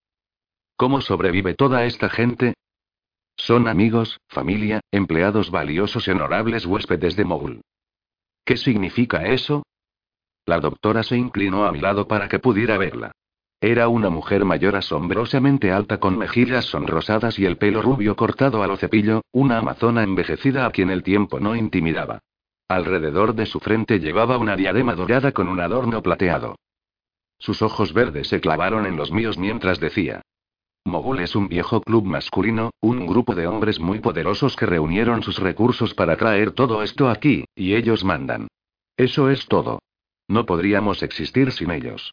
¿Cómo 0.76 1.00
sobrevive 1.00 1.54
toda 1.54 1.86
esta 1.86 2.10
gente? 2.10 2.54
Son 3.36 3.66
amigos, 3.66 4.18
familia, 4.28 4.80
empleados 4.90 5.50
valiosos 5.50 6.06
y 6.06 6.10
honorables 6.10 6.66
huéspedes 6.66 7.16
de 7.16 7.24
Mogul. 7.24 7.62
¿Qué 8.44 8.56
significa 8.56 9.26
eso? 9.26 9.64
La 10.44 10.60
doctora 10.60 11.02
se 11.02 11.16
inclinó 11.16 11.64
a 11.64 11.72
mi 11.72 11.80
lado 11.80 12.06
para 12.06 12.28
que 12.28 12.38
pudiera 12.38 12.78
verla. 12.78 13.12
Era 13.60 13.88
una 13.88 14.10
mujer 14.10 14.44
mayor 14.44 14.76
asombrosamente 14.76 15.72
alta 15.72 15.98
con 15.98 16.18
mejillas 16.18 16.66
sonrosadas 16.66 17.38
y 17.38 17.46
el 17.46 17.56
pelo 17.56 17.80
rubio 17.80 18.14
cortado 18.14 18.62
a 18.62 18.66
lo 18.66 18.76
cepillo, 18.76 19.22
una 19.32 19.58
amazona 19.58 20.02
envejecida 20.02 20.66
a 20.66 20.70
quien 20.70 20.90
el 20.90 21.02
tiempo 21.02 21.40
no 21.40 21.56
intimidaba. 21.56 22.20
Alrededor 22.68 23.34
de 23.34 23.46
su 23.46 23.60
frente 23.60 23.98
llevaba 23.98 24.36
una 24.36 24.56
diadema 24.56 24.94
dorada 24.94 25.32
con 25.32 25.48
un 25.48 25.60
adorno 25.60 26.02
plateado. 26.02 26.56
Sus 27.38 27.62
ojos 27.62 27.92
verdes 27.92 28.28
se 28.28 28.40
clavaron 28.40 28.86
en 28.86 28.96
los 28.96 29.10
míos 29.10 29.38
mientras 29.38 29.80
decía. 29.80 30.22
Mogul 30.84 31.20
es 31.20 31.34
un 31.34 31.48
viejo 31.48 31.80
club 31.80 32.04
masculino, 32.04 32.70
un 32.80 33.06
grupo 33.06 33.34
de 33.34 33.46
hombres 33.46 33.80
muy 33.80 34.00
poderosos 34.00 34.54
que 34.54 34.66
reunieron 34.66 35.22
sus 35.22 35.38
recursos 35.38 35.94
para 35.94 36.16
traer 36.16 36.52
todo 36.52 36.82
esto 36.82 37.08
aquí, 37.08 37.44
y 37.54 37.74
ellos 37.74 38.04
mandan. 38.04 38.48
Eso 38.96 39.30
es 39.30 39.46
todo. 39.46 39.80
No 40.28 40.44
podríamos 40.46 41.02
existir 41.02 41.52
sin 41.52 41.70
ellos. 41.70 42.12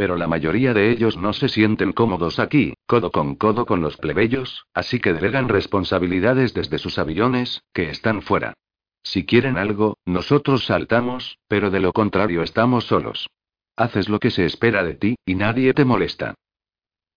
Pero 0.00 0.16
la 0.16 0.26
mayoría 0.26 0.72
de 0.72 0.90
ellos 0.90 1.18
no 1.18 1.34
se 1.34 1.50
sienten 1.50 1.92
cómodos 1.92 2.38
aquí, 2.38 2.72
codo 2.86 3.10
con 3.10 3.34
codo 3.34 3.66
con 3.66 3.82
los 3.82 3.98
plebeyos, 3.98 4.64
así 4.72 4.98
que 4.98 5.12
delegan 5.12 5.50
responsabilidades 5.50 6.54
desde 6.54 6.78
sus 6.78 6.98
aviones, 6.98 7.64
que 7.74 7.90
están 7.90 8.22
fuera. 8.22 8.54
Si 9.02 9.26
quieren 9.26 9.58
algo, 9.58 9.98
nosotros 10.06 10.64
saltamos, 10.64 11.36
pero 11.48 11.70
de 11.70 11.80
lo 11.80 11.92
contrario 11.92 12.42
estamos 12.42 12.86
solos. 12.86 13.28
Haces 13.76 14.08
lo 14.08 14.20
que 14.20 14.30
se 14.30 14.46
espera 14.46 14.84
de 14.84 14.94
ti, 14.94 15.16
y 15.26 15.34
nadie 15.34 15.74
te 15.74 15.84
molesta. 15.84 16.34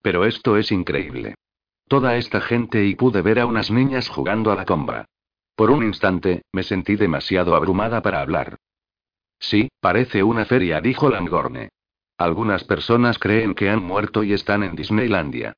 Pero 0.02 0.26
esto 0.26 0.58
es 0.58 0.70
increíble. 0.74 1.36
Toda 1.88 2.18
esta 2.18 2.42
gente 2.42 2.84
y 2.84 2.96
pude 2.96 3.22
ver 3.22 3.40
a 3.40 3.46
unas 3.46 3.72
niñas 3.72 4.10
jugando 4.10 4.52
a 4.52 4.56
la 4.56 4.66
comba. 4.66 5.06
Por 5.56 5.72
un 5.72 5.86
instante, 5.86 6.42
me 6.52 6.64
sentí 6.64 6.98
demasiado 6.98 7.56
abrumada 7.56 8.02
para 8.02 8.20
hablar. 8.20 8.58
Sí, 9.40 9.70
parece 9.80 10.22
una 10.22 10.44
feria, 10.44 10.82
dijo 10.82 11.10
Langorne. 11.10 11.70
Algunas 12.18 12.64
personas 12.64 13.18
creen 13.20 13.56
que 13.56 13.70
han 13.70 13.84
muerto 13.84 14.24
y 14.24 14.34
están 14.34 14.64
en 14.64 14.76
Disneylandia. 14.76 15.54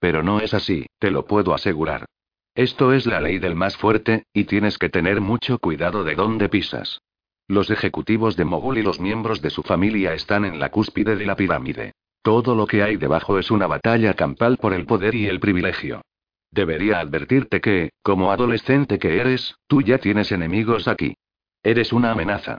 Pero 0.00 0.22
no 0.22 0.40
es 0.40 0.54
así, 0.54 0.86
te 0.98 1.10
lo 1.10 1.26
puedo 1.26 1.54
asegurar. 1.54 2.06
Esto 2.54 2.92
es 2.92 3.06
la 3.06 3.20
ley 3.20 3.38
del 3.38 3.54
más 3.54 3.76
fuerte, 3.76 4.24
y 4.32 4.44
tienes 4.44 4.78
que 4.78 4.88
tener 4.88 5.20
mucho 5.20 5.58
cuidado 5.58 6.04
de 6.04 6.14
dónde 6.14 6.48
pisas. 6.48 7.00
Los 7.46 7.70
ejecutivos 7.70 8.36
de 8.36 8.44
Mogul 8.44 8.78
y 8.78 8.82
los 8.82 9.00
miembros 9.00 9.40
de 9.40 9.50
su 9.50 9.62
familia 9.62 10.12
están 10.12 10.44
en 10.44 10.58
la 10.58 10.70
cúspide 10.70 11.16
de 11.16 11.24
la 11.24 11.36
pirámide. 11.36 11.92
Todo 12.22 12.54
lo 12.54 12.66
que 12.66 12.82
hay 12.82 12.96
debajo 12.96 13.38
es 13.38 13.50
una 13.50 13.66
batalla 13.66 14.14
campal 14.14 14.58
por 14.58 14.74
el 14.74 14.86
poder 14.86 15.14
y 15.14 15.26
el 15.26 15.40
privilegio. 15.40 16.02
Debería 16.50 16.98
advertirte 16.98 17.60
que, 17.60 17.90
como 18.02 18.32
adolescente 18.32 18.98
que 18.98 19.18
eres, 19.18 19.54
tú 19.66 19.82
ya 19.82 19.98
tienes 19.98 20.32
enemigos 20.32 20.88
aquí. 20.88 21.14
Eres 21.62 21.92
una 21.92 22.12
amenaza. 22.12 22.58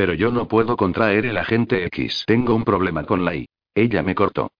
Pero 0.00 0.14
yo 0.14 0.30
no 0.30 0.48
puedo 0.48 0.78
contraer 0.78 1.26
el 1.26 1.36
agente 1.36 1.84
X. 1.84 2.24
Tengo 2.26 2.54
un 2.54 2.64
problema 2.64 3.04
con 3.04 3.22
la 3.22 3.34
I. 3.34 3.46
Ella 3.74 4.02
me 4.02 4.14
cortó. 4.14 4.50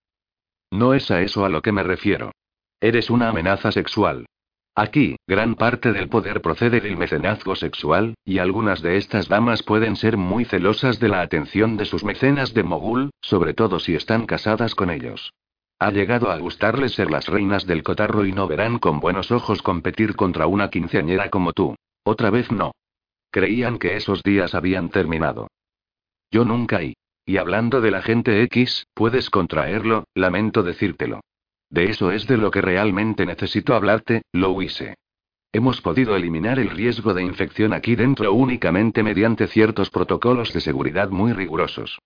No 0.71 0.93
es 0.93 1.11
a 1.11 1.23
eso 1.23 1.47
a 1.47 1.49
lo 1.49 1.63
que 1.63 1.73
me 1.73 1.83
refiero. 1.83 2.33
Eres 2.79 3.09
una 3.09 3.31
amenaza 3.31 3.73
sexual. 3.73 4.27
Aquí, 4.75 5.17
gran 5.27 5.55
parte 5.55 5.95
del 5.95 6.11
poder 6.11 6.43
procede 6.43 6.83
del 6.83 6.99
mecenazgo 6.99 7.57
sexual, 7.57 8.17
y 8.23 8.37
algunas 8.37 8.83
de 8.83 8.99
estas 8.99 9.29
damas 9.29 9.63
pueden 9.63 9.97
ser 9.97 10.19
muy 10.19 10.45
celosas 10.45 11.01
de 11.01 11.09
la 11.09 11.23
atención 11.23 11.79
de 11.79 11.87
sus 11.87 12.05
mecenas 12.05 12.53
de 12.53 12.63
mogul, 12.63 13.09
sobre 13.23 13.55
todo 13.55 13.81
si 13.81 13.95
están 13.95 14.27
casadas 14.27 14.75
con 14.75 14.91
ellos. 14.91 15.33
Ha 15.79 15.91
llegado 15.91 16.31
a 16.31 16.37
gustarles 16.37 16.93
ser 16.93 17.11
las 17.11 17.29
reinas 17.29 17.65
del 17.67 17.83
cotarro 17.83 18.27
y 18.27 18.33
no 18.33 18.47
verán 18.47 18.79
con 18.79 19.01
buenos 19.01 19.31
ojos 19.31 19.63
competir 19.63 20.17
contra 20.17 20.47
una 20.47 20.69
quinceañera 20.69 21.31
como 21.31 21.55
tú. 21.55 21.77
Otra 22.05 22.29
vez 22.29 22.53
no. 22.53 22.73
Creían 23.31 23.79
que 23.79 23.97
esos 23.97 24.23
días 24.23 24.55
habían 24.55 24.91
terminado. 24.91 25.49
Yo 26.31 26.45
nunca 26.45 26.83
y. 26.83 26.95
Y 27.25 27.37
hablando 27.37 27.81
de 27.81 27.91
la 27.91 28.03
gente 28.03 28.43
X, 28.43 28.87
puedes 28.95 29.31
contraerlo, 29.31 30.05
lamento 30.15 30.63
decírtelo. 30.63 31.21
De 31.69 31.85
eso 31.85 32.11
es 32.11 32.27
de 32.27 32.37
lo 32.37 32.51
que 32.51 32.61
realmente 32.61 33.25
necesito 33.25 33.75
hablarte, 33.75 34.23
Louise. 34.33 34.95
Hemos 35.53 35.81
podido 35.81 36.17
eliminar 36.17 36.59
el 36.59 36.71
riesgo 36.71 37.15
de 37.15 37.23
infección 37.23 37.73
aquí 37.73 37.95
dentro 37.95 38.33
únicamente 38.33 39.03
mediante 39.03 39.47
ciertos 39.47 39.91
protocolos 39.91 40.53
de 40.53 40.61
seguridad 40.61 41.11
muy 41.11 41.33
rigurosos. 41.33 41.99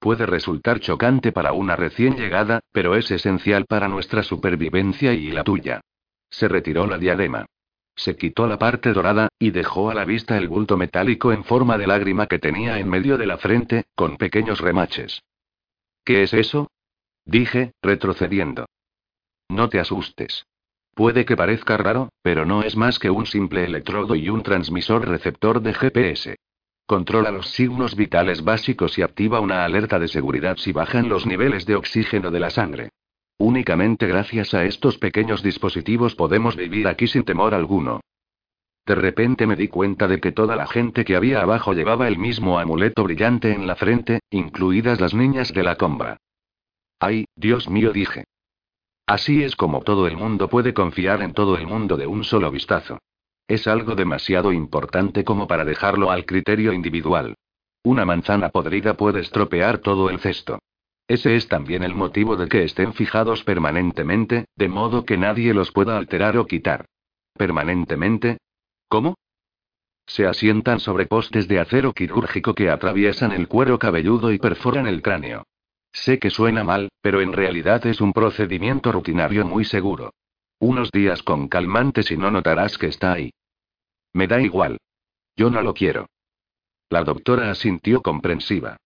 Puede 0.00 0.26
resultar 0.26 0.80
chocante 0.80 1.30
para 1.30 1.52
una 1.52 1.76
recién 1.76 2.16
llegada, 2.16 2.60
pero 2.72 2.96
es 2.96 3.08
esencial 3.12 3.66
para 3.66 3.86
nuestra 3.86 4.24
supervivencia 4.24 5.12
y 5.14 5.30
la 5.30 5.44
tuya. 5.44 5.80
Se 6.28 6.48
retiró 6.48 6.86
la 6.86 6.98
diadema. 6.98 7.46
Se 7.94 8.16
quitó 8.16 8.46
la 8.46 8.58
parte 8.58 8.92
dorada, 8.92 9.28
y 9.38 9.50
dejó 9.50 9.90
a 9.90 9.94
la 9.94 10.04
vista 10.04 10.38
el 10.38 10.48
bulto 10.48 10.76
metálico 10.76 11.32
en 11.32 11.44
forma 11.44 11.78
de 11.78 11.86
lágrima 11.86 12.26
que 12.26 12.38
tenía 12.38 12.78
en 12.78 12.88
medio 12.88 13.18
de 13.18 13.26
la 13.26 13.38
frente, 13.38 13.84
con 13.94 14.16
pequeños 14.16 14.60
remaches. 14.60 15.22
¿Qué 16.04 16.22
es 16.22 16.32
eso? 16.32 16.70
Dije, 17.24 17.72
retrocediendo. 17.82 18.66
No 19.48 19.68
te 19.68 19.78
asustes. 19.78 20.46
Puede 20.94 21.24
que 21.24 21.36
parezca 21.36 21.76
raro, 21.76 22.10
pero 22.22 22.44
no 22.44 22.62
es 22.62 22.76
más 22.76 22.98
que 22.98 23.10
un 23.10 23.26
simple 23.26 23.64
electrodo 23.64 24.14
y 24.14 24.28
un 24.28 24.42
transmisor 24.42 25.08
receptor 25.08 25.62
de 25.62 25.72
GPS. 25.72 26.36
Controla 26.86 27.30
los 27.30 27.48
signos 27.50 27.96
vitales 27.96 28.42
básicos 28.44 28.98
y 28.98 29.02
activa 29.02 29.40
una 29.40 29.64
alerta 29.64 29.98
de 29.98 30.08
seguridad 30.08 30.56
si 30.58 30.72
bajan 30.72 31.08
los 31.08 31.26
niveles 31.26 31.64
de 31.64 31.76
oxígeno 31.76 32.30
de 32.30 32.40
la 32.40 32.50
sangre. 32.50 32.90
Únicamente 33.38 34.06
gracias 34.06 34.54
a 34.54 34.64
estos 34.64 34.98
pequeños 34.98 35.42
dispositivos 35.42 36.14
podemos 36.14 36.56
vivir 36.56 36.86
aquí 36.86 37.06
sin 37.06 37.24
temor 37.24 37.54
alguno. 37.54 38.00
De 38.84 38.94
repente 38.94 39.46
me 39.46 39.56
di 39.56 39.68
cuenta 39.68 40.08
de 40.08 40.20
que 40.20 40.32
toda 40.32 40.56
la 40.56 40.66
gente 40.66 41.04
que 41.04 41.14
había 41.14 41.40
abajo 41.40 41.72
llevaba 41.72 42.08
el 42.08 42.18
mismo 42.18 42.58
amuleto 42.58 43.04
brillante 43.04 43.52
en 43.52 43.66
la 43.66 43.76
frente, 43.76 44.20
incluidas 44.30 45.00
las 45.00 45.14
niñas 45.14 45.52
de 45.52 45.62
la 45.62 45.76
comba. 45.76 46.16
Ay, 46.98 47.26
Dios 47.36 47.68
mío, 47.68 47.92
dije. 47.92 48.24
Así 49.06 49.42
es 49.42 49.56
como 49.56 49.82
todo 49.82 50.06
el 50.06 50.16
mundo 50.16 50.48
puede 50.48 50.74
confiar 50.74 51.22
en 51.22 51.32
todo 51.32 51.56
el 51.56 51.66
mundo 51.66 51.96
de 51.96 52.06
un 52.06 52.24
solo 52.24 52.50
vistazo. 52.50 52.98
Es 53.48 53.66
algo 53.66 53.94
demasiado 53.94 54.52
importante 54.52 55.24
como 55.24 55.46
para 55.46 55.64
dejarlo 55.64 56.10
al 56.10 56.24
criterio 56.24 56.72
individual. 56.72 57.34
Una 57.84 58.04
manzana 58.04 58.50
podrida 58.50 58.94
puede 58.94 59.20
estropear 59.20 59.78
todo 59.78 60.10
el 60.10 60.20
cesto. 60.20 60.60
Ese 61.12 61.36
es 61.36 61.46
también 61.46 61.82
el 61.82 61.94
motivo 61.94 62.36
de 62.36 62.48
que 62.48 62.64
estén 62.64 62.94
fijados 62.94 63.44
permanentemente, 63.44 64.46
de 64.56 64.68
modo 64.68 65.04
que 65.04 65.18
nadie 65.18 65.52
los 65.52 65.70
pueda 65.70 65.98
alterar 65.98 66.38
o 66.38 66.46
quitar. 66.46 66.86
¿Permanentemente? 67.34 68.38
¿Cómo? 68.88 69.18
Se 70.06 70.26
asientan 70.26 70.80
sobre 70.80 71.04
postes 71.04 71.48
de 71.48 71.60
acero 71.60 71.92
quirúrgico 71.92 72.54
que 72.54 72.70
atraviesan 72.70 73.32
el 73.32 73.46
cuero 73.46 73.78
cabelludo 73.78 74.32
y 74.32 74.38
perforan 74.38 74.86
el 74.86 75.02
cráneo. 75.02 75.44
Sé 75.92 76.18
que 76.18 76.30
suena 76.30 76.64
mal, 76.64 76.88
pero 77.02 77.20
en 77.20 77.34
realidad 77.34 77.84
es 77.86 78.00
un 78.00 78.14
procedimiento 78.14 78.90
rutinario 78.90 79.44
muy 79.44 79.66
seguro. 79.66 80.14
Unos 80.60 80.90
días 80.90 81.22
con 81.22 81.48
calmantes 81.48 82.10
y 82.10 82.16
no 82.16 82.30
notarás 82.30 82.78
que 82.78 82.86
está 82.86 83.12
ahí. 83.12 83.34
Me 84.14 84.26
da 84.28 84.40
igual. 84.40 84.78
Yo 85.36 85.50
no 85.50 85.60
lo 85.60 85.74
quiero. 85.74 86.06
La 86.88 87.04
doctora 87.04 87.50
asintió 87.50 88.00
comprensiva. 88.00 88.78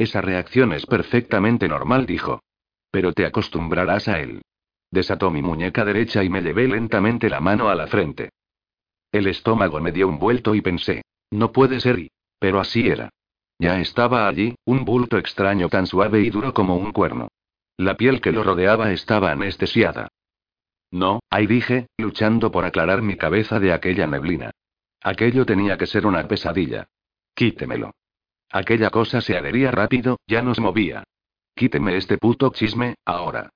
Esa 0.00 0.22
reacción 0.22 0.72
es 0.72 0.86
perfectamente 0.86 1.68
normal, 1.68 2.06
dijo. 2.06 2.42
Pero 2.90 3.12
te 3.12 3.26
acostumbrarás 3.26 4.08
a 4.08 4.18
él. 4.18 4.40
Desató 4.90 5.30
mi 5.30 5.42
muñeca 5.42 5.84
derecha 5.84 6.24
y 6.24 6.30
me 6.30 6.40
llevé 6.40 6.66
lentamente 6.68 7.28
la 7.28 7.40
mano 7.40 7.68
a 7.68 7.74
la 7.74 7.86
frente. 7.86 8.30
El 9.12 9.26
estómago 9.26 9.78
me 9.78 9.92
dio 9.92 10.08
un 10.08 10.18
vuelto 10.18 10.54
y 10.54 10.62
pensé, 10.62 11.02
no 11.30 11.52
puede 11.52 11.80
ser 11.80 11.98
y... 11.98 12.10
Pero 12.38 12.60
así 12.60 12.88
era. 12.88 13.10
Ya 13.58 13.78
estaba 13.78 14.26
allí, 14.26 14.54
un 14.64 14.86
bulto 14.86 15.18
extraño 15.18 15.68
tan 15.68 15.86
suave 15.86 16.22
y 16.22 16.30
duro 16.30 16.54
como 16.54 16.76
un 16.76 16.92
cuerno. 16.92 17.28
La 17.76 17.98
piel 17.98 18.22
que 18.22 18.32
lo 18.32 18.42
rodeaba 18.42 18.92
estaba 18.92 19.30
anestesiada. 19.32 20.08
No, 20.90 21.20
ahí 21.28 21.46
dije, 21.46 21.88
luchando 21.98 22.50
por 22.50 22.64
aclarar 22.64 23.02
mi 23.02 23.16
cabeza 23.18 23.60
de 23.60 23.74
aquella 23.74 24.06
neblina. 24.06 24.50
Aquello 25.02 25.44
tenía 25.44 25.76
que 25.76 25.86
ser 25.86 26.06
una 26.06 26.26
pesadilla. 26.26 26.88
Quítemelo. 27.34 27.92
Aquella 28.50 28.90
cosa 28.90 29.20
se 29.20 29.36
adhería 29.36 29.70
rápido, 29.70 30.18
ya 30.26 30.42
nos 30.42 30.58
movía. 30.58 31.04
Quíteme 31.54 31.96
este 31.96 32.18
puto 32.18 32.50
chisme, 32.50 32.96
ahora. 33.04 33.50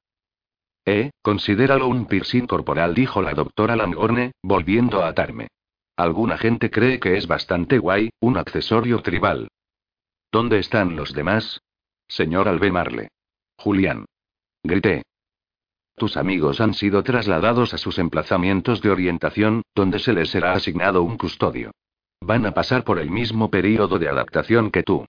Eh, 0.84 1.10
considéralo 1.22 1.88
un 1.88 2.06
piercing 2.06 2.46
corporal, 2.46 2.94
dijo 2.94 3.22
la 3.22 3.32
doctora 3.32 3.74
Langorne, 3.74 4.32
volviendo 4.42 5.02
a 5.02 5.08
atarme. 5.08 5.48
Alguna 5.96 6.36
gente 6.38 6.70
cree 6.70 7.00
que 7.00 7.16
es 7.16 7.26
bastante 7.26 7.78
guay, 7.78 8.10
un 8.20 8.36
accesorio 8.36 9.00
tribal. 9.00 9.48
¿Dónde 10.30 10.58
están 10.58 10.96
los 10.96 11.12
demás? 11.12 11.60
Señor 12.06 12.48
Albemarle. 12.48 13.08
Julián. 13.56 14.04
Grité. 14.62 15.02
Tus 15.96 16.16
amigos 16.16 16.60
han 16.60 16.74
sido 16.74 17.02
trasladados 17.02 17.72
a 17.72 17.78
sus 17.78 17.98
emplazamientos 17.98 18.82
de 18.82 18.90
orientación, 18.90 19.62
donde 19.74 20.00
se 20.00 20.12
les 20.12 20.30
será 20.30 20.52
asignado 20.52 21.02
un 21.02 21.16
custodio. 21.16 21.70
Van 22.20 22.46
a 22.46 22.52
pasar 22.52 22.84
por 22.84 22.98
el 22.98 23.10
mismo 23.10 23.50
período 23.50 23.98
de 23.98 24.08
adaptación 24.08 24.70
que 24.70 24.82
tú. 24.82 25.06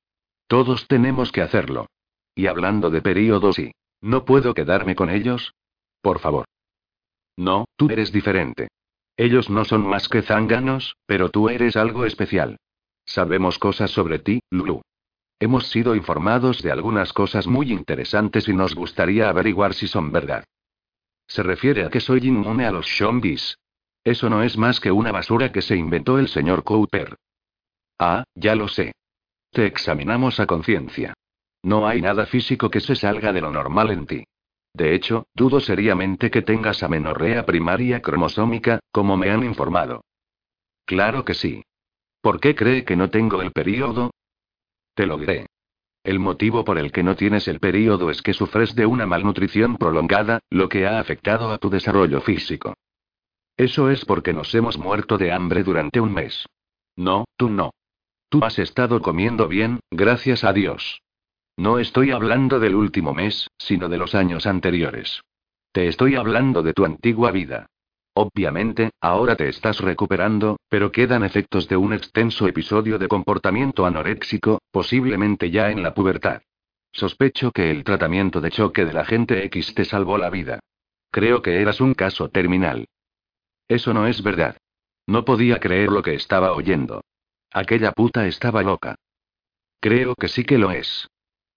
Todos 0.47 0.87
tenemos 0.87 1.31
que 1.31 1.41
hacerlo. 1.41 1.87
Y 2.35 2.47
hablando 2.47 2.89
de 2.89 3.01
períodos 3.01 3.59
y... 3.59 3.71
¿No 4.01 4.25
puedo 4.25 4.53
quedarme 4.53 4.95
con 4.95 5.09
ellos? 5.09 5.53
Por 6.01 6.19
favor. 6.19 6.45
No, 7.37 7.65
tú 7.75 7.89
eres 7.89 8.11
diferente. 8.11 8.67
Ellos 9.17 9.49
no 9.49 9.65
son 9.65 9.87
más 9.87 10.09
que 10.09 10.21
zánganos, 10.21 10.97
pero 11.05 11.29
tú 11.29 11.49
eres 11.49 11.75
algo 11.75 12.05
especial. 12.05 12.57
Sabemos 13.05 13.57
cosas 13.59 13.91
sobre 13.91 14.19
ti, 14.19 14.41
Lulu. 14.49 14.81
Hemos 15.39 15.67
sido 15.67 15.95
informados 15.95 16.61
de 16.61 16.71
algunas 16.71 17.13
cosas 17.13 17.47
muy 17.47 17.71
interesantes 17.71 18.47
y 18.47 18.53
nos 18.53 18.75
gustaría 18.75 19.29
averiguar 19.29 19.73
si 19.73 19.87
son 19.87 20.11
verdad. 20.11 20.43
Se 21.27 21.43
refiere 21.43 21.85
a 21.85 21.89
que 21.89 21.99
soy 21.99 22.27
inmune 22.27 22.65
a 22.65 22.71
los 22.71 22.87
zombies. 22.97 23.57
Eso 24.05 24.29
no 24.29 24.43
es 24.43 24.55
más 24.55 24.79
que 24.79 24.91
una 24.91 25.11
basura 25.11 25.51
que 25.51 25.63
se 25.63 25.75
inventó 25.75 26.19
el 26.19 26.27
señor 26.27 26.63
Cooper. 26.63 27.17
Ah, 27.97 28.23
ya 28.35 28.55
lo 28.55 28.67
sé. 28.67 28.93
Te 29.49 29.65
examinamos 29.65 30.39
a 30.39 30.45
conciencia. 30.45 31.15
No 31.63 31.87
hay 31.87 32.01
nada 32.01 32.27
físico 32.27 32.69
que 32.69 32.81
se 32.81 32.95
salga 32.95 33.33
de 33.33 33.41
lo 33.41 33.51
normal 33.51 33.89
en 33.89 34.05
ti. 34.05 34.23
De 34.75 34.93
hecho, 34.93 35.25
dudo 35.33 35.59
seriamente 35.59 36.29
que 36.29 36.43
tengas 36.43 36.83
amenorrea 36.83 37.47
primaria 37.47 38.01
cromosómica, 38.03 38.79
como 38.91 39.17
me 39.17 39.31
han 39.31 39.43
informado. 39.43 40.03
Claro 40.85 41.25
que 41.25 41.33
sí. 41.33 41.63
¿Por 42.21 42.39
qué 42.39 42.53
cree 42.53 42.85
que 42.85 42.95
no 42.95 43.09
tengo 43.09 43.41
el 43.41 43.51
periodo? 43.51 44.11
Te 44.93 45.07
lo 45.07 45.17
diré. 45.17 45.47
El 46.03 46.19
motivo 46.19 46.63
por 46.63 46.77
el 46.77 46.91
que 46.91 47.01
no 47.01 47.15
tienes 47.15 47.47
el 47.47 47.59
periodo 47.59 48.11
es 48.11 48.21
que 48.21 48.33
sufres 48.33 48.75
de 48.75 48.85
una 48.85 49.07
malnutrición 49.07 49.77
prolongada, 49.77 50.41
lo 50.51 50.69
que 50.69 50.85
ha 50.85 50.99
afectado 50.99 51.49
a 51.49 51.57
tu 51.57 51.71
desarrollo 51.71 52.21
físico. 52.21 52.75
Eso 53.57 53.89
es 53.89 54.03
porque 54.05 54.33
nos 54.33 54.53
hemos 54.53 54.77
muerto 54.77 55.17
de 55.17 55.31
hambre 55.31 55.63
durante 55.63 56.01
un 56.01 56.13
mes. 56.13 56.45
No, 56.95 57.25
tú 57.37 57.49
no. 57.49 57.71
Tú 58.29 58.43
has 58.43 58.59
estado 58.59 59.01
comiendo 59.01 59.47
bien, 59.47 59.79
gracias 59.91 60.43
a 60.43 60.51
Dios. 60.51 61.01
No 61.57 61.79
estoy 61.79 62.11
hablando 62.11 62.59
del 62.59 62.75
último 62.75 63.13
mes, 63.13 63.49
sino 63.57 63.87
de 63.87 63.97
los 63.97 64.13
años 64.13 64.45
anteriores. 64.45 65.21
Te 65.71 65.87
estoy 65.87 66.15
hablando 66.15 66.63
de 66.63 66.73
tu 66.73 66.83
antigua 66.83 67.31
vida. 67.31 67.67
Obviamente, 68.13 68.91
ahora 69.01 69.35
te 69.35 69.47
estás 69.47 69.79
recuperando, 69.79 70.57
pero 70.69 70.91
quedan 70.91 71.23
efectos 71.23 71.67
de 71.67 71.77
un 71.77 71.93
extenso 71.93 72.47
episodio 72.47 72.97
de 72.97 73.07
comportamiento 73.07 73.85
anoréxico, 73.85 74.59
posiblemente 74.71 75.51
ya 75.51 75.71
en 75.71 75.83
la 75.83 75.93
pubertad. 75.93 76.41
Sospecho 76.91 77.51
que 77.51 77.71
el 77.71 77.83
tratamiento 77.83 78.39
de 78.39 78.51
choque 78.51 78.85
de 78.85 78.93
la 78.93 79.03
gente 79.03 79.43
X 79.45 79.75
te 79.75 79.83
salvó 79.83 80.17
la 80.17 80.29
vida. 80.29 80.59
Creo 81.11 81.41
que 81.41 81.61
eras 81.61 81.81
un 81.81 81.93
caso 81.93 82.29
terminal. 82.29 82.87
Eso 83.67 83.93
no 83.93 84.07
es 84.07 84.21
verdad. 84.21 84.57
No 85.07 85.25
podía 85.25 85.59
creer 85.59 85.89
lo 85.89 86.01
que 86.01 86.15
estaba 86.15 86.53
oyendo. 86.53 87.01
Aquella 87.51 87.91
puta 87.91 88.27
estaba 88.27 88.63
loca. 88.63 88.95
Creo 89.79 90.15
que 90.15 90.27
sí 90.27 90.43
que 90.43 90.57
lo 90.57 90.71
es. 90.71 91.07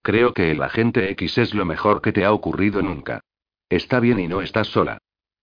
Creo 0.01 0.33
que 0.33 0.51
el 0.51 0.61
agente 0.61 1.09
X 1.11 1.37
es 1.37 1.53
lo 1.53 1.65
mejor 1.65 2.01
que 2.01 2.11
te 2.11 2.25
ha 2.25 2.31
ocurrido 2.31 2.81
nunca. 2.81 3.21
Está 3.69 3.99
bien 3.99 4.19
y 4.19 4.27
no 4.27 4.41
estás 4.41 4.67
sola. 4.67 4.99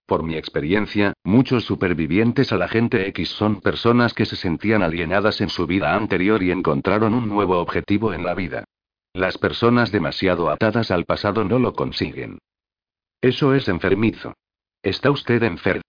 Por 0.07 0.23
mi 0.23 0.37
experiencia, 0.37 1.15
muchos 1.25 1.65
supervivientes 1.65 2.53
a 2.53 2.57
la 2.57 2.69
gente 2.69 3.09
X 3.09 3.29
son 3.31 3.61
personas 3.61 4.15
que 4.15 4.25
se 4.25 4.37
sentían 4.37 4.83
alienadas 4.83 5.41
en 5.41 5.49
su 5.49 5.67
vida 5.67 5.95
anterior 5.95 6.43
y 6.43 6.53
encontraron 6.53 7.13
un 7.13 7.29
nuevo 7.29 7.59
objetivo 7.59 8.15
en 8.15 8.25
la 8.25 8.35
vida. 8.35 8.65
Las 9.13 9.37
personas 9.37 9.91
demasiado 9.91 10.49
atadas 10.49 10.91
al 10.91 11.07
pasado 11.07 11.45
no 11.45 11.59
lo 11.59 11.75
consiguen. 11.75 12.39
Eso 13.21 13.55
es 13.55 13.69
enfermizo. 13.69 14.35
¿Está 14.83 15.11
usted 15.11 15.43
enfermo? 15.43 15.83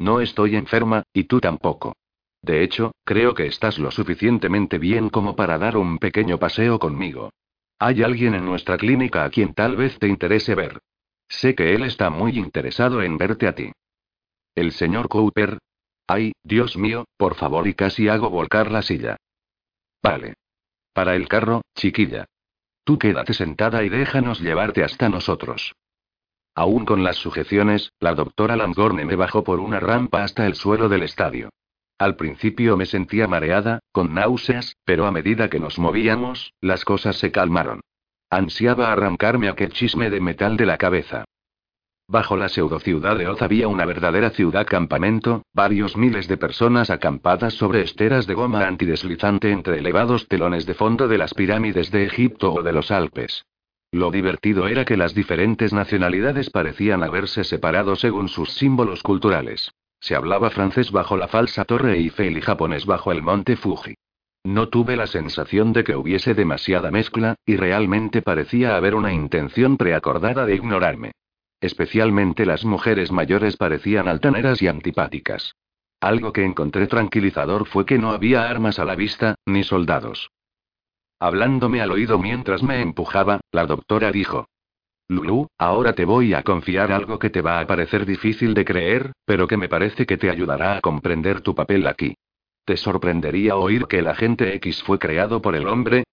No 0.00 0.22
estoy 0.22 0.56
enferma, 0.56 1.02
y 1.12 1.24
tú 1.24 1.40
tampoco. 1.40 1.94
De 2.40 2.64
hecho, 2.64 2.92
creo 3.04 3.34
que 3.34 3.46
estás 3.46 3.78
lo 3.78 3.90
suficientemente 3.90 4.78
bien 4.78 5.10
como 5.10 5.36
para 5.36 5.58
dar 5.58 5.76
un 5.76 5.98
pequeño 5.98 6.38
paseo 6.38 6.78
conmigo. 6.78 7.34
Hay 7.78 8.02
alguien 8.02 8.34
en 8.34 8.46
nuestra 8.46 8.78
clínica 8.78 9.24
a 9.24 9.30
quien 9.30 9.52
tal 9.52 9.76
vez 9.76 9.98
te 9.98 10.08
interese 10.08 10.54
ver. 10.54 10.80
Sé 11.28 11.54
que 11.54 11.74
él 11.74 11.82
está 11.82 12.08
muy 12.08 12.38
interesado 12.38 13.02
en 13.02 13.18
verte 13.18 13.46
a 13.46 13.54
ti. 13.54 13.72
El 14.54 14.72
señor 14.72 15.10
Cooper. 15.10 15.58
Ay, 16.06 16.32
Dios 16.42 16.78
mío, 16.78 17.04
por 17.18 17.34
favor, 17.34 17.68
y 17.68 17.74
casi 17.74 18.08
hago 18.08 18.30
volcar 18.30 18.70
la 18.70 18.80
silla. 18.80 19.18
Vale. 20.02 20.32
Para 20.94 21.14
el 21.14 21.28
carro, 21.28 21.60
chiquilla. 21.76 22.24
Tú 22.84 22.98
quédate 22.98 23.34
sentada 23.34 23.84
y 23.84 23.90
déjanos 23.90 24.40
llevarte 24.40 24.82
hasta 24.82 25.10
nosotros. 25.10 25.74
Aún 26.60 26.84
con 26.84 27.02
las 27.02 27.16
sujeciones, 27.16 27.94
la 28.00 28.14
doctora 28.14 28.54
Langorne 28.54 29.06
me 29.06 29.16
bajó 29.16 29.42
por 29.42 29.60
una 29.60 29.80
rampa 29.80 30.24
hasta 30.24 30.44
el 30.44 30.54
suelo 30.54 30.90
del 30.90 31.02
estadio. 31.02 31.48
Al 31.98 32.16
principio 32.16 32.76
me 32.76 32.84
sentía 32.84 33.26
mareada, 33.26 33.80
con 33.92 34.12
náuseas, 34.12 34.76
pero 34.84 35.06
a 35.06 35.10
medida 35.10 35.48
que 35.48 35.58
nos 35.58 35.78
movíamos, 35.78 36.52
las 36.60 36.84
cosas 36.84 37.16
se 37.16 37.32
calmaron. 37.32 37.80
Ansiaba 38.28 38.92
arrancarme 38.92 39.48
aquel 39.48 39.72
chisme 39.72 40.10
de 40.10 40.20
metal 40.20 40.58
de 40.58 40.66
la 40.66 40.76
cabeza. 40.76 41.24
Bajo 42.06 42.36
la 42.36 42.50
pseudociudad 42.50 43.16
de 43.16 43.26
Oz 43.26 43.40
había 43.40 43.66
una 43.66 43.86
verdadera 43.86 44.28
ciudad 44.28 44.66
campamento, 44.66 45.44
varios 45.54 45.96
miles 45.96 46.28
de 46.28 46.36
personas 46.36 46.90
acampadas 46.90 47.54
sobre 47.54 47.80
esteras 47.80 48.26
de 48.26 48.34
goma 48.34 48.66
antideslizante 48.66 49.50
entre 49.50 49.78
elevados 49.78 50.28
telones 50.28 50.66
de 50.66 50.74
fondo 50.74 51.08
de 51.08 51.16
las 51.16 51.32
pirámides 51.32 51.90
de 51.90 52.04
Egipto 52.04 52.52
o 52.52 52.62
de 52.62 52.72
los 52.74 52.90
Alpes. 52.90 53.46
Lo 53.92 54.12
divertido 54.12 54.68
era 54.68 54.84
que 54.84 54.96
las 54.96 55.14
diferentes 55.14 55.72
nacionalidades 55.72 56.50
parecían 56.50 57.02
haberse 57.02 57.42
separado 57.42 57.96
según 57.96 58.28
sus 58.28 58.52
símbolos 58.52 59.02
culturales. 59.02 59.72
Se 59.98 60.14
hablaba 60.14 60.50
francés 60.50 60.92
bajo 60.92 61.16
la 61.16 61.28
falsa 61.28 61.64
Torre 61.64 61.94
Eiffel 61.94 62.38
y 62.38 62.40
japonés 62.40 62.86
bajo 62.86 63.10
el 63.10 63.22
monte 63.22 63.56
Fuji. 63.56 63.94
No 64.44 64.68
tuve 64.68 64.96
la 64.96 65.06
sensación 65.06 65.72
de 65.72 65.84
que 65.84 65.96
hubiese 65.96 66.34
demasiada 66.34 66.90
mezcla, 66.90 67.34
y 67.44 67.56
realmente 67.56 68.22
parecía 68.22 68.76
haber 68.76 68.94
una 68.94 69.12
intención 69.12 69.76
preacordada 69.76 70.46
de 70.46 70.54
ignorarme. 70.54 71.12
Especialmente 71.60 72.46
las 72.46 72.64
mujeres 72.64 73.12
mayores 73.12 73.56
parecían 73.56 74.08
altaneras 74.08 74.62
y 74.62 74.68
antipáticas. 74.68 75.56
Algo 76.00 76.32
que 76.32 76.44
encontré 76.44 76.86
tranquilizador 76.86 77.66
fue 77.66 77.84
que 77.84 77.98
no 77.98 78.12
había 78.12 78.48
armas 78.48 78.78
a 78.78 78.86
la 78.86 78.94
vista, 78.94 79.34
ni 79.44 79.62
soldados. 79.64 80.30
Hablándome 81.20 81.82
al 81.82 81.92
oído 81.92 82.18
mientras 82.18 82.62
me 82.62 82.80
empujaba, 82.80 83.40
la 83.52 83.66
doctora 83.66 84.10
dijo. 84.10 84.48
Lulu, 85.08 85.48
ahora 85.58 85.92
te 85.92 86.04
voy 86.04 86.32
a 86.34 86.42
confiar 86.42 86.92
algo 86.92 87.18
que 87.18 87.30
te 87.30 87.42
va 87.42 87.60
a 87.60 87.66
parecer 87.66 88.06
difícil 88.06 88.54
de 88.54 88.64
creer, 88.64 89.12
pero 89.26 89.46
que 89.46 89.56
me 89.56 89.68
parece 89.68 90.06
que 90.06 90.16
te 90.16 90.30
ayudará 90.30 90.76
a 90.76 90.80
comprender 90.80 91.42
tu 91.42 91.54
papel 91.54 91.86
aquí. 91.86 92.14
¿Te 92.64 92.76
sorprendería 92.76 93.56
oír 93.56 93.86
que 93.86 93.98
el 93.98 94.06
agente 94.06 94.54
X 94.54 94.82
fue 94.82 94.98
creado 94.98 95.42
por 95.42 95.56
el 95.56 95.66
hombre? 95.66 96.04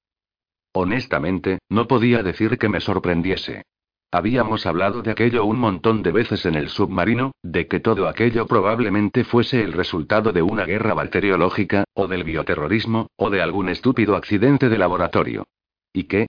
Honestamente, 0.74 1.60
no 1.70 1.88
podía 1.88 2.22
decir 2.22 2.58
que 2.58 2.70
me 2.70 2.82
sorprendiese. 2.82 3.64
Habíamos 4.12 4.66
hablado 4.66 5.02
de 5.02 5.12
aquello 5.12 5.44
un 5.44 5.60
montón 5.60 6.02
de 6.02 6.12
veces 6.12 6.46
en 6.46 6.56
el 6.56 6.70
submarino, 6.70 7.34
de 7.44 7.68
que 7.68 7.82
todo 7.82 8.08
aquello 8.08 8.48
probablemente 8.48 9.26
fuese 9.26 9.62
el 9.62 9.74
resultado 9.74 10.32
de 10.32 10.42
una 10.42 10.64
guerra 10.64 10.94
bacteriológica, 10.94 11.84
o 11.94 12.08
del 12.08 12.24
bioterrorismo, 12.24 13.08
o 13.18 13.30
de 13.30 13.42
algún 13.42 13.68
estúpido 13.68 14.16
accidente 14.16 14.70
de 14.70 14.78
laboratorio. 14.78 15.46
¿Y 15.92 16.06
qué? 16.06 16.28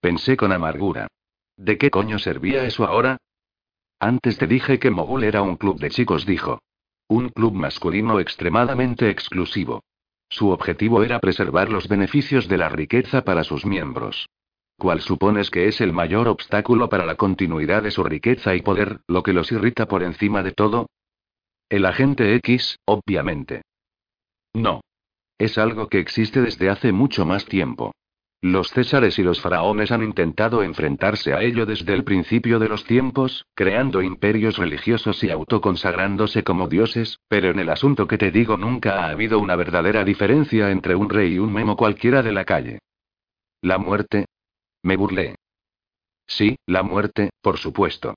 Pensé 0.00 0.36
con 0.36 0.50
amargura. 0.50 1.06
¿De 1.56 1.78
qué 1.78 1.90
coño 1.90 2.18
servía 2.18 2.64
eso 2.64 2.84
ahora? 2.84 3.18
Antes 4.00 4.36
te 4.36 4.48
dije 4.48 4.80
que 4.80 4.90
Mogul 4.90 5.22
era 5.22 5.42
un 5.42 5.56
club 5.56 5.78
de 5.78 5.90
chicos, 5.90 6.26
dijo. 6.26 6.60
Un 7.06 7.28
club 7.28 7.52
masculino 7.52 8.18
extremadamente 8.18 9.10
exclusivo. 9.10 9.84
Su 10.28 10.48
objetivo 10.48 11.04
era 11.04 11.20
preservar 11.20 11.68
los 11.68 11.86
beneficios 11.86 12.48
de 12.48 12.58
la 12.58 12.68
riqueza 12.68 13.22
para 13.22 13.44
sus 13.44 13.64
miembros. 13.64 14.28
¿Cuál 14.82 15.00
supones 15.00 15.48
que 15.48 15.68
es 15.68 15.80
el 15.80 15.92
mayor 15.92 16.26
obstáculo 16.26 16.88
para 16.88 17.06
la 17.06 17.14
continuidad 17.14 17.84
de 17.84 17.92
su 17.92 18.02
riqueza 18.02 18.56
y 18.56 18.62
poder, 18.62 18.98
lo 19.06 19.22
que 19.22 19.32
los 19.32 19.52
irrita 19.52 19.86
por 19.86 20.02
encima 20.02 20.42
de 20.42 20.50
todo? 20.50 20.88
El 21.68 21.86
agente 21.86 22.34
X, 22.34 22.80
obviamente. 22.84 23.62
No. 24.52 24.80
Es 25.38 25.56
algo 25.56 25.86
que 25.86 26.00
existe 26.00 26.40
desde 26.40 26.68
hace 26.68 26.90
mucho 26.90 27.24
más 27.24 27.44
tiempo. 27.44 27.92
Los 28.40 28.70
césares 28.70 29.20
y 29.20 29.22
los 29.22 29.40
faraones 29.40 29.92
han 29.92 30.02
intentado 30.02 30.64
enfrentarse 30.64 31.32
a 31.32 31.42
ello 31.42 31.64
desde 31.64 31.94
el 31.94 32.02
principio 32.02 32.58
de 32.58 32.68
los 32.68 32.82
tiempos, 32.82 33.46
creando 33.54 34.02
imperios 34.02 34.56
religiosos 34.56 35.22
y 35.22 35.30
autoconsagrándose 35.30 36.42
como 36.42 36.66
dioses, 36.66 37.20
pero 37.28 37.50
en 37.50 37.60
el 37.60 37.68
asunto 37.68 38.08
que 38.08 38.18
te 38.18 38.32
digo 38.32 38.56
nunca 38.56 39.04
ha 39.04 39.10
habido 39.10 39.38
una 39.38 39.54
verdadera 39.54 40.02
diferencia 40.02 40.72
entre 40.72 40.96
un 40.96 41.08
rey 41.08 41.34
y 41.34 41.38
un 41.38 41.52
memo 41.52 41.76
cualquiera 41.76 42.24
de 42.24 42.32
la 42.32 42.44
calle. 42.44 42.80
¿La 43.60 43.78
muerte? 43.78 44.26
Me 44.82 44.96
burlé. 44.96 45.36
Sí, 46.26 46.56
la 46.66 46.82
muerte, 46.82 47.30
por 47.40 47.58
supuesto. 47.58 48.14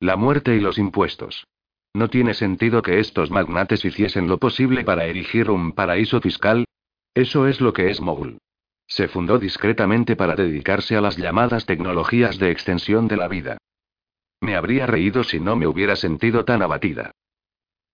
La 0.00 0.16
muerte 0.16 0.56
y 0.56 0.60
los 0.60 0.78
impuestos. 0.78 1.46
¿No 1.92 2.08
tiene 2.08 2.34
sentido 2.34 2.82
que 2.82 3.00
estos 3.00 3.30
magnates 3.30 3.84
hiciesen 3.84 4.28
lo 4.28 4.38
posible 4.38 4.84
para 4.84 5.06
erigir 5.06 5.50
un 5.50 5.72
paraíso 5.72 6.20
fiscal? 6.20 6.64
Eso 7.14 7.48
es 7.48 7.60
lo 7.60 7.72
que 7.72 7.90
es 7.90 8.00
Mogul. 8.00 8.38
Se 8.86 9.08
fundó 9.08 9.38
discretamente 9.38 10.16
para 10.16 10.34
dedicarse 10.34 10.96
a 10.96 11.00
las 11.00 11.16
llamadas 11.16 11.66
tecnologías 11.66 12.38
de 12.38 12.50
extensión 12.50 13.08
de 13.08 13.16
la 13.16 13.28
vida. 13.28 13.58
Me 14.40 14.56
habría 14.56 14.86
reído 14.86 15.22
si 15.22 15.38
no 15.38 15.54
me 15.56 15.66
hubiera 15.66 15.96
sentido 15.96 16.44
tan 16.44 16.62
abatida. 16.62 17.12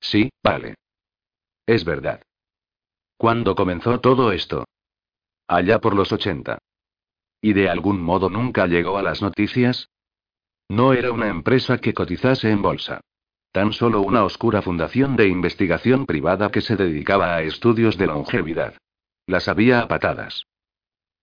Sí, 0.00 0.30
vale. 0.42 0.74
Es 1.66 1.84
verdad. 1.84 2.22
¿Cuándo 3.16 3.54
comenzó 3.54 4.00
todo 4.00 4.32
esto? 4.32 4.64
Allá 5.48 5.80
por 5.80 5.94
los 5.94 6.12
80. 6.12 6.58
¿Y 7.46 7.52
de 7.52 7.68
algún 7.68 8.02
modo 8.02 8.28
nunca 8.28 8.66
llegó 8.66 8.98
a 8.98 9.04
las 9.04 9.22
noticias? 9.22 9.88
No 10.68 10.92
era 10.94 11.12
una 11.12 11.28
empresa 11.28 11.78
que 11.78 11.94
cotizase 11.94 12.50
en 12.50 12.60
bolsa. 12.60 13.02
Tan 13.52 13.72
solo 13.72 14.00
una 14.00 14.24
oscura 14.24 14.62
fundación 14.62 15.14
de 15.14 15.28
investigación 15.28 16.06
privada 16.06 16.50
que 16.50 16.60
se 16.60 16.74
dedicaba 16.74 17.36
a 17.36 17.42
estudios 17.42 17.98
de 17.98 18.08
longevidad. 18.08 18.74
Las 19.28 19.46
había 19.46 19.78
a 19.78 19.86
patadas. 19.86 20.42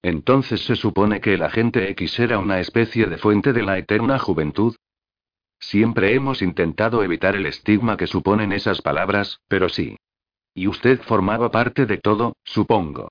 Entonces 0.01 0.63
se 0.63 0.77
supone 0.77 1.19
que 1.19 1.33
el 1.33 1.43
agente 1.43 1.89
X 1.89 2.17
era 2.21 2.39
una 2.39 2.61
especie 2.61 3.07
de 3.07 3.17
fuente 3.17 3.51
de 3.51 3.63
la 3.63 3.77
eterna 3.77 4.17
juventud. 4.17 4.77
Siempre 5.59 6.15
hemos 6.15 6.41
intentado 6.41 7.03
evitar 7.03 7.35
el 7.35 7.47
estigma 7.47 7.97
que 7.97 8.07
suponen 8.07 8.53
esas 8.53 8.81
palabras, 8.81 9.41
pero 9.49 9.67
sí. 9.67 9.97
Y 10.53 10.67
usted 10.67 11.01
formaba 11.01 11.51
parte 11.51 11.85
de 11.85 11.97
todo, 11.97 12.37
supongo. 12.45 13.09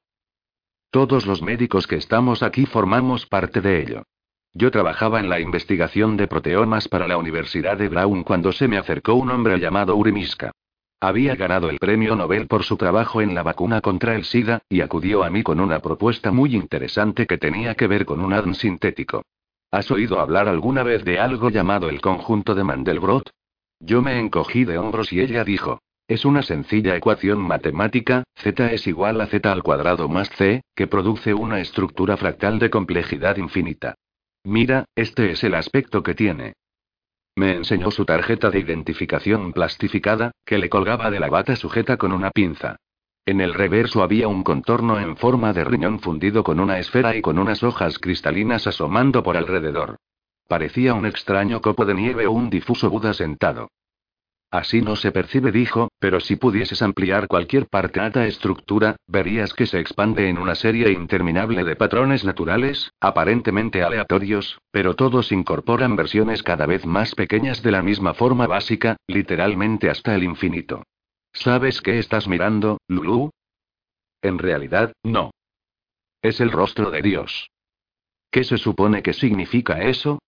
Todos 0.93 1.25
los 1.25 1.41
médicos 1.41 1.87
que 1.87 1.97
estamos 1.97 2.43
aquí 2.43 2.67
formamos 2.67 3.25
parte 3.25 3.63
de 3.63 3.81
ello. 3.81 4.03
Yo 4.53 4.71
trabajaba 4.71 5.21
en 5.21 5.31
la 5.31 5.41
investigación 5.41 6.19
de 6.19 6.29
proteomas 6.29 6.87
para 6.87 7.09
la 7.09 7.17
Universidad 7.17 7.79
de 7.79 7.89
Brown 7.89 8.25
cuando 8.25 8.53
se 8.53 8.69
me 8.69 8.77
acercó 8.77 9.15
un 9.15 9.31
hombre 9.31 9.59
llamado 9.59 9.97
Urimiska. 9.97 10.53
Había 11.01 11.35
ganado 11.35 11.71
el 11.71 11.79
premio 11.79 12.15
Nobel 12.15 12.47
por 12.47 12.63
su 12.63 12.77
trabajo 12.77 13.23
en 13.23 13.35
la 13.35 13.43
vacuna 13.43 13.81
contra 13.81 14.15
el 14.15 14.25
SIDA, 14.25 14.61
y 14.69 14.83
acudió 14.83 15.25
a 15.25 15.31
mí 15.31 15.43
con 15.43 15.61
una 15.61 15.79
propuesta 15.79 16.31
muy 16.31 16.55
interesante 16.55 17.27
que 17.27 17.39
tenía 17.39 17.75
que 17.75 17.87
ver 17.87 18.05
con 18.05 18.21
un 18.21 18.35
ADN 18.35 18.55
sintético. 18.55 19.23
¿Has 19.71 19.91
oído 19.91 20.21
hablar 20.21 20.47
alguna 20.47 20.83
vez 20.83 21.07
de 21.07 21.19
algo 21.19 21.49
llamado 21.49 21.89
el 21.89 22.03
conjunto 22.03 22.55
de 22.55 22.65
Mandelbrot? 22.65 23.31
Yo 23.81 24.03
me 24.03 24.21
encogí 24.21 24.67
de 24.67 24.77
hombros 24.77 25.11
y 25.11 25.21
ella 25.21 25.43
dijo. 25.43 25.81
Es 26.13 26.27
una 26.27 26.43
sencilla 26.43 26.95
ecuación 26.95 27.39
matemática, 27.39 28.25
z 28.37 28.71
es 28.75 28.87
igual 28.87 29.19
a 29.23 29.27
z 29.29 29.51
al 29.51 29.63
cuadrado 29.63 30.11
más 30.11 30.29
c, 30.29 30.61
que 30.77 30.87
produce 30.87 31.33
una 31.33 31.59
estructura 31.61 32.19
fractal 32.19 32.59
de 32.59 32.69
complejidad 32.69 33.39
infinita. 33.39 33.95
Mira, 34.45 34.85
este 34.95 35.31
es 35.31 35.43
el 35.43 35.55
aspecto 35.55 36.03
que 36.03 36.15
tiene. 36.15 36.53
Me 37.35 37.53
enseñó 37.53 37.91
su 37.91 38.05
tarjeta 38.05 38.51
de 38.51 38.59
identificación 38.59 39.55
plastificada, 39.55 40.33
que 40.45 40.59
le 40.59 40.69
colgaba 40.69 41.11
de 41.11 41.19
la 41.19 41.31
bata 41.31 41.57
sujeta 41.57 41.97
con 41.97 42.13
una 42.13 42.31
pinza. 42.31 42.77
En 43.25 43.41
el 43.41 43.55
reverso 43.55 44.03
había 44.03 44.29
un 44.29 44.45
contorno 44.45 45.01
en 45.01 45.17
forma 45.17 45.55
de 45.55 45.65
riñón 45.65 45.99
fundido 45.99 46.45
con 46.45 46.61
una 46.61 46.79
esfera 46.79 47.17
y 47.17 47.23
con 47.23 47.39
unas 47.39 47.63
hojas 47.63 47.99
cristalinas 47.99 48.67
asomando 48.67 49.23
por 49.23 49.39
alrededor. 49.39 49.97
Parecía 50.47 50.93
un 50.93 51.07
extraño 51.07 51.63
copo 51.63 51.87
de 51.87 51.95
nieve 51.95 52.27
o 52.27 52.33
un 52.33 52.51
difuso 52.51 52.91
Buda 52.91 53.15
sentado. 53.15 53.71
Así 54.53 54.83
no 54.83 54.97
se 54.97 55.13
percibe, 55.13 55.51
dijo, 55.51 55.89
pero 55.99 56.21
si 56.21 56.37
pudieses 56.37 56.83
ampliar 56.83 57.27
cualquier 57.27 57.69
parcata 57.69 58.27
estructura, 58.27 58.97
verías 59.07 59.55
que 59.55 59.65
se 59.65 59.81
expande 59.81 60.29
en 60.29 60.37
una 60.37 60.55
serie 60.55 60.93
interminable 60.93 61.65
de 61.65 61.75
patrones 61.75 62.23
naturales, 62.23 62.93
aparentemente 63.01 63.83
aleatorios, 63.83 64.61
pero 64.71 64.95
todos 64.95 65.33
incorporan 65.33 65.97
versiones 65.97 66.43
cada 66.43 66.67
vez 66.67 66.85
más 66.85 67.15
pequeñas 67.15 67.63
de 67.63 67.71
la 67.71 67.83
misma 67.83 68.13
forma 68.13 68.47
básica, 68.47 68.99
literalmente 69.07 69.89
hasta 69.89 70.15
el 70.15 70.23
infinito. 70.23 70.83
¿Sabes 71.33 71.81
qué 71.81 71.99
estás 71.99 72.29
mirando, 72.29 72.77
Lulu? 72.89 73.31
En 74.21 74.39
realidad, 74.39 74.93
no. 75.03 75.31
Es 76.21 76.43
el 76.43 76.53
rostro 76.53 76.91
de 76.91 77.01
Dios. 77.01 77.49
¿Qué 78.31 78.45
se 78.45 78.59
supone 78.59 79.03
que 79.03 79.15
significa 79.15 79.81
eso? 79.81 80.19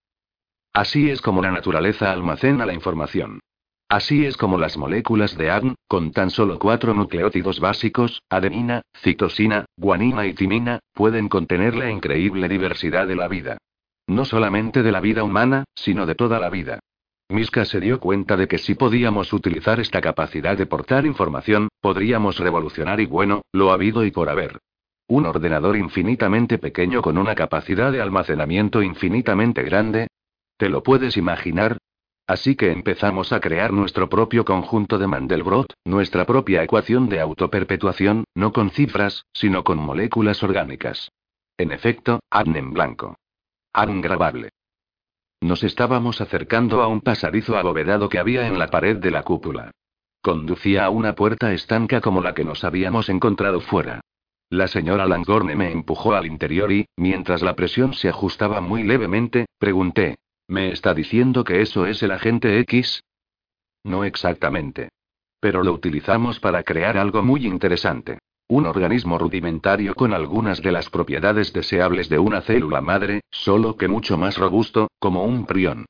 Así 0.72 1.10
es 1.10 1.20
como 1.20 1.42
la 1.42 1.50
naturaleza 1.50 2.10
almacena 2.10 2.64
la 2.64 2.72
información. 2.72 3.40
Así 3.88 4.24
es 4.24 4.36
como 4.36 4.58
las 4.58 4.76
moléculas 4.76 5.36
de 5.36 5.50
ADN, 5.50 5.74
con 5.86 6.10
tan 6.10 6.30
solo 6.30 6.58
cuatro 6.58 6.94
nucleótidos 6.94 7.60
básicos, 7.60 8.22
adenina, 8.30 8.82
citosina, 8.96 9.66
guanina 9.76 10.26
y 10.26 10.34
timina, 10.34 10.80
pueden 10.92 11.28
contener 11.28 11.76
la 11.76 11.90
increíble 11.90 12.48
diversidad 12.48 13.06
de 13.06 13.16
la 13.16 13.28
vida. 13.28 13.58
No 14.06 14.24
solamente 14.24 14.82
de 14.82 14.92
la 14.92 15.00
vida 15.00 15.22
humana, 15.22 15.64
sino 15.74 16.06
de 16.06 16.14
toda 16.14 16.38
la 16.38 16.50
vida. 16.50 16.80
Miska 17.30 17.64
se 17.64 17.80
dio 17.80 18.00
cuenta 18.00 18.36
de 18.36 18.48
que 18.48 18.58
si 18.58 18.74
podíamos 18.74 19.32
utilizar 19.32 19.80
esta 19.80 20.00
capacidad 20.00 20.56
de 20.58 20.66
portar 20.66 21.06
información, 21.06 21.68
podríamos 21.80 22.38
revolucionar 22.38 23.00
y 23.00 23.06
bueno, 23.06 23.42
lo 23.52 23.70
ha 23.70 23.74
habido 23.74 24.04
y 24.04 24.10
por 24.10 24.28
haber. 24.28 24.58
Un 25.06 25.26
ordenador 25.26 25.76
infinitamente 25.76 26.58
pequeño 26.58 27.02
con 27.02 27.18
una 27.18 27.34
capacidad 27.34 27.92
de 27.92 28.00
almacenamiento 28.00 28.82
infinitamente 28.82 29.62
grande. 29.62 30.08
¿Te 30.56 30.68
lo 30.68 30.82
puedes 30.82 31.16
imaginar? 31.16 31.78
Así 32.26 32.56
que 32.56 32.72
empezamos 32.72 33.32
a 33.32 33.40
crear 33.40 33.72
nuestro 33.72 34.08
propio 34.08 34.44
conjunto 34.44 34.98
de 34.98 35.06
Mandelbrot, 35.06 35.74
nuestra 35.84 36.24
propia 36.24 36.62
ecuación 36.62 37.08
de 37.08 37.20
autoperpetuación, 37.20 38.24
no 38.34 38.52
con 38.52 38.70
cifras, 38.70 39.26
sino 39.34 39.62
con 39.62 39.78
moléculas 39.78 40.42
orgánicas. 40.42 41.10
En 41.58 41.70
efecto, 41.70 42.20
ADN 42.30 42.56
en 42.56 42.72
blanco. 42.72 43.16
ADN 43.74 44.00
grabable. 44.00 44.50
Nos 45.42 45.62
estábamos 45.62 46.22
acercando 46.22 46.82
a 46.82 46.88
un 46.88 47.02
pasadizo 47.02 47.58
abovedado 47.58 48.08
que 48.08 48.18
había 48.18 48.46
en 48.46 48.58
la 48.58 48.68
pared 48.68 48.96
de 48.96 49.10
la 49.10 49.22
cúpula. 49.22 49.70
Conducía 50.22 50.86
a 50.86 50.90
una 50.90 51.14
puerta 51.14 51.52
estanca 51.52 52.00
como 52.00 52.22
la 52.22 52.32
que 52.32 52.44
nos 52.44 52.64
habíamos 52.64 53.10
encontrado 53.10 53.60
fuera. 53.60 54.00
La 54.48 54.68
señora 54.68 55.06
Langorne 55.06 55.56
me 55.56 55.70
empujó 55.70 56.14
al 56.14 56.24
interior 56.24 56.72
y, 56.72 56.86
mientras 56.96 57.42
la 57.42 57.54
presión 57.54 57.92
se 57.92 58.08
ajustaba 58.08 58.62
muy 58.62 58.82
levemente, 58.84 59.46
pregunté, 59.58 60.16
¿Me 60.46 60.72
está 60.72 60.92
diciendo 60.92 61.42
que 61.42 61.62
eso 61.62 61.86
es 61.86 62.02
el 62.02 62.10
agente 62.10 62.58
X? 62.60 63.02
No 63.82 64.04
exactamente. 64.04 64.90
Pero 65.40 65.62
lo 65.62 65.72
utilizamos 65.72 66.40
para 66.40 66.62
crear 66.62 66.96
algo 66.98 67.22
muy 67.22 67.46
interesante. 67.46 68.18
Un 68.48 68.66
organismo 68.66 69.18
rudimentario 69.18 69.94
con 69.94 70.12
algunas 70.12 70.60
de 70.60 70.72
las 70.72 70.90
propiedades 70.90 71.52
deseables 71.52 72.10
de 72.10 72.18
una 72.18 72.42
célula 72.42 72.82
madre, 72.82 73.22
solo 73.30 73.76
que 73.76 73.88
mucho 73.88 74.18
más 74.18 74.36
robusto, 74.36 74.88
como 74.98 75.24
un 75.24 75.46
prión. 75.46 75.86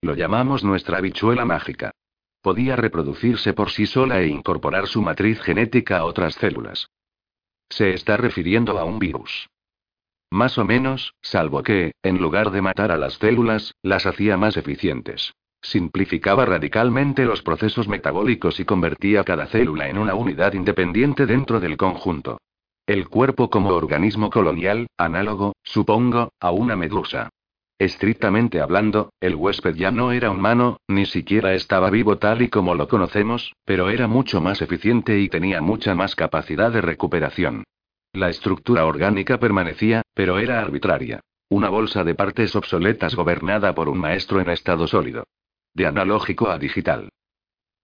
Lo 0.00 0.16
llamamos 0.16 0.64
nuestra 0.64 0.98
habichuela 0.98 1.44
mágica. 1.44 1.92
Podía 2.40 2.74
reproducirse 2.74 3.52
por 3.52 3.70
sí 3.70 3.86
sola 3.86 4.20
e 4.20 4.26
incorporar 4.26 4.88
su 4.88 5.00
matriz 5.00 5.40
genética 5.40 5.98
a 5.98 6.04
otras 6.04 6.34
células. 6.34 6.88
Se 7.68 7.94
está 7.94 8.16
refiriendo 8.16 8.78
a 8.78 8.84
un 8.84 8.98
virus. 8.98 9.48
Más 10.32 10.56
o 10.56 10.64
menos, 10.64 11.14
salvo 11.20 11.62
que, 11.62 11.92
en 12.02 12.16
lugar 12.16 12.52
de 12.52 12.62
matar 12.62 12.90
a 12.90 12.96
las 12.96 13.18
células, 13.18 13.74
las 13.82 14.06
hacía 14.06 14.38
más 14.38 14.56
eficientes. 14.56 15.34
Simplificaba 15.60 16.46
radicalmente 16.46 17.26
los 17.26 17.42
procesos 17.42 17.86
metabólicos 17.86 18.58
y 18.58 18.64
convertía 18.64 19.24
cada 19.24 19.44
célula 19.44 19.90
en 19.90 19.98
una 19.98 20.14
unidad 20.14 20.54
independiente 20.54 21.26
dentro 21.26 21.60
del 21.60 21.76
conjunto. 21.76 22.38
El 22.86 23.10
cuerpo 23.10 23.50
como 23.50 23.74
organismo 23.74 24.30
colonial, 24.30 24.86
análogo, 24.96 25.52
supongo, 25.64 26.30
a 26.40 26.50
una 26.50 26.76
medusa. 26.76 27.28
Estrictamente 27.78 28.62
hablando, 28.62 29.12
el 29.20 29.34
huésped 29.34 29.74
ya 29.74 29.90
no 29.90 30.12
era 30.12 30.30
humano, 30.30 30.78
ni 30.88 31.04
siquiera 31.04 31.52
estaba 31.52 31.90
vivo 31.90 32.16
tal 32.16 32.40
y 32.40 32.48
como 32.48 32.74
lo 32.74 32.88
conocemos, 32.88 33.52
pero 33.66 33.90
era 33.90 34.08
mucho 34.08 34.40
más 34.40 34.62
eficiente 34.62 35.20
y 35.20 35.28
tenía 35.28 35.60
mucha 35.60 35.94
más 35.94 36.16
capacidad 36.16 36.72
de 36.72 36.80
recuperación. 36.80 37.64
La 38.14 38.28
estructura 38.28 38.84
orgánica 38.84 39.38
permanecía, 39.38 40.01
pero 40.14 40.38
era 40.38 40.60
arbitraria. 40.60 41.20
Una 41.48 41.68
bolsa 41.68 42.04
de 42.04 42.14
partes 42.14 42.56
obsoletas 42.56 43.14
gobernada 43.14 43.74
por 43.74 43.88
un 43.88 43.98
maestro 43.98 44.40
en 44.40 44.48
estado 44.50 44.86
sólido. 44.86 45.24
De 45.74 45.86
analógico 45.86 46.48
a 46.48 46.58
digital. 46.58 47.10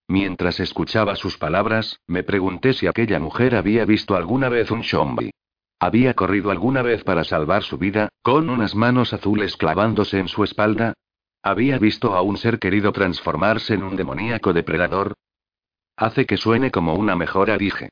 Mientras 0.08 0.58
escuchaba 0.58 1.16
sus 1.16 1.36
palabras, 1.36 2.00
me 2.06 2.22
pregunté 2.22 2.72
si 2.72 2.86
aquella 2.86 3.18
mujer 3.18 3.54
había 3.54 3.84
visto 3.84 4.16
alguna 4.16 4.48
vez 4.48 4.70
un 4.70 4.82
zombie. 4.82 5.32
¿Había 5.78 6.14
corrido 6.14 6.50
alguna 6.50 6.82
vez 6.82 7.04
para 7.04 7.24
salvar 7.24 7.62
su 7.62 7.76
vida, 7.76 8.08
con 8.22 8.48
unas 8.48 8.74
manos 8.74 9.12
azules 9.12 9.56
clavándose 9.56 10.18
en 10.18 10.28
su 10.28 10.44
espalda? 10.44 10.94
¿Había 11.42 11.78
visto 11.78 12.14
a 12.14 12.22
un 12.22 12.36
ser 12.36 12.58
querido 12.58 12.90
transformarse 12.92 13.74
en 13.74 13.82
un 13.82 13.96
demoníaco 13.96 14.52
depredador? 14.52 15.14
Hace 15.94 16.26
que 16.26 16.36
suene 16.36 16.70
como 16.70 16.94
una 16.94 17.14
mejora, 17.14 17.58
dije. 17.58 17.90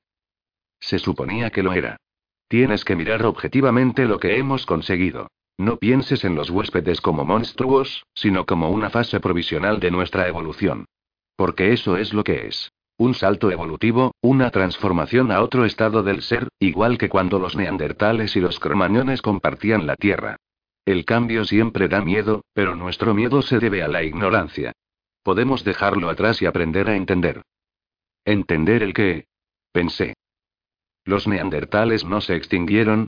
Se 0.80 0.98
suponía 0.98 1.50
que 1.50 1.62
lo 1.62 1.72
era. 1.74 1.98
Tienes 2.48 2.84
que 2.84 2.94
mirar 2.94 3.26
objetivamente 3.26 4.04
lo 4.04 4.18
que 4.18 4.38
hemos 4.38 4.66
conseguido. 4.66 5.28
No 5.58 5.78
pienses 5.78 6.24
en 6.24 6.34
los 6.34 6.50
huéspedes 6.50 7.00
como 7.00 7.24
monstruos, 7.24 8.04
sino 8.14 8.46
como 8.46 8.70
una 8.70 8.90
fase 8.90 9.20
provisional 9.20 9.80
de 9.80 9.90
nuestra 9.90 10.28
evolución. 10.28 10.84
Porque 11.34 11.72
eso 11.72 11.96
es 11.96 12.12
lo 12.12 12.24
que 12.24 12.46
es. 12.46 12.72
Un 12.98 13.14
salto 13.14 13.50
evolutivo, 13.50 14.14
una 14.20 14.50
transformación 14.50 15.32
a 15.32 15.42
otro 15.42 15.64
estado 15.64 16.02
del 16.02 16.22
ser, 16.22 16.48
igual 16.58 16.98
que 16.98 17.08
cuando 17.08 17.38
los 17.38 17.56
neandertales 17.56 18.36
y 18.36 18.40
los 18.40 18.58
cromañones 18.60 19.22
compartían 19.22 19.86
la 19.86 19.96
Tierra. 19.96 20.36
El 20.84 21.04
cambio 21.04 21.44
siempre 21.44 21.88
da 21.88 22.00
miedo, 22.00 22.42
pero 22.54 22.76
nuestro 22.76 23.12
miedo 23.12 23.42
se 23.42 23.58
debe 23.58 23.82
a 23.82 23.88
la 23.88 24.02
ignorancia. 24.02 24.72
Podemos 25.22 25.64
dejarlo 25.64 26.08
atrás 26.08 26.40
y 26.40 26.46
aprender 26.46 26.88
a 26.88 26.96
entender. 26.96 27.42
¿Entender 28.24 28.82
el 28.82 28.94
qué? 28.94 29.26
Pensé. 29.72 30.14
¿Los 31.06 31.28
neandertales 31.28 32.04
no 32.04 32.20
se 32.20 32.34
extinguieron? 32.34 33.06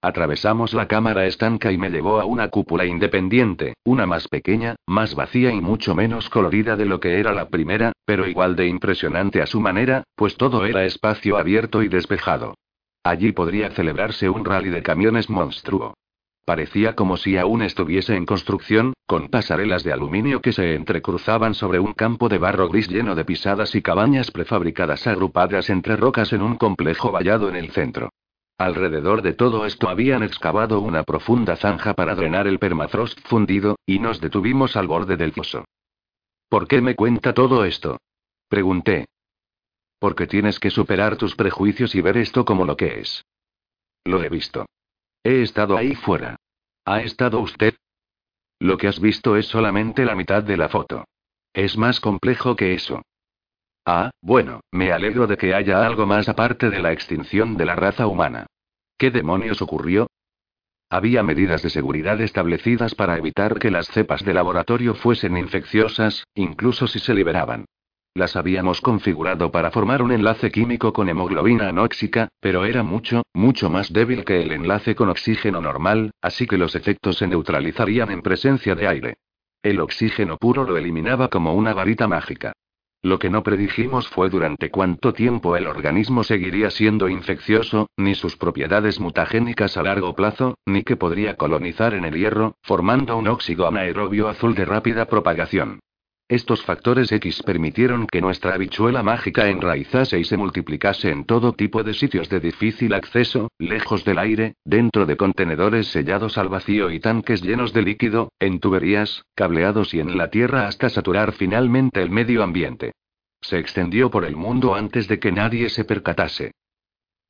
Atravesamos 0.00 0.72
la 0.72 0.86
cámara 0.86 1.26
estanca 1.26 1.72
y 1.72 1.76
me 1.76 1.90
llevó 1.90 2.20
a 2.20 2.24
una 2.24 2.48
cúpula 2.48 2.86
independiente, 2.86 3.74
una 3.84 4.06
más 4.06 4.28
pequeña, 4.28 4.76
más 4.86 5.16
vacía 5.16 5.50
y 5.52 5.60
mucho 5.60 5.96
menos 5.96 6.30
colorida 6.30 6.76
de 6.76 6.86
lo 6.86 7.00
que 7.00 7.18
era 7.18 7.32
la 7.32 7.48
primera, 7.48 7.90
pero 8.04 8.28
igual 8.28 8.54
de 8.54 8.68
impresionante 8.68 9.42
a 9.42 9.46
su 9.46 9.60
manera, 9.60 10.04
pues 10.14 10.36
todo 10.36 10.64
era 10.64 10.84
espacio 10.84 11.36
abierto 11.36 11.82
y 11.82 11.88
despejado. 11.88 12.54
Allí 13.02 13.32
podría 13.32 13.70
celebrarse 13.70 14.30
un 14.30 14.44
rally 14.44 14.70
de 14.70 14.84
camiones 14.84 15.28
monstruo. 15.28 15.94
Parecía 16.48 16.96
como 16.96 17.18
si 17.18 17.36
aún 17.36 17.60
estuviese 17.60 18.16
en 18.16 18.24
construcción, 18.24 18.94
con 19.06 19.28
pasarelas 19.28 19.84
de 19.84 19.92
aluminio 19.92 20.40
que 20.40 20.54
se 20.54 20.76
entrecruzaban 20.76 21.52
sobre 21.52 21.78
un 21.78 21.92
campo 21.92 22.30
de 22.30 22.38
barro 22.38 22.70
gris 22.70 22.88
lleno 22.88 23.14
de 23.14 23.26
pisadas 23.26 23.74
y 23.74 23.82
cabañas 23.82 24.30
prefabricadas 24.30 25.06
agrupadas 25.06 25.68
entre 25.68 25.96
rocas 25.96 26.32
en 26.32 26.40
un 26.40 26.56
complejo 26.56 27.12
vallado 27.12 27.50
en 27.50 27.56
el 27.56 27.70
centro. 27.72 28.08
Alrededor 28.56 29.20
de 29.20 29.34
todo 29.34 29.66
esto 29.66 29.90
habían 29.90 30.22
excavado 30.22 30.80
una 30.80 31.02
profunda 31.02 31.54
zanja 31.54 31.92
para 31.92 32.14
drenar 32.14 32.46
el 32.46 32.58
permafrost 32.58 33.20
fundido, 33.28 33.76
y 33.84 33.98
nos 33.98 34.18
detuvimos 34.18 34.74
al 34.74 34.86
borde 34.86 35.18
del 35.18 35.32
foso. 35.32 35.66
¿Por 36.48 36.66
qué 36.66 36.80
me 36.80 36.94
cuenta 36.94 37.34
todo 37.34 37.66
esto? 37.66 37.98
Pregunté. 38.48 39.04
Porque 39.98 40.26
tienes 40.26 40.58
que 40.58 40.70
superar 40.70 41.18
tus 41.18 41.36
prejuicios 41.36 41.94
y 41.94 42.00
ver 42.00 42.16
esto 42.16 42.46
como 42.46 42.64
lo 42.64 42.74
que 42.74 43.00
es. 43.00 43.22
Lo 44.06 44.22
he 44.22 44.30
visto. 44.30 44.64
He 45.22 45.42
estado 45.42 45.76
ahí 45.76 45.94
fuera. 45.94 46.37
¿Ha 46.90 47.02
estado 47.02 47.40
usted? 47.40 47.74
Lo 48.60 48.78
que 48.78 48.88
has 48.88 48.98
visto 48.98 49.36
es 49.36 49.46
solamente 49.46 50.06
la 50.06 50.14
mitad 50.14 50.42
de 50.42 50.56
la 50.56 50.70
foto. 50.70 51.04
Es 51.52 51.76
más 51.76 52.00
complejo 52.00 52.56
que 52.56 52.72
eso. 52.72 53.02
Ah, 53.84 54.10
bueno, 54.22 54.62
me 54.70 54.90
alegro 54.90 55.26
de 55.26 55.36
que 55.36 55.52
haya 55.52 55.86
algo 55.86 56.06
más 56.06 56.30
aparte 56.30 56.70
de 56.70 56.80
la 56.80 56.92
extinción 56.92 57.58
de 57.58 57.66
la 57.66 57.76
raza 57.76 58.06
humana. 58.06 58.46
¿Qué 58.96 59.10
demonios 59.10 59.60
ocurrió? 59.60 60.06
Había 60.88 61.22
medidas 61.22 61.62
de 61.62 61.68
seguridad 61.68 62.22
establecidas 62.22 62.94
para 62.94 63.18
evitar 63.18 63.58
que 63.58 63.70
las 63.70 63.88
cepas 63.88 64.24
de 64.24 64.32
laboratorio 64.32 64.94
fuesen 64.94 65.36
infecciosas, 65.36 66.24
incluso 66.34 66.86
si 66.86 67.00
se 67.00 67.12
liberaban. 67.12 67.66
Las 68.18 68.34
habíamos 68.34 68.80
configurado 68.80 69.52
para 69.52 69.70
formar 69.70 70.02
un 70.02 70.10
enlace 70.10 70.50
químico 70.50 70.92
con 70.92 71.08
hemoglobina 71.08 71.68
anóxica, 71.68 72.26
pero 72.40 72.64
era 72.64 72.82
mucho, 72.82 73.22
mucho 73.32 73.70
más 73.70 73.92
débil 73.92 74.24
que 74.24 74.42
el 74.42 74.50
enlace 74.50 74.96
con 74.96 75.08
oxígeno 75.08 75.60
normal, 75.60 76.10
así 76.20 76.48
que 76.48 76.58
los 76.58 76.74
efectos 76.74 77.18
se 77.18 77.28
neutralizarían 77.28 78.10
en 78.10 78.22
presencia 78.22 78.74
de 78.74 78.88
aire. 78.88 79.18
El 79.62 79.78
oxígeno 79.78 80.36
puro 80.36 80.64
lo 80.64 80.76
eliminaba 80.76 81.28
como 81.28 81.54
una 81.54 81.72
varita 81.74 82.08
mágica. 82.08 82.54
Lo 83.02 83.20
que 83.20 83.30
no 83.30 83.44
predijimos 83.44 84.08
fue 84.08 84.30
durante 84.30 84.68
cuánto 84.68 85.12
tiempo 85.12 85.56
el 85.56 85.68
organismo 85.68 86.24
seguiría 86.24 86.70
siendo 86.70 87.08
infeccioso, 87.08 87.86
ni 87.96 88.16
sus 88.16 88.36
propiedades 88.36 88.98
mutagénicas 88.98 89.76
a 89.76 89.84
largo 89.84 90.16
plazo, 90.16 90.58
ni 90.66 90.82
que 90.82 90.96
podría 90.96 91.36
colonizar 91.36 91.94
en 91.94 92.04
el 92.04 92.16
hierro, 92.16 92.56
formando 92.64 93.16
un 93.16 93.28
óxido 93.28 93.68
anaerobio 93.68 94.26
azul 94.28 94.56
de 94.56 94.64
rápida 94.64 95.04
propagación. 95.04 95.78
Estos 96.28 96.62
factores 96.62 97.10
X 97.10 97.42
permitieron 97.42 98.06
que 98.06 98.20
nuestra 98.20 98.52
habichuela 98.52 99.02
mágica 99.02 99.48
enraizase 99.48 100.18
y 100.18 100.24
se 100.24 100.36
multiplicase 100.36 101.10
en 101.10 101.24
todo 101.24 101.54
tipo 101.54 101.82
de 101.82 101.94
sitios 101.94 102.28
de 102.28 102.38
difícil 102.38 102.92
acceso, 102.92 103.50
lejos 103.58 104.04
del 104.04 104.18
aire, 104.18 104.54
dentro 104.62 105.06
de 105.06 105.16
contenedores 105.16 105.86
sellados 105.86 106.36
al 106.36 106.50
vacío 106.50 106.90
y 106.90 107.00
tanques 107.00 107.40
llenos 107.40 107.72
de 107.72 107.80
líquido, 107.80 108.30
en 108.40 108.60
tuberías, 108.60 109.24
cableados 109.34 109.94
y 109.94 110.00
en 110.00 110.18
la 110.18 110.28
tierra 110.28 110.66
hasta 110.66 110.90
saturar 110.90 111.32
finalmente 111.32 112.02
el 112.02 112.10
medio 112.10 112.42
ambiente. 112.42 112.92
Se 113.40 113.58
extendió 113.58 114.10
por 114.10 114.26
el 114.26 114.36
mundo 114.36 114.74
antes 114.74 115.08
de 115.08 115.18
que 115.18 115.32
nadie 115.32 115.70
se 115.70 115.84
percatase. 115.84 116.50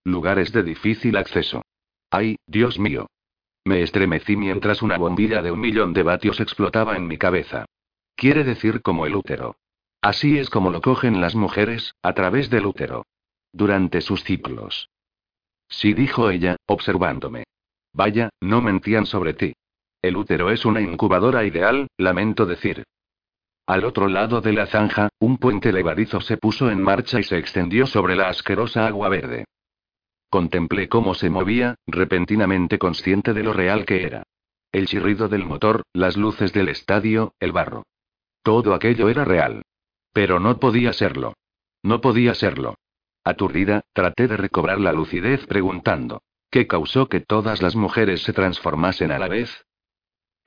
Lugares 0.02 0.52
de 0.52 0.64
difícil 0.64 1.16
acceso. 1.16 1.62
¡Ay, 2.10 2.34
Dios 2.48 2.80
mío! 2.80 3.06
Me 3.64 3.82
estremecí 3.82 4.34
mientras 4.34 4.82
una 4.82 4.98
bombilla 4.98 5.40
de 5.40 5.52
un 5.52 5.60
millón 5.60 5.92
de 5.92 6.02
vatios 6.02 6.40
explotaba 6.40 6.96
en 6.96 7.06
mi 7.06 7.16
cabeza. 7.16 7.66
Quiere 8.18 8.42
decir 8.42 8.82
como 8.82 9.06
el 9.06 9.14
útero. 9.14 9.58
Así 10.02 10.38
es 10.38 10.50
como 10.50 10.72
lo 10.72 10.80
cogen 10.80 11.20
las 11.20 11.36
mujeres, 11.36 11.94
a 12.02 12.14
través 12.14 12.50
del 12.50 12.66
útero. 12.66 13.06
Durante 13.52 14.00
sus 14.00 14.24
ciclos. 14.24 14.90
Sí, 15.68 15.94
dijo 15.94 16.28
ella, 16.28 16.56
observándome. 16.66 17.44
Vaya, 17.92 18.30
no 18.40 18.60
mentían 18.60 19.06
sobre 19.06 19.34
ti. 19.34 19.52
El 20.02 20.16
útero 20.16 20.50
es 20.50 20.64
una 20.64 20.80
incubadora 20.80 21.44
ideal, 21.44 21.86
lamento 21.96 22.44
decir. 22.44 22.82
Al 23.68 23.84
otro 23.84 24.08
lado 24.08 24.40
de 24.40 24.52
la 24.52 24.66
zanja, 24.66 25.10
un 25.20 25.38
puente 25.38 25.72
levadizo 25.72 26.20
se 26.20 26.38
puso 26.38 26.72
en 26.72 26.82
marcha 26.82 27.20
y 27.20 27.22
se 27.22 27.38
extendió 27.38 27.86
sobre 27.86 28.16
la 28.16 28.30
asquerosa 28.30 28.88
agua 28.88 29.08
verde. 29.08 29.44
Contemplé 30.28 30.88
cómo 30.88 31.14
se 31.14 31.30
movía, 31.30 31.76
repentinamente 31.86 32.80
consciente 32.80 33.32
de 33.32 33.44
lo 33.44 33.52
real 33.52 33.86
que 33.86 34.02
era. 34.02 34.24
El 34.72 34.88
chirrido 34.88 35.28
del 35.28 35.44
motor, 35.44 35.84
las 35.92 36.16
luces 36.16 36.52
del 36.52 36.68
estadio, 36.68 37.32
el 37.38 37.52
barro. 37.52 37.84
Todo 38.42 38.74
aquello 38.74 39.08
era 39.08 39.24
real. 39.24 39.62
Pero 40.12 40.40
no 40.40 40.58
podía 40.58 40.92
serlo. 40.92 41.34
No 41.82 42.00
podía 42.00 42.34
serlo. 42.34 42.76
Aturdida, 43.24 43.82
traté 43.92 44.26
de 44.26 44.36
recobrar 44.36 44.80
la 44.80 44.92
lucidez 44.92 45.46
preguntando. 45.46 46.22
¿Qué 46.50 46.66
causó 46.66 47.08
que 47.08 47.20
todas 47.20 47.60
las 47.62 47.76
mujeres 47.76 48.22
se 48.22 48.32
transformasen 48.32 49.12
a 49.12 49.18
la 49.18 49.28
vez? 49.28 49.66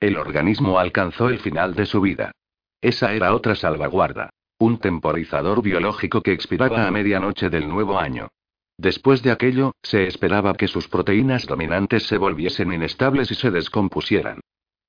El 0.00 0.16
organismo 0.16 0.78
alcanzó 0.80 1.28
el 1.28 1.38
final 1.38 1.74
de 1.74 1.86
su 1.86 2.00
vida. 2.00 2.32
Esa 2.80 3.14
era 3.14 3.34
otra 3.34 3.54
salvaguarda. 3.54 4.30
Un 4.58 4.78
temporizador 4.78 5.62
biológico 5.62 6.22
que 6.22 6.32
expiraba 6.32 6.86
a 6.86 6.90
medianoche 6.90 7.50
del 7.50 7.68
nuevo 7.68 7.98
año. 7.98 8.28
Después 8.76 9.22
de 9.22 9.30
aquello, 9.30 9.76
se 9.82 10.08
esperaba 10.08 10.54
que 10.54 10.66
sus 10.66 10.88
proteínas 10.88 11.46
dominantes 11.46 12.04
se 12.08 12.18
volviesen 12.18 12.72
inestables 12.72 13.30
y 13.30 13.36
se 13.36 13.52
descompusieran. 13.52 14.40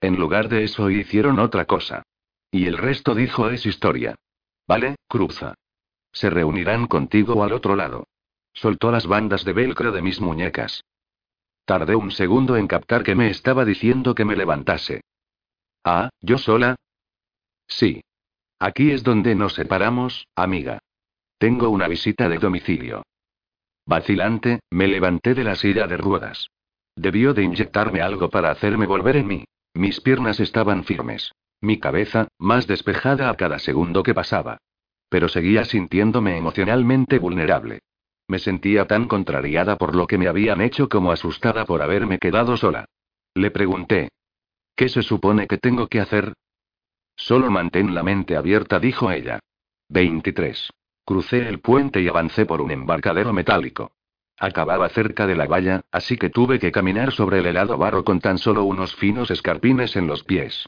En 0.02 0.16
lugar 0.16 0.50
de 0.50 0.64
eso 0.64 0.90
hicieron 0.90 1.38
otra 1.40 1.66
cosa. 1.66 2.02
Y 2.54 2.68
el 2.68 2.78
resto 2.78 3.16
dijo 3.16 3.50
es 3.50 3.66
historia. 3.66 4.14
Vale, 4.68 4.96
cruza. 5.08 5.56
Se 6.12 6.30
reunirán 6.30 6.86
contigo 6.86 7.44
al 7.44 7.52
otro 7.52 7.76
lado. 7.76 8.06
Soltó 8.54 8.92
las 8.92 9.08
bandas 9.08 9.44
de 9.44 9.54
velcro 9.54 9.92
de 9.92 10.04
mis 10.04 10.22
muñecas. 10.22 10.84
Tardé 11.66 11.96
un 11.96 12.12
segundo 12.12 12.56
en 12.56 12.68
captar 12.68 13.02
que 13.02 13.16
me 13.16 13.32
estaba 13.32 13.66
diciendo 13.66 14.14
que 14.14 14.24
me 14.24 14.36
levantase. 14.36 15.02
Ah, 15.84 16.12
¿yo 16.22 16.38
sola? 16.38 16.76
Sí. 17.68 18.04
Aquí 18.60 18.92
es 18.92 19.02
donde 19.04 19.34
nos 19.34 19.56
separamos, 19.56 20.28
amiga. 20.36 20.78
Tengo 21.40 21.70
una 21.70 21.88
visita 21.88 22.30
de 22.30 22.38
domicilio. 22.38 23.02
Vacilante, 23.88 24.60
me 24.70 24.88
levanté 24.88 25.34
de 25.34 25.44
la 25.44 25.56
silla 25.56 25.88
de 25.88 25.98
ruedas. 25.98 26.52
Debió 26.96 27.34
de 27.34 27.42
inyectarme 27.42 28.02
algo 28.02 28.30
para 28.30 28.52
hacerme 28.52 28.86
volver 28.86 29.16
en 29.16 29.26
mí. 29.26 29.46
Mis 29.74 30.00
piernas 30.02 30.40
estaban 30.40 30.84
firmes. 30.84 31.34
Mi 31.64 31.80
cabeza, 31.80 32.28
más 32.40 32.68
despejada 32.68 33.30
a 33.30 33.38
cada 33.38 33.58
segundo 33.58 34.04
que 34.04 34.14
pasaba. 34.14 34.58
Pero 35.08 35.30
seguía 35.30 35.64
sintiéndome 35.64 36.36
emocionalmente 36.36 37.20
vulnerable. 37.20 37.80
Me 38.28 38.38
sentía 38.40 38.86
tan 38.86 39.08
contrariada 39.08 39.78
por 39.78 39.96
lo 39.96 40.06
que 40.06 40.18
me 40.18 40.28
habían 40.28 40.60
hecho 40.60 40.90
como 40.90 41.14
asustada 41.14 41.64
por 41.64 41.82
haberme 41.82 42.20
quedado 42.20 42.58
sola. 42.58 42.84
Le 43.34 43.50
pregunté. 43.50 44.10
¿Qué 44.76 44.90
se 44.90 45.04
supone 45.04 45.48
que 45.48 45.58
tengo 45.58 45.88
que 45.88 46.02
hacer? 46.02 46.34
Solo 47.16 47.50
mantén 47.50 47.96
la 47.96 48.04
mente 48.04 48.36
abierta, 48.36 48.78
dijo 48.78 49.10
ella. 49.10 49.40
23. 49.88 50.70
Crucé 51.06 51.48
el 51.48 51.62
puente 51.62 52.02
y 52.02 52.10
avancé 52.10 52.46
por 52.46 52.60
un 52.60 52.72
embarcadero 52.72 53.32
metálico. 53.32 53.94
Acababa 54.38 54.90
cerca 54.90 55.28
de 55.28 55.38
la 55.38 55.46
valla, 55.46 55.86
así 55.94 56.18
que 56.18 56.30
tuve 56.30 56.60
que 56.60 56.74
caminar 56.74 57.14
sobre 57.14 57.40
el 57.40 57.46
helado 57.46 57.78
barro 57.78 58.04
con 58.04 58.20
tan 58.20 58.38
solo 58.38 58.66
unos 58.66 58.94
finos 58.98 59.32
escarpines 59.32 59.96
en 59.96 60.08
los 60.08 60.26
pies. 60.26 60.66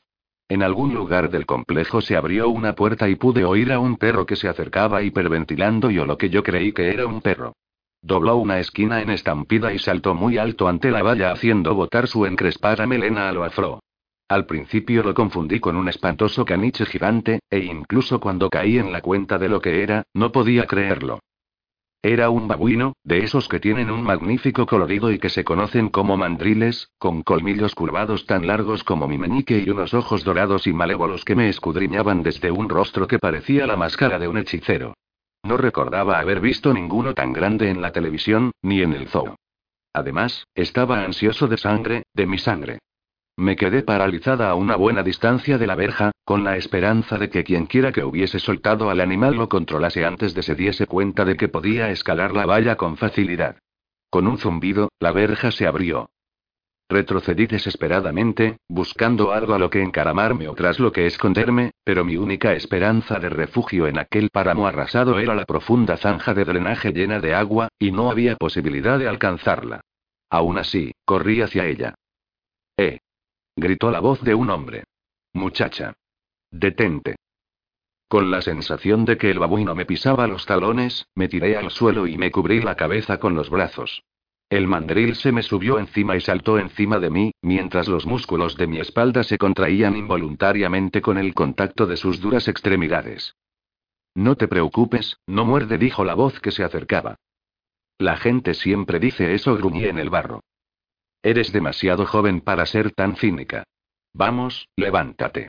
En 0.47 0.61
algún 0.61 0.93
lugar 0.93 1.31
del 1.31 1.47
complejo 1.47 2.01
se 2.01 2.15
abrió 2.15 2.49
una 2.49 2.75
puerta 2.75 3.09
y 3.09 3.15
pude 3.15 3.45
oír 3.45 3.71
a 3.71 3.79
un 3.79 3.97
perro 3.97 4.27
que 4.27 4.35
se 4.35 4.47
acercaba 4.47 5.01
hiperventilando 5.01 5.89
y 5.89 5.97
o 5.97 6.05
lo 6.05 6.17
que 6.17 6.29
yo 6.29 6.43
creí 6.43 6.71
que 6.71 6.93
era 6.93 7.07
un 7.07 7.21
perro. 7.21 7.53
Dobló 8.03 8.37
una 8.37 8.59
esquina 8.59 9.01
en 9.01 9.09
estampida 9.09 9.73
y 9.73 9.79
saltó 9.79 10.13
muy 10.13 10.37
alto 10.37 10.67
ante 10.67 10.91
la 10.91 11.01
valla 11.01 11.31
haciendo 11.31 11.73
botar 11.73 12.07
su 12.07 12.27
encrespada 12.27 12.85
melena 12.85 13.27
a 13.27 13.31
lo 13.31 13.43
afro. 13.43 13.79
Al 14.27 14.45
principio 14.45 15.01
lo 15.01 15.15
confundí 15.15 15.59
con 15.59 15.75
un 15.75 15.89
espantoso 15.89 16.45
caniche 16.45 16.85
gigante, 16.85 17.39
e 17.49 17.59
incluso 17.59 18.19
cuando 18.19 18.49
caí 18.49 18.77
en 18.77 18.91
la 18.91 19.01
cuenta 19.01 19.39
de 19.39 19.49
lo 19.49 19.59
que 19.61 19.81
era, 19.81 20.03
no 20.13 20.31
podía 20.31 20.67
creerlo. 20.67 21.19
Era 22.07 22.29
un 22.29 22.47
babuino, 22.47 22.93
de 23.03 23.23
esos 23.23 23.49
que 23.49 23.59
tienen 23.59 23.89
un 23.89 24.03
magnífico 24.03 24.67
colorido 24.67 25.11
y 25.11 25.17
que 25.17 25.31
se 25.31 25.43
conocen 25.43 25.89
como 25.89 26.17
mandriles, 26.17 26.91
con 26.99 27.23
colmillos 27.23 27.73
curvados 27.73 28.27
tan 28.27 28.45
largos 28.45 28.83
como 28.83 29.07
mi 29.07 29.17
meñique 29.17 29.57
y 29.57 29.71
unos 29.71 29.95
ojos 29.95 30.23
dorados 30.23 30.67
y 30.67 30.73
malévolos 30.73 31.25
que 31.25 31.33
me 31.33 31.49
escudriñaban 31.49 32.21
desde 32.21 32.51
un 32.51 32.69
rostro 32.69 33.07
que 33.07 33.17
parecía 33.17 33.65
la 33.65 33.75
máscara 33.75 34.19
de 34.19 34.27
un 34.27 34.37
hechicero. 34.37 34.93
No 35.41 35.57
recordaba 35.57 36.19
haber 36.19 36.41
visto 36.41 36.75
ninguno 36.75 37.15
tan 37.15 37.33
grande 37.33 37.71
en 37.71 37.81
la 37.81 37.91
televisión, 37.91 38.51
ni 38.61 38.83
en 38.83 38.93
el 38.93 39.07
zoo. 39.07 39.37
Además, 39.91 40.45
estaba 40.53 41.03
ansioso 41.03 41.47
de 41.47 41.57
sangre, 41.57 42.03
de 42.13 42.27
mi 42.27 42.37
sangre. 42.37 42.77
Me 43.37 43.57
quedé 43.57 43.83
paralizada 43.83 44.49
a 44.49 44.55
una 44.55 44.77
buena 44.77 45.03
distancia 45.03 45.57
de 45.57 45.67
la 45.67 45.75
verja, 45.75 46.11
con 46.23 46.45
la 46.45 46.55
esperanza 46.55 47.17
de 47.17 47.29
que 47.29 47.43
quienquiera 47.43 47.91
que 47.91 48.03
hubiese 48.03 48.39
soltado 48.39 48.89
al 48.89 49.01
animal 49.01 49.35
lo 49.35 49.49
controlase 49.49 50.05
antes 50.05 50.33
de 50.33 50.41
se 50.41 50.55
diese 50.55 50.87
cuenta 50.87 51.25
de 51.25 51.35
que 51.35 51.49
podía 51.49 51.89
escalar 51.89 52.31
la 52.33 52.45
valla 52.45 52.77
con 52.77 52.95
facilidad. 52.95 53.57
Con 54.09 54.27
un 54.27 54.37
zumbido, 54.37 54.89
la 54.99 55.11
verja 55.11 55.51
se 55.51 55.67
abrió. 55.67 56.09
Retrocedí 56.87 57.47
desesperadamente, 57.47 58.57
buscando 58.69 59.33
algo 59.33 59.53
a 59.53 59.59
lo 59.59 59.69
que 59.69 59.81
encaramarme 59.81 60.47
o 60.47 60.53
tras 60.53 60.79
lo 60.79 60.93
que 60.93 61.05
esconderme, 61.05 61.71
pero 61.83 62.05
mi 62.05 62.15
única 62.15 62.53
esperanza 62.53 63.19
de 63.19 63.27
refugio 63.27 63.87
en 63.87 63.97
aquel 63.97 64.29
páramo 64.29 64.65
arrasado 64.65 65.19
era 65.19 65.35
la 65.35 65.45
profunda 65.45 65.97
zanja 65.97 66.33
de 66.33 66.45
drenaje 66.45 66.93
llena 66.93 67.19
de 67.19 67.33
agua, 67.33 67.67
y 67.79 67.91
no 67.91 68.09
había 68.09 68.37
posibilidad 68.37 68.97
de 68.97 69.09
alcanzarla. 69.09 69.81
Aún 70.29 70.57
así, 70.57 70.93
corrí 71.03 71.41
hacia 71.41 71.65
ella. 71.65 71.95
¡Eh! 72.77 72.99
Gritó 73.55 73.89
la 73.89 74.01
voz 74.01 74.21
de 74.21 74.35
un 74.35 74.49
hombre. 74.49 74.83
Muchacha. 75.33 75.93
Detente. 76.51 77.15
Con 78.07 78.29
la 78.29 78.41
sensación 78.41 79.05
de 79.05 79.17
que 79.17 79.31
el 79.31 79.39
babuino 79.39 79.75
me 79.75 79.85
pisaba 79.85 80.27
los 80.27 80.45
talones, 80.45 81.07
me 81.15 81.27
tiré 81.27 81.57
al 81.57 81.71
suelo 81.71 82.05
y 82.05 82.17
me 82.17 82.31
cubrí 82.31 82.61
la 82.61 82.75
cabeza 82.75 83.17
con 83.17 83.33
los 83.33 83.49
brazos. 83.49 84.03
El 84.49 84.67
mandril 84.67 85.15
se 85.15 85.31
me 85.31 85.41
subió 85.41 85.79
encima 85.79 86.15
y 86.15 86.21
saltó 86.21 86.59
encima 86.59 86.99
de 86.99 87.09
mí, 87.09 87.31
mientras 87.41 87.87
los 87.87 88.05
músculos 88.05 88.57
de 88.57 88.67
mi 88.67 88.79
espalda 88.79 89.23
se 89.23 89.37
contraían 89.37 89.95
involuntariamente 89.95 91.01
con 91.01 91.17
el 91.17 91.33
contacto 91.33 91.87
de 91.87 91.97
sus 91.97 92.21
duras 92.21 92.47
extremidades. 92.47 93.35
No 94.13 94.35
te 94.35 94.47
preocupes, 94.47 95.17
no 95.25 95.45
muerde, 95.45 95.77
dijo 95.77 96.05
la 96.05 96.13
voz 96.13 96.39
que 96.39 96.51
se 96.51 96.63
acercaba. 96.63 97.15
La 97.97 98.17
gente 98.17 98.53
siempre 98.53 98.99
dice 98.99 99.33
eso, 99.33 99.55
gruñí 99.55 99.85
en 99.85 99.97
el 99.97 100.09
barro. 100.09 100.41
Eres 101.25 101.51
demasiado 101.51 102.05
joven 102.05 102.39
para 102.39 102.67
ser 102.67 102.91
tan 102.91 103.15
cínica. 103.15 103.63
Vamos, 104.13 104.69
levántate. 104.75 105.47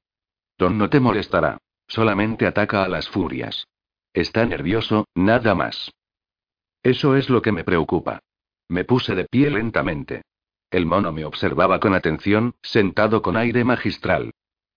Don 0.57 0.79
no 0.79 0.89
te 0.89 1.01
molestará. 1.01 1.59
Solamente 1.87 2.47
ataca 2.47 2.83
a 2.83 2.89
las 2.89 3.11
furias. 3.11 3.67
Está 4.15 4.47
nervioso, 4.47 5.05
nada 5.15 5.55
más. 5.55 5.93
Eso 6.83 7.15
es 7.15 7.29
lo 7.29 7.43
que 7.43 7.53
me 7.53 7.63
preocupa. 7.63 8.21
Me 8.71 8.85
puse 8.85 9.15
de 9.15 9.27
pie 9.27 9.51
lentamente. 9.51 10.23
El 10.71 10.87
mono 10.87 11.13
me 11.13 11.27
observaba 11.27 11.79
con 11.79 11.95
atención, 11.95 12.55
sentado 12.63 13.21
con 13.21 13.37
aire 13.37 13.63
magistral. 13.63 14.31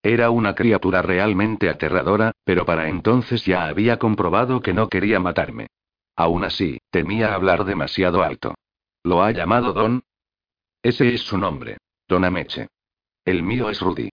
Era 0.03 0.31
una 0.31 0.53
criatura 0.53 1.01
realmente 1.01 1.69
aterradora, 1.69 2.33
pero 2.43 2.65
para 2.65 2.89
entonces 2.89 3.45
ya 3.45 3.67
había 3.67 3.99
comprobado 3.99 4.59
que 4.61 4.73
no 4.73 4.89
quería 4.89 5.21
matarme. 5.21 5.67
Aún 6.17 6.43
así, 6.43 6.79
temía 6.89 7.33
hablar 7.33 7.63
demasiado 7.63 8.21
alto. 8.21 8.55
¿Lo 9.01 9.23
ha 9.23 9.31
llamado 9.31 9.71
Don? 9.71 10.03
Ese 10.81 11.13
es 11.13 11.21
su 11.21 11.37
nombre. 11.37 11.77
Don 12.07 12.23
Ameche. 12.23 12.67
El 13.25 13.43
mío 13.43 13.69
es 13.69 13.81
Rudy. 13.81 14.09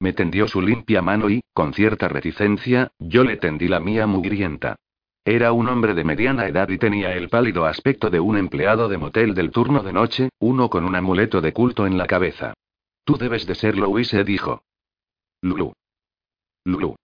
Me 0.00 0.12
tendió 0.12 0.48
su 0.48 0.60
limpia 0.60 1.02
mano 1.02 1.28
y, 1.28 1.42
con 1.52 1.74
cierta 1.74 2.08
reticencia, 2.08 2.92
yo 2.98 3.24
le 3.24 3.36
tendí 3.36 3.68
la 3.68 3.80
mía 3.80 4.06
mugrienta. 4.06 4.76
Era 5.24 5.52
un 5.52 5.68
hombre 5.68 5.94
de 5.94 6.04
mediana 6.04 6.46
edad 6.46 6.68
y 6.70 6.78
tenía 6.78 7.12
el 7.14 7.28
pálido 7.28 7.66
aspecto 7.66 8.08
de 8.08 8.20
un 8.20 8.36
empleado 8.38 8.88
de 8.88 8.96
motel 8.96 9.34
del 9.34 9.50
turno 9.50 9.82
de 9.82 9.92
noche, 9.92 10.30
uno 10.38 10.70
con 10.70 10.84
un 10.84 10.96
amuleto 10.96 11.40
de 11.40 11.52
culto 11.52 11.86
en 11.86 11.98
la 11.98 12.06
cabeza. 12.06 12.54
Tú 13.04 13.16
debes 13.16 13.46
de 13.46 13.54
ser 13.54 13.76
Louise, 13.76 14.24
dijo. 14.24 14.62
Lulu. 15.42 15.72
Lulu. 16.64 16.96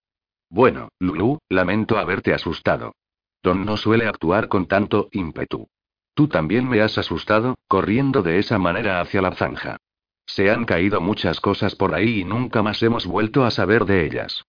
Bueno, 0.48 0.88
Lulu, 0.98 1.38
lamento 1.48 1.98
haberte 1.98 2.32
asustado. 2.32 2.94
Don 3.42 3.64
no 3.64 3.76
suele 3.76 4.06
actuar 4.06 4.48
con 4.48 4.66
tanto 4.66 5.08
ímpetu. 5.12 5.68
Tú 6.16 6.28
también 6.28 6.66
me 6.66 6.80
has 6.80 6.96
asustado, 6.96 7.58
corriendo 7.68 8.22
de 8.22 8.38
esa 8.38 8.58
manera 8.58 9.02
hacia 9.02 9.20
la 9.20 9.32
zanja. 9.32 9.76
Se 10.24 10.50
han 10.50 10.64
caído 10.64 11.02
muchas 11.02 11.40
cosas 11.40 11.74
por 11.74 11.94
ahí 11.94 12.20
y 12.20 12.24
nunca 12.24 12.62
más 12.62 12.82
hemos 12.82 13.04
vuelto 13.04 13.44
a 13.44 13.50
saber 13.50 13.84
de 13.84 14.06
ellas. 14.06 14.42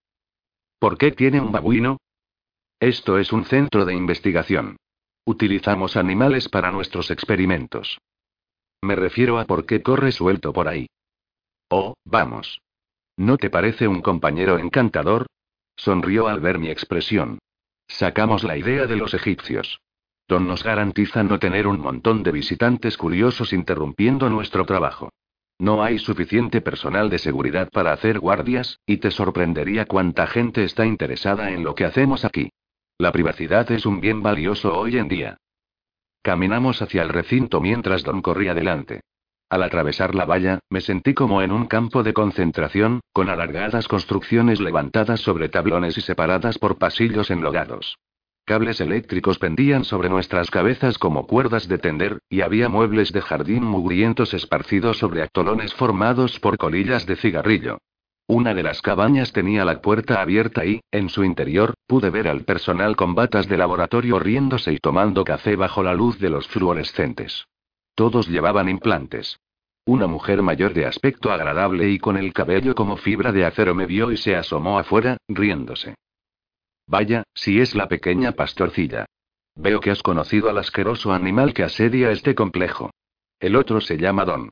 ¿Por 0.78 0.96
qué 0.96 1.12
tiene 1.12 1.42
un 1.42 1.52
babuino? 1.52 1.98
Esto 2.80 3.18
es 3.18 3.34
un 3.34 3.44
centro 3.44 3.84
de 3.84 3.94
investigación. 3.94 4.78
Utilizamos 5.26 5.98
animales 5.98 6.48
para 6.48 6.72
nuestros 6.72 7.10
experimentos. 7.10 7.98
Me 8.80 8.96
refiero 8.96 9.38
a 9.38 9.44
por 9.44 9.66
qué 9.66 9.82
corre 9.82 10.10
suelto 10.10 10.54
por 10.54 10.68
ahí. 10.68 10.86
Oh, 11.68 11.92
vamos. 12.06 12.62
¿No 13.18 13.36
te 13.36 13.50
parece 13.50 13.86
un 13.88 14.00
compañero 14.00 14.58
encantador? 14.58 15.26
Sonrió 15.76 16.28
al 16.28 16.40
ver 16.40 16.58
mi 16.58 16.70
expresión. 16.70 17.40
Sacamos 17.88 18.42
la 18.42 18.56
idea 18.56 18.86
de 18.86 18.96
los 18.96 19.12
egipcios. 19.12 19.80
Don 20.28 20.46
nos 20.46 20.62
garantiza 20.62 21.22
no 21.22 21.38
tener 21.38 21.66
un 21.66 21.80
montón 21.80 22.22
de 22.22 22.32
visitantes 22.32 22.98
curiosos 22.98 23.54
interrumpiendo 23.54 24.28
nuestro 24.28 24.66
trabajo. 24.66 25.10
No 25.58 25.82
hay 25.82 25.98
suficiente 25.98 26.60
personal 26.60 27.08
de 27.08 27.18
seguridad 27.18 27.70
para 27.70 27.92
hacer 27.92 28.20
guardias, 28.20 28.78
y 28.86 28.98
te 28.98 29.10
sorprendería 29.10 29.86
cuánta 29.86 30.26
gente 30.26 30.64
está 30.64 30.84
interesada 30.84 31.50
en 31.50 31.64
lo 31.64 31.74
que 31.74 31.86
hacemos 31.86 32.26
aquí. 32.26 32.50
La 32.98 33.10
privacidad 33.10 33.70
es 33.72 33.86
un 33.86 34.00
bien 34.00 34.22
valioso 34.22 34.78
hoy 34.78 34.98
en 34.98 35.08
día. 35.08 35.38
Caminamos 36.22 36.82
hacia 36.82 37.02
el 37.02 37.08
recinto 37.08 37.60
mientras 37.62 38.02
Don 38.02 38.20
corría 38.20 38.52
delante. 38.52 39.00
Al 39.48 39.62
atravesar 39.62 40.14
la 40.14 40.26
valla, 40.26 40.58
me 40.68 40.82
sentí 40.82 41.14
como 41.14 41.40
en 41.40 41.52
un 41.52 41.66
campo 41.66 42.02
de 42.02 42.12
concentración, 42.12 43.00
con 43.14 43.30
alargadas 43.30 43.88
construcciones 43.88 44.60
levantadas 44.60 45.20
sobre 45.20 45.48
tablones 45.48 45.96
y 45.96 46.02
separadas 46.02 46.58
por 46.58 46.76
pasillos 46.76 47.30
enlogados. 47.30 47.96
Cables 48.48 48.80
eléctricos 48.80 49.38
pendían 49.38 49.84
sobre 49.84 50.08
nuestras 50.08 50.50
cabezas 50.50 50.96
como 50.96 51.26
cuerdas 51.26 51.68
de 51.68 51.76
tender, 51.76 52.20
y 52.30 52.40
había 52.40 52.70
muebles 52.70 53.12
de 53.12 53.20
jardín 53.20 53.62
mugrientos 53.62 54.32
esparcidos 54.32 54.96
sobre 54.96 55.20
atolones 55.20 55.74
formados 55.74 56.40
por 56.40 56.56
colillas 56.56 57.04
de 57.04 57.16
cigarrillo. 57.16 57.76
Una 58.26 58.54
de 58.54 58.62
las 58.62 58.80
cabañas 58.80 59.34
tenía 59.34 59.66
la 59.66 59.82
puerta 59.82 60.22
abierta 60.22 60.64
y, 60.64 60.80
en 60.90 61.10
su 61.10 61.24
interior, 61.24 61.74
pude 61.86 62.08
ver 62.08 62.26
al 62.26 62.44
personal 62.44 62.96
con 62.96 63.14
batas 63.14 63.48
de 63.48 63.58
laboratorio 63.58 64.18
riéndose 64.18 64.72
y 64.72 64.78
tomando 64.78 65.24
café 65.24 65.54
bajo 65.54 65.82
la 65.82 65.92
luz 65.92 66.18
de 66.18 66.30
los 66.30 66.48
fluorescentes. 66.48 67.44
Todos 67.94 68.28
llevaban 68.28 68.70
implantes. 68.70 69.38
Una 69.84 70.06
mujer 70.06 70.40
mayor 70.40 70.72
de 70.72 70.86
aspecto 70.86 71.30
agradable 71.32 71.90
y 71.90 71.98
con 71.98 72.16
el 72.16 72.32
cabello 72.32 72.74
como 72.74 72.96
fibra 72.96 73.30
de 73.30 73.44
acero 73.44 73.74
me 73.74 73.84
vio 73.84 74.10
y 74.10 74.16
se 74.16 74.36
asomó 74.36 74.78
afuera, 74.78 75.18
riéndose. 75.28 75.96
Vaya, 76.88 77.24
si 77.34 77.60
es 77.60 77.74
la 77.74 77.86
pequeña 77.86 78.32
pastorcilla. 78.32 79.04
Veo 79.54 79.78
que 79.80 79.90
has 79.90 80.02
conocido 80.02 80.48
al 80.48 80.56
asqueroso 80.56 81.12
animal 81.12 81.52
que 81.52 81.62
asedia 81.62 82.10
este 82.10 82.34
complejo. 82.34 82.90
El 83.38 83.56
otro 83.56 83.82
se 83.82 83.98
llama 83.98 84.24
Don. 84.24 84.50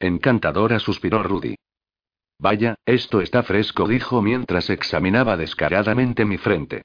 Encantadora, 0.00 0.80
suspiró 0.80 1.22
Rudy. 1.22 1.54
Vaya, 2.38 2.74
esto 2.84 3.20
está 3.20 3.44
fresco, 3.44 3.86
dijo 3.86 4.20
mientras 4.20 4.68
examinaba 4.68 5.36
descaradamente 5.36 6.24
mi 6.24 6.38
frente. 6.38 6.82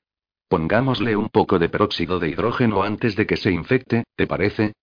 Pongámosle 0.47 1.15
un 1.15 1.29
poco 1.29 1.57
de 1.57 1.69
peróxido 1.69 2.19
de 2.19 2.29
hidrógeno 2.29 2.83
antes 2.83 3.15
de 3.15 3.25
que 3.25 3.37
se 3.37 3.51
infecte, 3.51 4.03
¿te 4.15 4.27
parece? 4.27 4.73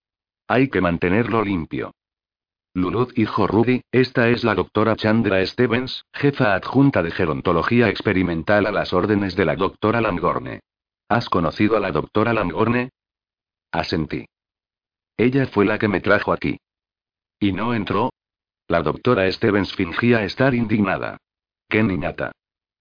Hay 0.48 0.68
que 0.68 0.80
mantenerlo 0.80 1.44
limpio. 1.44 1.92
Lulud 2.76 3.10
hijo 3.16 3.46
Rudy, 3.46 3.80
esta 3.90 4.28
es 4.28 4.44
la 4.44 4.54
doctora 4.54 4.96
Chandra 4.96 5.44
Stevens, 5.46 6.04
jefa 6.12 6.54
adjunta 6.54 7.02
de 7.02 7.10
gerontología 7.10 7.88
experimental 7.88 8.66
a 8.66 8.70
las 8.70 8.92
órdenes 8.92 9.34
de 9.34 9.46
la 9.46 9.56
doctora 9.56 10.02
Langorne. 10.02 10.60
¿Has 11.08 11.30
conocido 11.30 11.78
a 11.78 11.80
la 11.80 11.90
doctora 11.90 12.34
Langorne? 12.34 12.90
Asentí. 13.72 14.26
Ella 15.16 15.46
fue 15.46 15.64
la 15.64 15.78
que 15.78 15.88
me 15.88 16.02
trajo 16.02 16.34
aquí. 16.34 16.58
¿Y 17.40 17.52
no 17.52 17.72
entró? 17.72 18.12
La 18.68 18.82
doctora 18.82 19.32
Stevens 19.32 19.74
fingía 19.74 20.22
estar 20.24 20.54
indignada. 20.54 21.16
¡Qué 21.70 21.82
niñata! 21.82 22.32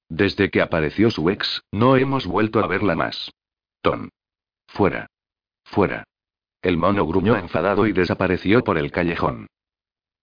Desde 0.10 0.50
que 0.50 0.62
apareció 0.62 1.10
su 1.10 1.30
ex, 1.30 1.62
no 1.72 1.96
hemos 1.96 2.28
vuelto 2.28 2.60
a 2.60 2.68
verla 2.68 2.98
más. 2.98 3.32
Ton. 3.82 4.10
Fuera. 4.68 5.08
Fuera. 5.64 6.04
El 6.62 6.76
mono 6.76 7.08
gruñó 7.08 7.38
enfadado 7.38 7.88
y 7.88 7.94
desapareció 7.94 8.62
por 8.62 8.78
el 8.78 8.92
callejón. 8.92 9.48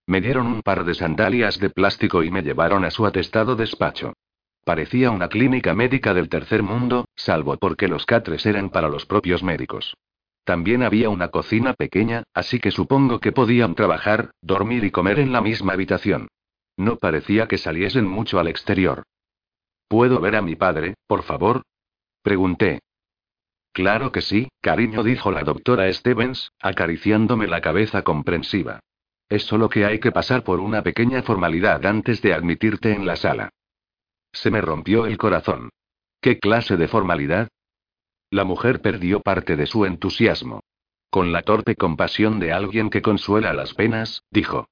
Me 0.06 0.20
dieron 0.20 0.46
un 0.46 0.62
par 0.62 0.84
de 0.84 0.94
sandalias 0.94 1.58
de 1.58 1.70
plástico 1.70 2.22
y 2.22 2.30
me 2.30 2.42
llevaron 2.42 2.84
a 2.84 2.90
su 2.90 3.06
atestado 3.06 3.56
despacho. 3.56 4.14
Parecía 4.64 5.10
una 5.10 5.28
clínica 5.28 5.74
médica 5.74 6.14
del 6.14 6.28
tercer 6.28 6.62
mundo, 6.62 7.06
salvo 7.16 7.56
porque 7.56 7.88
los 7.88 8.06
catres 8.06 8.46
eran 8.46 8.70
para 8.70 8.88
los 8.88 9.06
propios 9.06 9.42
médicos. 9.42 9.94
También 10.44 10.82
había 10.82 11.08
una 11.08 11.28
cocina 11.28 11.74
pequeña, 11.74 12.24
así 12.34 12.58
que 12.58 12.72
supongo 12.72 13.20
que 13.20 13.32
podían 13.32 13.74
trabajar, 13.74 14.30
dormir 14.40 14.84
y 14.84 14.90
comer 14.90 15.20
en 15.20 15.32
la 15.32 15.40
misma 15.40 15.72
habitación. 15.72 16.28
No 16.76 16.96
parecía 16.96 17.46
que 17.46 17.58
saliesen 17.58 18.06
mucho 18.06 18.40
al 18.40 18.48
exterior. 18.48 19.04
¿Puedo 19.88 20.20
ver 20.20 20.36
a 20.36 20.42
mi 20.42 20.56
padre, 20.56 20.94
por 21.06 21.22
favor? 21.22 21.62
Pregunté. 22.22 22.80
Claro 23.72 24.10
que 24.10 24.20
sí, 24.20 24.48
cariño, 24.60 25.02
dijo 25.02 25.30
la 25.30 25.44
doctora 25.44 25.92
Stevens, 25.92 26.50
acariciándome 26.60 27.46
la 27.46 27.60
cabeza 27.60 28.02
comprensiva. 28.02 28.80
Es 29.28 29.44
solo 29.44 29.68
que 29.68 29.84
hay 29.84 29.98
que 29.98 30.12
pasar 30.12 30.44
por 30.44 30.60
una 30.60 30.82
pequeña 30.82 31.22
formalidad 31.22 31.84
antes 31.86 32.20
de 32.22 32.34
admitirte 32.34 32.92
en 32.92 33.06
la 33.06 33.16
sala. 33.16 33.50
Se 34.32 34.50
me 34.50 34.60
rompió 34.60 35.06
el 35.06 35.18
corazón. 35.18 35.70
¿Qué 36.20 36.38
clase 36.38 36.76
de 36.76 36.88
formalidad? 36.88 37.48
La 38.30 38.44
mujer 38.44 38.80
perdió 38.80 39.20
parte 39.20 39.56
de 39.56 39.66
su 39.66 39.84
entusiasmo. 39.84 40.60
Con 41.10 41.32
la 41.32 41.42
torpe 41.42 41.76
compasión 41.76 42.40
de 42.40 42.52
alguien 42.52 42.88
que 42.88 43.02
consuela 43.02 43.52
las 43.52 43.74
penas, 43.74 44.22
dijo. 44.30 44.68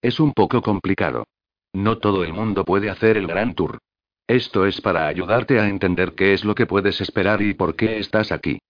Es 0.00 0.20
un 0.20 0.32
poco 0.32 0.62
complicado. 0.62 1.24
No 1.72 1.98
todo 1.98 2.22
el 2.22 2.32
mundo 2.32 2.64
puede 2.64 2.90
hacer 2.90 3.16
el 3.16 3.26
gran 3.26 3.54
tour. 3.54 3.78
Esto 4.28 4.66
es 4.66 4.80
para 4.80 5.08
ayudarte 5.08 5.58
a 5.58 5.68
entender 5.68 6.14
qué 6.14 6.32
es 6.32 6.44
lo 6.44 6.54
que 6.54 6.66
puedes 6.66 7.00
esperar 7.00 7.42
y 7.42 7.54
por 7.54 7.74
qué 7.74 7.98
estás 7.98 8.30
aquí. 8.30 8.60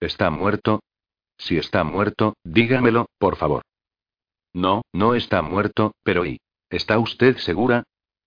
¿Está 0.00 0.30
muerto? 0.30 0.80
Si 1.36 1.58
está 1.58 1.84
muerto, 1.84 2.34
dígamelo, 2.44 3.06
por 3.18 3.36
favor. 3.36 3.62
No, 4.52 4.82
no 4.92 5.14
está 5.14 5.42
muerto, 5.42 5.94
pero 6.02 6.26
¿y? 6.26 6.40
¿Está 6.68 6.98
usted 6.98 7.36
segura? 7.38 7.84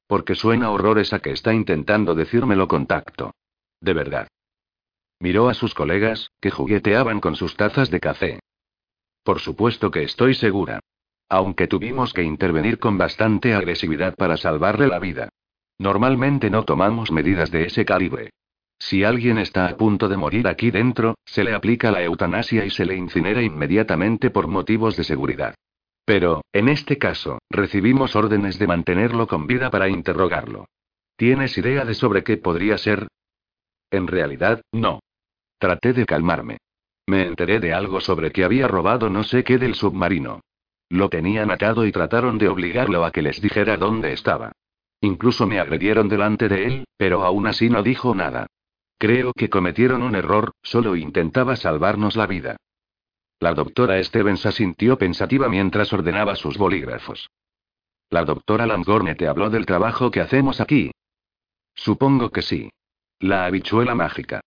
Porque 0.08 0.36
suena 0.36 0.72
horrores 0.72 1.14
a 1.14 1.20
que 1.20 1.32
está 1.32 1.54
intentando 1.54 2.16
decírmelo 2.16 2.68
con 2.68 2.86
tacto. 2.86 3.34
De 3.82 3.94
verdad. 3.94 4.28
Miró 5.20 5.50
a 5.50 5.54
sus 5.54 5.74
colegas, 5.74 6.32
que 6.42 6.52
jugueteaban 6.52 7.20
con 7.20 7.36
sus 7.36 7.56
tazas 7.56 7.90
de 7.90 8.00
café. 8.00 8.40
Por 9.24 9.40
supuesto 9.40 9.92
que 9.92 10.04
estoy 10.04 10.34
segura. 10.34 10.80
Aunque 11.30 11.68
tuvimos 11.68 12.14
que 12.14 12.24
intervenir 12.24 12.80
con 12.80 12.98
bastante 12.98 13.54
agresividad 13.54 14.16
para 14.16 14.38
salvarle 14.38 14.88
la 14.88 15.00
vida. 15.00 15.30
Normalmente 15.80 16.50
no 16.50 16.64
tomamos 16.64 17.12
medidas 17.12 17.52
de 17.52 17.66
ese 17.66 17.86
calibre. 17.86 18.32
Si 18.80 19.04
alguien 19.04 19.38
está 19.38 19.68
a 19.68 19.78
punto 19.78 20.10
de 20.10 20.18
morir 20.18 20.48
aquí 20.48 20.72
dentro, 20.72 21.16
se 21.26 21.44
le 21.44 21.54
aplica 21.54 21.90
la 21.92 22.04
eutanasia 22.04 22.66
y 22.66 22.70
se 22.70 22.86
le 22.86 22.96
incinera 22.96 23.42
inmediatamente 23.42 24.30
por 24.30 24.48
motivos 24.48 24.98
de 24.98 25.06
seguridad. 25.06 25.56
Pero, 26.06 26.44
en 26.52 26.70
este 26.70 26.98
caso, 26.98 27.40
recibimos 27.50 28.16
órdenes 28.16 28.60
de 28.60 28.68
mantenerlo 28.68 29.28
con 29.28 29.48
vida 29.48 29.70
para 29.70 29.88
interrogarlo. 29.88 30.68
¿Tienes 31.16 31.58
idea 31.58 31.86
de 31.86 31.94
sobre 31.94 32.24
qué 32.24 32.38
podría 32.38 32.78
ser? 32.78 33.08
En 33.92 34.08
realidad, 34.08 34.62
no. 34.72 35.00
Traté 35.60 35.94
de 35.94 36.06
calmarme. 36.06 36.58
Me 37.08 37.26
enteré 37.28 37.60
de 37.60 37.74
algo 37.74 38.02
sobre 38.02 38.32
que 38.32 38.44
había 38.44 38.68
robado 38.68 39.10
no 39.10 39.24
sé 39.24 39.44
qué 39.44 39.58
del 39.58 39.76
submarino. 39.76 40.42
Lo 40.90 41.10
tenían 41.10 41.52
atado 41.52 41.86
y 41.86 41.92
trataron 41.92 42.38
de 42.38 42.50
obligarlo 42.50 43.06
a 43.06 43.12
que 43.12 43.22
les 43.22 43.42
dijera 43.42 43.78
dónde 43.78 44.14
estaba. 44.14 44.52
Incluso 45.02 45.48
me 45.48 45.60
agredieron 45.60 46.08
delante 46.08 46.48
de 46.48 46.66
él, 46.66 46.86
pero 46.98 47.24
aún 47.24 47.48
así 47.48 47.70
no 47.70 47.84
dijo 47.84 48.16
nada. 48.16 48.48
Creo 48.98 49.34
que 49.34 49.50
cometieron 49.50 50.02
un 50.02 50.16
error, 50.16 50.52
solo 50.62 50.96
intentaba 50.96 51.56
salvarnos 51.56 52.16
la 52.16 52.26
vida. 52.26 52.58
La 53.44 53.54
doctora 53.54 54.02
Stevens 54.02 54.46
asintió 54.46 54.98
pensativa 54.98 55.50
mientras 55.50 55.92
ordenaba 55.92 56.38
sus 56.38 56.58
bolígrafos. 56.58 57.30
La 58.10 58.24
doctora 58.24 58.66
Langorne 58.66 59.16
te 59.16 59.28
habló 59.28 59.50
del 59.50 59.66
trabajo 59.66 60.12
que 60.12 60.22
hacemos 60.22 60.62
aquí. 60.62 60.92
Supongo 61.76 62.30
que 62.30 62.42
sí. 62.42 62.70
La 63.20 63.46
habichuela 63.46 63.96
mágica. 63.96 64.40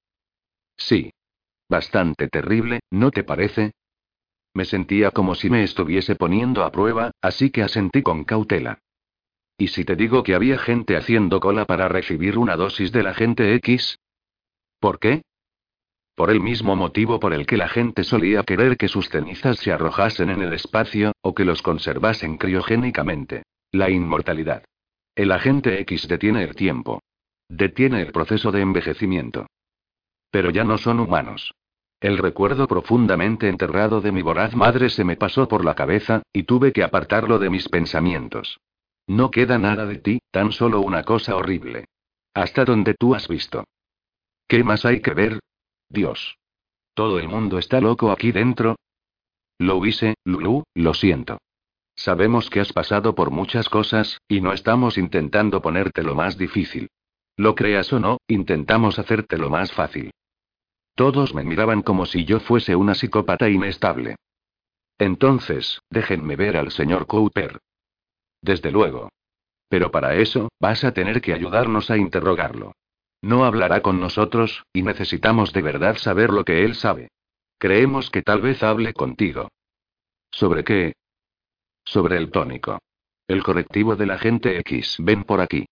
Sí. 0.78 1.12
Bastante 1.68 2.28
terrible, 2.28 2.80
¿no 2.90 3.10
te 3.10 3.22
parece? 3.22 3.72
Me 4.54 4.64
sentía 4.64 5.10
como 5.10 5.34
si 5.34 5.50
me 5.50 5.62
estuviese 5.62 6.16
poniendo 6.16 6.64
a 6.64 6.72
prueba, 6.72 7.10
así 7.20 7.50
que 7.50 7.62
asentí 7.62 8.00
con 8.00 8.24
cautela. 8.24 8.78
¿Y 9.58 9.68
si 9.68 9.84
te 9.84 9.94
digo 9.94 10.22
que 10.22 10.34
había 10.34 10.56
gente 10.56 10.96
haciendo 10.96 11.38
cola 11.38 11.66
para 11.66 11.88
recibir 11.88 12.38
una 12.38 12.56
dosis 12.56 12.92
de 12.92 13.02
la 13.02 13.12
gente 13.12 13.54
X? 13.56 13.98
¿Por 14.80 14.98
qué? 14.98 15.20
Por 16.16 16.30
el 16.30 16.40
mismo 16.40 16.76
motivo 16.76 17.20
por 17.20 17.34
el 17.34 17.46
que 17.46 17.58
la 17.58 17.68
gente 17.68 18.02
solía 18.02 18.42
querer 18.42 18.78
que 18.78 18.88
sus 18.88 19.10
cenizas 19.10 19.58
se 19.58 19.70
arrojasen 19.70 20.30
en 20.30 20.40
el 20.40 20.54
espacio, 20.54 21.12
o 21.20 21.34
que 21.34 21.44
los 21.44 21.60
conservasen 21.60 22.38
criogénicamente. 22.38 23.42
La 23.70 23.90
inmortalidad. 23.90 24.64
El 25.14 25.30
agente 25.30 25.78
X 25.80 26.08
detiene 26.08 26.42
el 26.42 26.54
tiempo. 26.54 27.02
Detiene 27.50 28.00
el 28.00 28.12
proceso 28.12 28.50
de 28.50 28.62
envejecimiento. 28.62 29.46
Pero 30.30 30.48
ya 30.50 30.64
no 30.64 30.78
son 30.78 31.00
humanos. 31.00 31.52
El 32.00 32.16
recuerdo 32.16 32.66
profundamente 32.66 33.48
enterrado 33.48 34.00
de 34.00 34.10
mi 34.10 34.22
voraz 34.22 34.54
madre 34.56 34.88
se 34.88 35.04
me 35.04 35.16
pasó 35.16 35.46
por 35.46 35.66
la 35.66 35.74
cabeza, 35.74 36.22
y 36.32 36.44
tuve 36.44 36.72
que 36.72 36.82
apartarlo 36.82 37.38
de 37.38 37.50
mis 37.50 37.68
pensamientos. 37.68 38.58
No 39.06 39.30
queda 39.30 39.58
nada 39.58 39.84
de 39.84 39.98
ti, 39.98 40.18
tan 40.30 40.50
solo 40.50 40.80
una 40.80 41.02
cosa 41.02 41.36
horrible. 41.36 41.84
Hasta 42.32 42.64
donde 42.64 42.94
tú 42.94 43.14
has 43.14 43.28
visto. 43.28 43.64
¿Qué 44.48 44.64
más 44.64 44.86
hay 44.86 45.00
que 45.00 45.12
ver? 45.12 45.40
Dios. 45.88 46.38
¿Todo 46.94 47.18
el 47.18 47.28
mundo 47.28 47.58
está 47.58 47.80
loco 47.80 48.10
aquí 48.10 48.32
dentro? 48.32 48.76
Lo 49.58 49.84
hice, 49.84 50.14
Lulu, 50.24 50.64
lo 50.74 50.94
siento. 50.94 51.38
Sabemos 51.94 52.50
que 52.50 52.60
has 52.60 52.72
pasado 52.72 53.14
por 53.14 53.30
muchas 53.30 53.68
cosas, 53.68 54.18
y 54.28 54.40
no 54.40 54.52
estamos 54.52 54.98
intentando 54.98 55.62
ponerte 55.62 56.02
lo 56.02 56.14
más 56.14 56.36
difícil. 56.36 56.88
Lo 57.36 57.54
creas 57.54 57.92
o 57.92 58.00
no, 58.00 58.18
intentamos 58.28 58.98
hacerte 58.98 59.38
lo 59.38 59.50
más 59.50 59.72
fácil. 59.72 60.10
Todos 60.94 61.34
me 61.34 61.44
miraban 61.44 61.82
como 61.82 62.06
si 62.06 62.24
yo 62.24 62.40
fuese 62.40 62.76
una 62.76 62.94
psicópata 62.94 63.48
inestable. 63.48 64.16
Entonces, 64.98 65.80
déjenme 65.90 66.36
ver 66.36 66.56
al 66.56 66.70
señor 66.70 67.06
Cooper. 67.06 67.60
Desde 68.40 68.70
luego. 68.70 69.10
Pero 69.68 69.90
para 69.90 70.14
eso, 70.14 70.48
vas 70.60 70.84
a 70.84 70.92
tener 70.92 71.20
que 71.20 71.34
ayudarnos 71.34 71.90
a 71.90 71.98
interrogarlo. 71.98 72.72
No 73.22 73.44
hablará 73.44 73.80
con 73.82 74.00
nosotros, 74.00 74.64
y 74.72 74.82
necesitamos 74.82 75.52
de 75.52 75.62
verdad 75.62 75.96
saber 75.96 76.30
lo 76.30 76.44
que 76.44 76.64
él 76.64 76.74
sabe. 76.74 77.08
Creemos 77.58 78.10
que 78.10 78.22
tal 78.22 78.42
vez 78.42 78.62
hable 78.62 78.92
contigo. 78.92 79.48
¿Sobre 80.30 80.64
qué? 80.64 80.94
Sobre 81.84 82.16
el 82.18 82.30
tónico. 82.30 82.78
El 83.26 83.42
correctivo 83.42 83.96
del 83.96 84.10
agente 84.10 84.58
X. 84.58 84.96
Ven 85.00 85.24
por 85.24 85.40
aquí. 85.40 85.66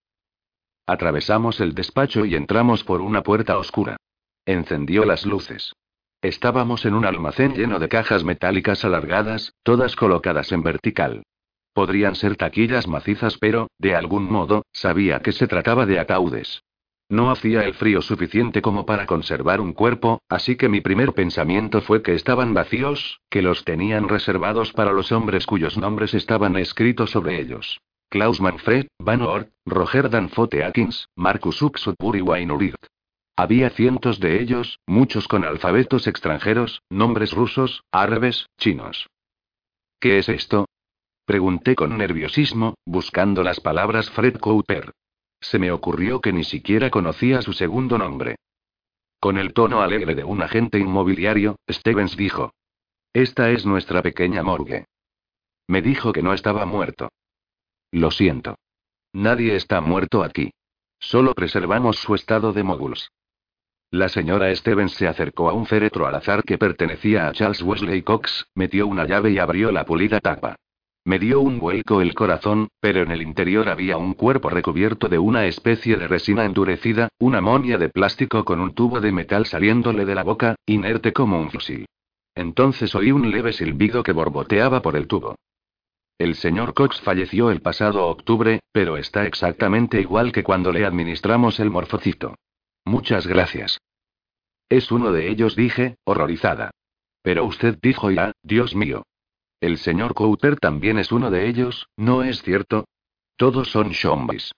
Atravesamos 0.87 1.59
el 1.61 1.73
despacho 1.73 2.25
y 2.25 2.35
entramos 2.35 2.83
por 2.83 3.01
una 3.01 3.21
puerta 3.21 3.57
oscura. 3.57 3.97
Encendió 4.45 5.05
las 5.05 5.25
luces. 5.25 5.73
Estábamos 6.21 6.85
en 6.85 6.95
un 6.95 7.05
almacén 7.05 7.53
lleno 7.53 7.79
de 7.79 7.89
cajas 7.89 8.23
metálicas 8.23 8.83
alargadas, 8.83 9.53
todas 9.63 9.95
colocadas 9.95 10.51
en 10.51 10.63
vertical. 10.63 11.23
Podrían 11.73 12.15
ser 12.15 12.35
taquillas 12.35 12.87
macizas, 12.87 13.37
pero, 13.37 13.67
de 13.77 13.95
algún 13.95 14.31
modo, 14.31 14.63
sabía 14.71 15.19
que 15.19 15.31
se 15.31 15.47
trataba 15.47 15.85
de 15.85 15.99
ataúdes. 15.99 16.63
No 17.09 17.29
hacía 17.29 17.63
el 17.63 17.73
frío 17.75 18.01
suficiente 18.01 18.61
como 18.61 18.85
para 18.85 19.05
conservar 19.05 19.61
un 19.61 19.73
cuerpo, 19.73 20.21
así 20.27 20.55
que 20.55 20.69
mi 20.69 20.81
primer 20.81 21.13
pensamiento 21.13 21.81
fue 21.81 22.01
que 22.01 22.15
estaban 22.15 22.53
vacíos, 22.53 23.21
que 23.29 23.41
los 23.41 23.63
tenían 23.63 24.09
reservados 24.09 24.73
para 24.73 24.91
los 24.91 25.11
hombres 25.11 25.45
cuyos 25.45 25.77
nombres 25.77 26.13
estaban 26.13 26.55
escritos 26.57 27.11
sobre 27.11 27.39
ellos. 27.39 27.79
Klaus 28.09 28.41
Manfred, 28.41 28.87
Van 28.99 29.21
Oort, 29.21 29.49
Roger 29.65 30.09
Danfote 30.09 30.63
Atkins, 30.63 31.09
Marcus 31.15 31.61
Uxutbur 31.61 32.15
y 32.15 32.21
Wayne 32.21 32.53
había 33.37 33.69
cientos 33.69 34.21
de 34.21 34.41
ellos, 34.41 34.79
muchos 34.87 35.27
con 35.27 35.43
alfabetos 35.43 36.07
extranjeros, 36.07 36.83
nombres 36.89 37.33
rusos, 37.33 37.83
árabes, 37.91 38.47
chinos. 38.57 39.07
¿Qué 39.99 40.19
es 40.19 40.29
esto? 40.29 40.67
Pregunté 41.25 41.75
con 41.75 41.97
nerviosismo, 41.97 42.75
buscando 42.85 43.43
las 43.43 43.59
palabras 43.59 44.09
Fred 44.09 44.37
Cooper. 44.39 44.93
Se 45.49 45.59
me 45.59 45.71
ocurrió 45.71 46.21
que 46.21 46.33
ni 46.33 46.43
siquiera 46.43 46.89
conocía 46.89 47.43
su 47.43 47.53
segundo 47.53 47.99
nombre. 47.99 48.37
Con 49.19 49.37
el 49.37 49.53
tono 49.53 49.81
alegre 49.81 50.15
de 50.15 50.23
un 50.23 50.41
agente 50.41 50.79
inmobiliario, 50.79 51.57
Stevens 51.69 52.17
dijo. 52.17 52.51
Esta 53.13 53.51
es 53.51 53.63
nuestra 53.63 54.01
pequeña 54.01 54.41
morgue. 54.41 54.85
Me 55.67 55.83
dijo 55.83 56.13
que 56.13 56.23
no 56.23 56.33
estaba 56.33 56.65
muerto. 56.65 57.09
Lo 57.91 58.09
siento. 58.09 58.57
Nadie 59.13 59.55
está 59.55 59.81
muerto 59.81 60.23
aquí. 60.23 60.51
Solo 60.99 61.35
preservamos 61.35 61.97
su 61.97 62.15
estado 62.15 62.51
de 62.51 62.63
moguls. 62.63 63.11
La 63.91 64.09
señora 64.09 64.53
Stevens 64.55 64.93
se 64.93 65.07
acercó 65.07 65.47
a 65.47 65.53
un 65.53 65.67
féretro 65.67 66.07
al 66.07 66.15
azar 66.15 66.43
que 66.43 66.57
pertenecía 66.57 67.27
a 67.27 67.33
Charles 67.33 67.61
Wesley 67.61 68.01
Cox, 68.01 68.47
metió 68.55 68.87
una 68.87 69.05
llave 69.05 69.29
y 69.29 69.37
abrió 69.37 69.71
la 69.71 69.85
pulida 69.85 70.19
tapa. 70.19 70.55
Me 71.07 71.19
dio 71.19 71.39
un 71.39 71.59
vuelco 71.59 72.01
el 72.01 72.15
corazón, 72.15 72.69
pero 72.79 73.03
en 73.03 73.11
el 73.11 73.21
interior 73.21 73.69
había 73.69 73.95
un 73.97 74.15
cuerpo 74.15 74.49
recubierto 74.49 75.07
de 75.07 75.19
una 75.19 75.45
especie 75.45 75.97
de 75.97 76.07
resina 76.07 76.45
endurecida, 76.45 77.09
una 77.19 77.41
momia 77.41 77.77
de 77.77 77.89
plástico 77.89 78.43
con 78.43 78.59
un 78.59 78.73
tubo 78.73 78.99
de 78.99 79.11
metal 79.11 79.45
saliéndole 79.45 80.05
de 80.05 80.15
la 80.15 80.23
boca, 80.23 80.55
inerte 80.65 81.13
como 81.13 81.39
un 81.39 81.51
fusil. 81.51 81.85
Entonces 82.33 82.95
oí 82.95 83.11
un 83.11 83.29
leve 83.29 83.53
silbido 83.53 84.01
que 84.01 84.13
borboteaba 84.13 84.81
por 84.81 84.95
el 84.95 85.05
tubo. 85.05 85.35
El 86.17 86.33
señor 86.33 86.73
Cox 86.73 86.99
falleció 87.01 87.51
el 87.51 87.61
pasado 87.61 88.07
octubre, 88.07 88.61
pero 88.71 88.97
está 88.97 89.27
exactamente 89.27 90.01
igual 90.01 90.31
que 90.31 90.43
cuando 90.43 90.71
le 90.71 90.85
administramos 90.85 91.59
el 91.59 91.69
morfocito. 91.69 92.33
Muchas 92.83 93.27
gracias. 93.27 93.79
Es 94.69 94.91
uno 94.91 95.11
de 95.11 95.29
ellos, 95.29 95.55
dije, 95.55 95.97
horrorizada. 96.03 96.71
Pero 97.21 97.45
usted 97.45 97.77
dijo 97.79 98.09
ya, 98.09 98.31
Dios 98.41 98.75
mío. 98.75 99.03
El 99.59 99.77
señor 99.77 100.13
Cooper 100.13 100.57
también 100.57 100.99
es 100.99 101.11
uno 101.11 101.31
de 101.31 101.47
ellos, 101.47 101.87
¿no 101.95 102.23
es 102.23 102.41
cierto? 102.41 102.85
Todos 103.37 103.69
son 103.69 103.93
zombies. 103.93 104.51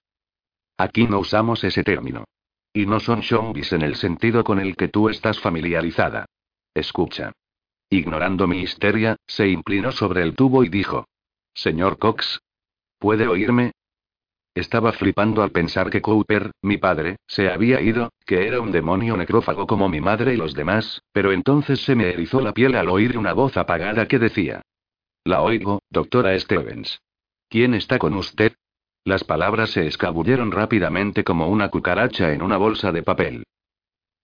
Aquí 0.77 1.07
no 1.07 1.19
usamos 1.19 1.63
ese 1.63 1.83
término. 1.83 2.25
Y 2.73 2.85
no 2.85 2.99
son 2.99 3.23
zombies 3.23 3.73
en 3.73 3.81
el 3.81 3.95
sentido 3.95 4.43
con 4.43 4.59
el 4.59 4.75
que 4.75 4.87
tú 4.87 5.09
estás 5.09 5.39
familiarizada. 5.39 6.25
Escucha. 6.73 7.31
Ignorando 7.89 8.47
mi 8.47 8.61
histeria, 8.61 9.15
se 9.25 9.47
inclinó 9.47 9.91
sobre 9.91 10.21
el 10.21 10.35
tubo 10.35 10.63
y 10.63 10.69
dijo. 10.69 11.07
Señor 11.53 11.97
Cox. 11.97 12.39
¿Puede 12.99 13.27
oírme? 13.27 13.71
Estaba 14.53 14.91
flipando 14.91 15.43
al 15.43 15.51
pensar 15.51 15.89
que 15.89 16.01
Cooper, 16.01 16.51
mi 16.63 16.77
padre, 16.77 17.17
se 17.27 17.49
había 17.49 17.79
ido, 17.79 18.11
que 18.25 18.47
era 18.47 18.59
un 18.59 18.71
demonio 18.71 19.15
necrófago 19.15 19.67
como 19.67 19.87
mi 19.87 20.01
madre 20.01 20.33
y 20.33 20.37
los 20.37 20.53
demás, 20.53 21.01
pero 21.11 21.31
entonces 21.31 21.81
se 21.81 21.95
me 21.95 22.09
erizó 22.09 22.41
la 22.41 22.53
piel 22.53 22.75
al 22.75 22.89
oír 22.89 23.17
una 23.17 23.33
voz 23.33 23.55
apagada 23.55 24.07
que 24.07 24.19
decía. 24.19 24.63
La 25.27 25.41
oigo, 25.41 25.81
doctora 25.89 26.39
Stevens. 26.39 27.01
¿Quién 27.49 27.73
está 27.73 27.99
con 27.99 28.13
usted? 28.13 28.53
Las 29.03 29.25
palabras 29.25 29.71
se 29.71 29.85
escabulleron 29.85 30.53
rápidamente 30.53 31.25
como 31.25 31.49
una 31.49 31.67
cucaracha 31.67 32.31
en 32.31 32.41
una 32.41 32.55
bolsa 32.55 32.93
de 32.93 33.03
papel. 33.03 33.43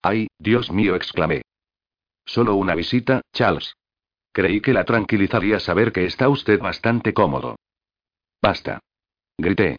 ¡Ay, 0.02 0.28
Dios 0.40 0.72
mío! 0.72 0.96
exclamé. 0.96 1.42
Solo 2.24 2.56
una 2.56 2.74
visita, 2.74 3.20
Charles. 3.34 3.76
Creí 4.32 4.62
que 4.62 4.72
la 4.72 4.86
tranquilizaría 4.86 5.60
saber 5.60 5.92
que 5.92 6.06
está 6.06 6.30
usted 6.30 6.62
bastante 6.62 7.14
cómodo. 7.14 7.58
Basta. 8.42 8.80
Grité. 9.38 9.76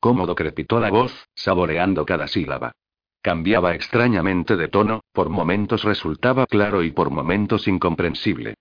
Cómodo 0.00 0.34
crepitó 0.34 0.80
la 0.80 0.88
voz, 0.88 1.28
saboreando 1.34 2.06
cada 2.06 2.26
sílaba. 2.26 2.72
Cambiaba 3.20 3.74
extrañamente 3.74 4.56
de 4.56 4.68
tono, 4.68 5.02
por 5.12 5.28
momentos 5.28 5.84
resultaba 5.84 6.46
claro 6.46 6.82
y 6.82 6.90
por 6.90 7.10
momentos 7.10 7.68
incomprensible. 7.68 8.54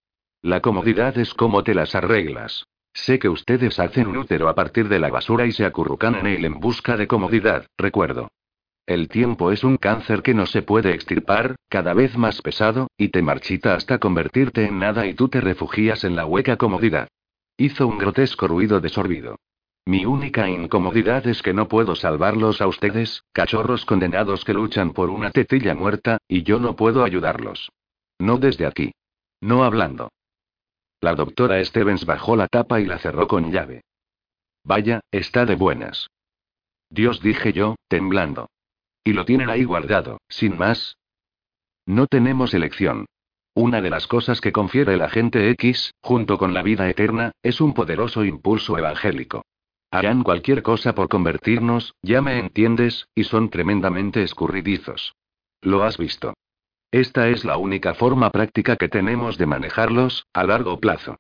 La 0.43 0.59
comodidad 0.59 1.19
es 1.19 1.35
como 1.35 1.63
te 1.63 1.75
las 1.75 1.93
arreglas. 1.93 2.65
Sé 2.93 3.19
que 3.19 3.29
ustedes 3.29 3.79
hacen 3.79 4.07
un 4.07 4.17
útero 4.17 4.49
a 4.49 4.55
partir 4.55 4.89
de 4.89 4.97
la 4.97 5.11
basura 5.11 5.45
y 5.45 5.51
se 5.51 5.65
acurrucan 5.65 6.15
en 6.15 6.25
él 6.25 6.45
en 6.45 6.59
busca 6.59 6.97
de 6.97 7.07
comodidad, 7.07 7.67
recuerdo. 7.77 8.29
El 8.87 9.07
tiempo 9.07 9.51
es 9.51 9.63
un 9.63 9.77
cáncer 9.77 10.23
que 10.23 10.33
no 10.33 10.47
se 10.47 10.63
puede 10.63 10.93
extirpar, 10.95 11.55
cada 11.69 11.93
vez 11.93 12.17
más 12.17 12.41
pesado, 12.41 12.87
y 12.97 13.09
te 13.09 13.21
marchita 13.21 13.75
hasta 13.75 13.99
convertirte 13.99 14.65
en 14.65 14.79
nada 14.79 15.05
y 15.05 15.13
tú 15.13 15.29
te 15.29 15.41
refugias 15.41 16.03
en 16.03 16.15
la 16.15 16.25
hueca 16.25 16.57
comodidad. 16.57 17.07
Hizo 17.55 17.87
un 17.87 17.99
grotesco 17.99 18.47
ruido 18.47 18.81
de 18.81 18.89
sorbido. 18.89 19.37
Mi 19.85 20.05
única 20.05 20.49
incomodidad 20.49 21.27
es 21.27 21.43
que 21.43 21.53
no 21.53 21.67
puedo 21.67 21.95
salvarlos 21.95 22.61
a 22.61 22.67
ustedes, 22.67 23.23
cachorros 23.31 23.85
condenados 23.85 24.43
que 24.43 24.53
luchan 24.53 24.91
por 24.93 25.11
una 25.11 25.29
tetilla 25.29 25.75
muerta, 25.75 26.17
y 26.27 26.41
yo 26.41 26.59
no 26.59 26.75
puedo 26.75 27.03
ayudarlos. 27.03 27.71
No 28.17 28.37
desde 28.37 28.65
aquí. 28.65 28.91
No 29.39 29.63
hablando. 29.63 30.09
La 31.01 31.15
doctora 31.15 31.63
Stevens 31.65 32.05
bajó 32.05 32.35
la 32.35 32.47
tapa 32.47 32.79
y 32.79 32.85
la 32.85 32.99
cerró 32.99 33.27
con 33.27 33.51
llave. 33.51 33.81
Vaya, 34.63 35.01
está 35.11 35.45
de 35.45 35.55
buenas. 35.55 36.11
Dios 36.91 37.21
dije 37.21 37.53
yo, 37.53 37.75
temblando. 37.87 38.49
Y 39.03 39.13
lo 39.13 39.25
tienen 39.25 39.49
ahí 39.49 39.63
guardado, 39.63 40.19
sin 40.29 40.57
más. 40.57 40.97
No 41.87 42.05
tenemos 42.05 42.53
elección. 42.53 43.07
Una 43.55 43.81
de 43.81 43.89
las 43.89 44.05
cosas 44.05 44.39
que 44.41 44.51
confiere 44.51 44.93
el 44.93 45.01
agente 45.01 45.49
X, 45.49 45.95
junto 46.01 46.37
con 46.37 46.53
la 46.53 46.61
vida 46.61 46.87
eterna, 46.87 47.31
es 47.41 47.61
un 47.61 47.73
poderoso 47.73 48.23
impulso 48.23 48.77
evangélico. 48.77 49.43
Harán 49.89 50.21
cualquier 50.21 50.61
cosa 50.61 50.93
por 50.93 51.09
convertirnos, 51.09 51.95
ya 52.03 52.21
me 52.21 52.37
entiendes, 52.37 53.07
y 53.15 53.23
son 53.23 53.49
tremendamente 53.49 54.21
escurridizos. 54.21 55.15
Lo 55.61 55.83
has 55.83 55.97
visto. 55.97 56.35
Esta 56.91 57.29
es 57.29 57.45
la 57.45 57.55
única 57.57 57.93
forma 57.93 58.29
práctica 58.31 58.75
que 58.75 58.89
tenemos 58.89 59.37
de 59.37 59.45
manejarlos, 59.45 60.27
a 60.33 60.43
largo 60.43 60.79
plazo. 60.79 61.17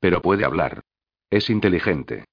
Pero 0.00 0.20
puede 0.20 0.44
hablar. 0.44 0.82
Es 1.30 1.48
inteligente. 1.48 2.24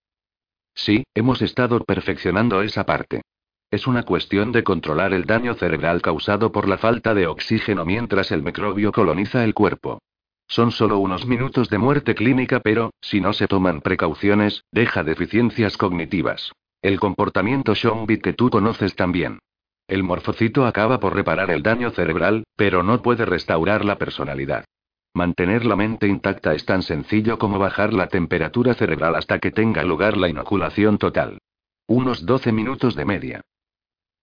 Sí, 0.73 1.03
hemos 1.13 1.43
estado 1.43 1.83
perfeccionando 1.83 2.63
esa 2.63 2.83
parte. 2.83 3.21
Es 3.69 3.85
una 3.85 4.03
cuestión 4.03 4.51
de 4.51 4.63
controlar 4.63 5.13
el 5.13 5.25
daño 5.25 5.53
cerebral 5.53 6.01
causado 6.01 6.51
por 6.51 6.67
la 6.67 6.77
falta 6.77 7.13
de 7.13 7.27
oxígeno 7.27 7.85
mientras 7.85 8.31
el 8.31 8.41
microbio 8.41 8.91
coloniza 8.91 9.43
el 9.43 9.53
cuerpo. 9.53 9.99
Son 10.47 10.71
solo 10.71 10.97
unos 10.97 11.27
minutos 11.27 11.69
de 11.69 11.77
muerte 11.77 12.15
clínica, 12.15 12.61
pero, 12.61 12.91
si 13.01 13.19
no 13.19 13.33
se 13.33 13.47
toman 13.47 13.81
precauciones, 13.81 14.63
deja 14.71 15.03
deficiencias 15.03 15.77
cognitivas. 15.77 16.53
El 16.81 16.99
comportamiento 16.99 17.75
zombie 17.75 18.19
que 18.19 18.33
tú 18.33 18.49
conoces 18.49 18.95
también. 18.95 19.39
El 19.87 20.03
morfocito 20.03 20.65
acaba 20.65 20.99
por 20.99 21.15
reparar 21.15 21.49
el 21.49 21.63
daño 21.63 21.91
cerebral, 21.91 22.43
pero 22.57 22.83
no 22.83 23.01
puede 23.01 23.25
restaurar 23.25 23.85
la 23.85 23.97
personalidad. 23.97 24.65
Mantener 25.13 25.65
la 25.65 25.75
mente 25.75 26.07
intacta 26.07 26.53
es 26.53 26.65
tan 26.65 26.83
sencillo 26.83 27.39
como 27.39 27.57
bajar 27.57 27.93
la 27.93 28.07
temperatura 28.07 28.73
cerebral 28.73 29.15
hasta 29.15 29.39
que 29.39 29.51
tenga 29.51 29.83
lugar 29.83 30.17
la 30.17 30.27
inoculación 30.27 30.97
total. 30.97 31.39
Unos 31.87 32.25
12 32.25 32.51
minutos 32.51 32.95
de 32.95 33.05
media. 33.05 33.41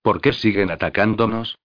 ¿Por 0.03 0.21
qué 0.21 0.35
siguen 0.35 0.71
atacándonos? 0.71 1.57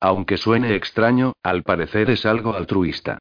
Aunque 0.00 0.36
suene 0.36 0.76
extraño, 0.76 1.32
al 1.42 1.64
parecer 1.64 2.10
es 2.10 2.24
algo 2.24 2.54
altruista. 2.54 3.18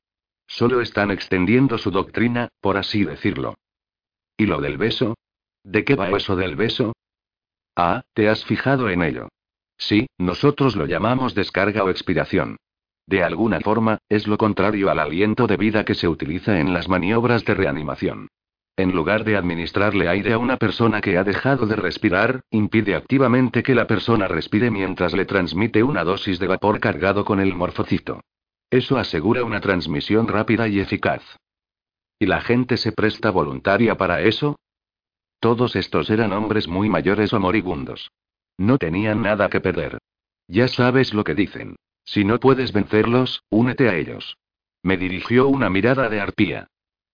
Solo 0.47 0.81
están 0.81 1.09
extendiendo 1.09 1.79
su 1.79 1.89
doctrina, 1.89 2.49
por 2.61 2.77
así 2.77 3.03
decirlo. 3.03 3.55
¿Y 4.37 4.45
lo 4.45 4.61
del 4.61 4.77
beso? 4.77 5.15
¿De 5.63 5.83
qué 5.83 5.95
va 5.95 6.09
eso 6.09 6.35
del 6.35 6.55
beso? 6.55 6.93
Ah, 7.75 8.03
¿te 8.13 8.29
has 8.29 8.45
fijado 8.45 8.89
en 8.89 9.01
ello? 9.01 9.29
Sí, 9.77 10.07
nosotros 10.17 10.75
lo 10.75 10.85
llamamos 10.85 11.35
descarga 11.35 11.83
o 11.83 11.89
expiración. 11.89 12.57
De 13.07 13.23
alguna 13.23 13.59
forma, 13.59 13.99
es 14.09 14.27
lo 14.27 14.37
contrario 14.37 14.89
al 14.89 14.99
aliento 14.99 15.47
de 15.47 15.57
vida 15.57 15.85
que 15.85 15.95
se 15.95 16.07
utiliza 16.07 16.59
en 16.59 16.73
las 16.73 16.89
maniobras 16.89 17.45
de 17.45 17.53
reanimación. 17.53 18.29
En 18.77 18.91
lugar 18.93 19.23
de 19.23 19.37
administrarle 19.37 20.09
aire 20.09 20.33
a 20.33 20.37
una 20.37 20.57
persona 20.57 20.99
que 20.99 21.17
ha 21.17 21.23
dejado 21.23 21.65
de 21.65 21.77
respirar, 21.77 22.41
impide 22.49 22.95
activamente 22.95 23.63
que 23.63 23.75
la 23.75 23.87
persona 23.87 24.27
respire 24.27 24.69
mientras 24.69 25.13
le 25.13 25.25
transmite 25.25 25.81
una 25.81 26.03
dosis 26.03 26.39
de 26.39 26.47
vapor 26.47 26.79
cargado 26.79 27.23
con 27.23 27.39
el 27.39 27.55
morfocito. 27.55 28.21
Eso 28.69 28.97
asegura 28.97 29.45
una 29.45 29.61
transmisión 29.61 30.27
rápida 30.27 30.67
y 30.67 30.79
eficaz. 30.79 31.21
¿Y 32.19 32.25
la 32.25 32.41
gente 32.41 32.75
se 32.75 32.91
presta 32.91 33.29
voluntaria 33.29 33.95
para 33.95 34.21
eso? 34.21 34.57
Todos 35.39 35.75
estos 35.75 36.09
eran 36.09 36.33
hombres 36.33 36.67
muy 36.67 36.89
mayores 36.89 37.31
o 37.33 37.39
moribundos. 37.39 38.09
No 38.57 38.77
tenían 38.77 39.21
nada 39.21 39.49
que 39.49 39.61
perder. 39.61 39.97
Ya 40.47 40.67
sabes 40.67 41.13
lo 41.13 41.23
que 41.23 41.35
dicen. 41.35 41.75
Si 42.05 42.23
no 42.23 42.39
puedes 42.39 42.71
vencerlos, 42.71 43.43
únete 43.49 43.89
a 43.89 43.95
ellos. 43.95 44.37
Me 44.83 44.97
dirigió 44.97 45.47
una 45.47 45.69
mirada 45.69 46.09
de 46.09 46.21
arpía. 46.21 46.67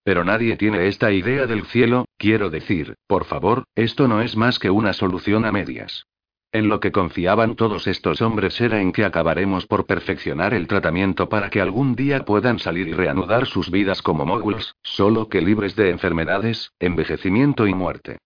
Pero 0.04 0.26
nadie 0.26 0.58
tiene 0.58 0.88
esta 0.88 1.12
idea 1.12 1.46
del 1.46 1.66
cielo, 1.66 2.06
quiero 2.18 2.50
decir, 2.50 2.96
por 3.08 3.26
favor, 3.26 3.66
esto 3.76 4.08
no 4.08 4.22
es 4.22 4.36
más 4.36 4.60
que 4.60 4.70
una 4.70 4.94
solución 4.94 5.46
a 5.46 5.52
medias. 5.52 6.06
En 6.52 6.68
lo 6.68 6.82
que 6.82 6.92
confiaban 6.92 7.56
todos 7.56 7.88
estos 7.88 8.22
hombres 8.22 8.60
era 8.60 8.82
en 8.82 8.92
que 8.92 9.06
acabaremos 9.06 9.68
por 9.68 9.86
perfeccionar 9.86 10.54
el 10.54 10.68
tratamiento 10.68 11.30
para 11.30 11.50
que 11.50 11.62
algún 11.62 11.96
día 11.96 12.26
puedan 12.26 12.60
salir 12.60 12.90
y 12.90 12.94
reanudar 12.94 13.46
sus 13.46 13.72
vidas 13.72 14.02
como 14.02 14.26
moguls, 14.26 14.76
solo 14.84 15.30
que 15.30 15.40
libres 15.40 15.78
de 15.78 15.92
enfermedades, 15.92 16.74
envejecimiento 16.80 17.68
y 17.68 17.74
muerte. 17.74 18.18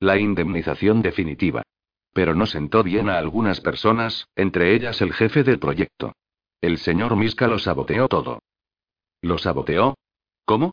La 0.00 0.18
indemnización 0.18 1.02
definitiva. 1.02 1.62
Pero 2.14 2.34
no 2.34 2.46
sentó 2.46 2.82
bien 2.82 3.10
a 3.10 3.18
algunas 3.18 3.60
personas, 3.60 4.28
entre 4.36 4.74
ellas 4.74 5.02
el 5.02 5.12
jefe 5.12 5.42
del 5.42 5.58
proyecto. 5.58 6.14
El 6.62 6.78
señor 6.78 7.16
Miska 7.16 7.48
lo 7.48 7.58
saboteó 7.58 8.08
todo. 8.08 8.38
¿Lo 9.20 9.36
saboteó? 9.36 9.96
¿Cómo? 10.46 10.72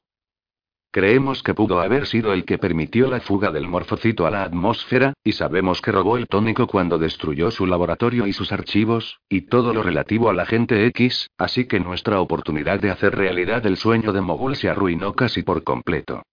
Creemos 0.94 1.42
que 1.42 1.54
pudo 1.54 1.80
haber 1.80 2.06
sido 2.06 2.34
el 2.34 2.44
que 2.44 2.58
permitió 2.58 3.10
la 3.10 3.22
fuga 3.22 3.50
del 3.50 3.68
morfocito 3.68 4.28
a 4.28 4.32
la 4.32 4.44
atmósfera, 4.44 5.14
y 5.24 5.32
sabemos 5.32 5.82
que 5.82 5.92
robó 5.92 6.18
el 6.18 6.28
tónico 6.28 6.68
cuando 6.68 6.98
destruyó 6.98 7.50
su 7.50 7.66
laboratorio 7.66 8.28
y 8.28 8.34
sus 8.34 8.52
archivos, 8.52 9.20
y 9.30 9.42
todo 9.42 9.74
lo 9.74 9.84
relativo 9.84 10.30
a 10.30 10.34
la 10.34 10.46
gente 10.46 10.86
X, 10.88 11.30
así 11.38 11.66
que 11.66 11.80
nuestra 11.80 12.20
oportunidad 12.20 12.82
de 12.82 12.92
hacer 12.92 13.16
realidad 13.16 13.66
el 13.66 13.78
sueño 13.78 14.12
de 14.12 14.22
Mogul 14.22 14.58
se 14.58 14.70
arruinó 14.70 15.14
casi 15.14 15.44
por 15.44 15.64
completo. 15.64 16.24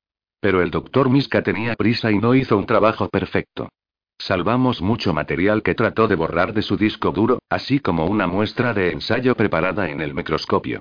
Pero 0.40 0.60
el 0.60 0.70
doctor 0.70 1.08
Miska 1.08 1.42
tenía 1.42 1.76
prisa 1.76 2.10
y 2.10 2.18
no 2.18 2.34
hizo 2.34 2.58
un 2.58 2.66
trabajo 2.66 3.08
perfecto. 3.08 3.68
Salvamos 4.18 4.82
mucho 4.82 5.14
material 5.14 5.62
que 5.62 5.74
trató 5.74 6.08
de 6.08 6.16
borrar 6.16 6.52
de 6.52 6.62
su 6.62 6.76
disco 6.76 7.12
duro, 7.12 7.38
así 7.48 7.78
como 7.78 8.06
una 8.06 8.26
muestra 8.26 8.74
de 8.74 8.90
ensayo 8.90 9.36
preparada 9.36 9.88
en 9.88 10.00
el 10.00 10.12
microscopio. 10.12 10.80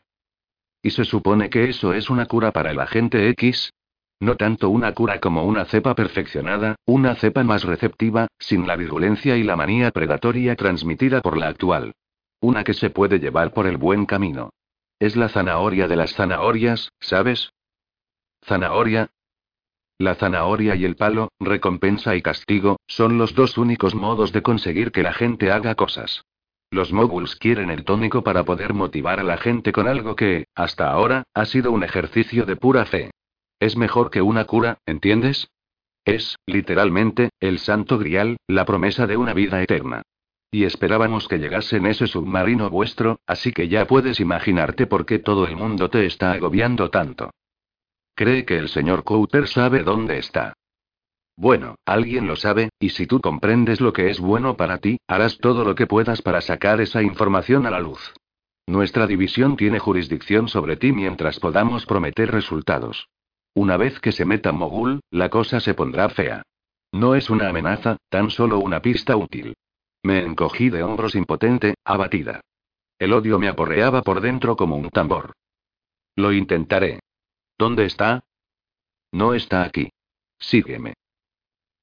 ¿Y 0.82 0.90
se 0.90 1.06
supone 1.06 1.50
que 1.50 1.70
eso 1.70 1.94
es 1.94 2.10
una 2.10 2.26
cura 2.26 2.52
para 2.52 2.72
el 2.72 2.80
agente 2.80 3.30
X? 3.30 3.72
No 4.20 4.36
tanto 4.36 4.70
una 4.70 4.94
cura 4.94 5.20
como 5.20 5.46
una 5.46 5.66
cepa 5.66 5.94
perfeccionada, 5.94 6.76
una 6.86 7.14
cepa 7.16 7.44
más 7.44 7.64
receptiva, 7.64 8.28
sin 8.40 8.66
la 8.66 8.76
virulencia 8.76 9.38
y 9.38 9.44
la 9.44 9.56
manía 9.56 9.92
predatoria 9.92 10.56
transmitida 10.56 11.22
por 11.22 11.38
la 11.38 11.48
actual. 11.48 11.94
Una 12.40 12.64
que 12.64 12.74
se 12.74 12.90
puede 12.90 13.20
llevar 13.20 13.54
por 13.54 13.68
el 13.68 13.78
buen 13.78 14.06
camino. 14.06 14.50
Es 15.00 15.16
la 15.16 15.30
zanahoria 15.30 15.88
de 15.88 15.96
las 15.96 16.16
zanahorias, 16.16 16.90
¿sabes? 17.00 17.52
¿Zanahoria? 18.44 19.12
La 20.00 20.14
zanahoria 20.14 20.76
y 20.76 20.86
el 20.86 20.96
palo, 20.96 21.32
recompensa 21.40 22.16
y 22.16 22.22
castigo, 22.22 22.78
son 22.88 23.18
los 23.18 23.34
dos 23.34 23.58
únicos 23.58 23.96
modos 23.96 24.32
de 24.32 24.44
conseguir 24.44 24.92
que 24.92 25.02
la 25.02 25.14
gente 25.14 25.52
haga 25.52 25.74
cosas. 25.74 26.24
Los 26.70 26.94
moguls 26.94 27.36
quieren 27.36 27.72
el 27.72 27.84
tónico 27.84 28.24
para 28.24 28.44
poder 28.44 28.74
motivar 28.74 29.20
a 29.20 29.24
la 29.24 29.38
gente 29.38 29.72
con 29.72 29.88
algo 29.88 30.16
que, 30.16 30.46
hasta 30.54 30.92
ahora, 30.92 31.24
ha 31.34 31.46
sido 31.46 31.72
un 31.72 31.84
ejercicio 31.84 32.46
de 32.46 32.58
pura 32.58 32.86
fe. 32.86 33.10
Es 33.60 33.76
mejor 33.76 34.12
que 34.12 34.22
una 34.22 34.46
cura, 34.46 34.78
¿entiendes? 34.86 35.50
Es, 36.06 36.36
literalmente, 36.46 37.30
el 37.40 37.58
santo 37.58 37.98
grial, 37.98 38.38
la 38.48 38.66
promesa 38.66 39.08
de 39.08 39.18
una 39.18 39.34
vida 39.34 39.64
eterna. 39.64 40.04
Y 40.52 40.66
esperábamos 40.66 41.28
que 41.28 41.40
llegase 41.40 41.78
en 41.78 41.88
ese 41.88 42.06
submarino 42.06 42.70
vuestro, 42.70 43.20
así 43.26 43.52
que 43.52 43.68
ya 43.68 43.88
puedes 43.88 44.20
imaginarte 44.20 44.86
por 44.86 45.06
qué 45.06 45.18
todo 45.20 45.48
el 45.48 45.56
mundo 45.56 45.90
te 45.90 46.06
está 46.06 46.34
agobiando 46.34 46.90
tanto. 46.90 47.32
Cree 48.18 48.46
que 48.46 48.58
el 48.58 48.68
señor 48.70 49.04
Cooper 49.04 49.48
sabe 49.48 49.84
dónde 49.84 50.18
está. 50.18 50.54
Bueno, 51.36 51.76
alguien 51.86 52.26
lo 52.26 52.36
sabe, 52.36 52.70
y 52.80 52.90
si 52.90 53.06
tú 53.06 53.22
comprendes 53.22 53.80
lo 53.80 53.94
que 53.94 54.10
es 54.10 54.20
bueno 54.20 54.58
para 54.58 54.80
ti, 54.80 54.98
harás 55.08 55.38
todo 55.38 55.64
lo 55.64 55.76
que 55.76 55.86
puedas 55.86 56.24
para 56.24 56.42
sacar 56.42 56.82
esa 56.82 57.04
información 57.04 57.68
a 57.68 57.70
la 57.70 57.80
luz. 57.80 58.16
Nuestra 58.66 59.06
división 59.06 59.56
tiene 59.56 59.78
jurisdicción 59.78 60.48
sobre 60.48 60.78
ti 60.78 60.94
mientras 60.94 61.40
podamos 61.40 61.86
prometer 61.86 62.32
resultados. 62.32 63.08
Una 63.54 63.78
vez 63.78 64.00
que 64.00 64.12
se 64.12 64.26
meta 64.26 64.52
Mogul, 64.52 65.02
la 65.12 65.30
cosa 65.30 65.60
se 65.60 65.76
pondrá 65.76 66.10
fea. 66.10 66.42
No 66.92 67.14
es 67.14 67.30
una 67.30 67.50
amenaza, 67.50 67.98
tan 68.10 68.32
solo 68.32 68.58
una 68.58 68.82
pista 68.82 69.16
útil. 69.16 69.54
Me 70.02 70.24
encogí 70.26 70.72
de 70.72 70.82
hombros 70.82 71.14
impotente, 71.14 71.76
abatida. 71.86 72.42
El 72.98 73.14
odio 73.14 73.38
me 73.38 73.48
aporreaba 73.48 74.02
por 74.02 74.22
dentro 74.22 74.56
como 74.56 74.76
un 74.76 74.90
tambor. 74.90 75.34
Lo 76.16 76.34
intentaré. 76.34 77.00
¿Dónde 77.58 77.86
está? 77.86 78.24
No 79.12 79.34
está 79.34 79.64
aquí. 79.64 79.90
Sígueme. 80.40 80.94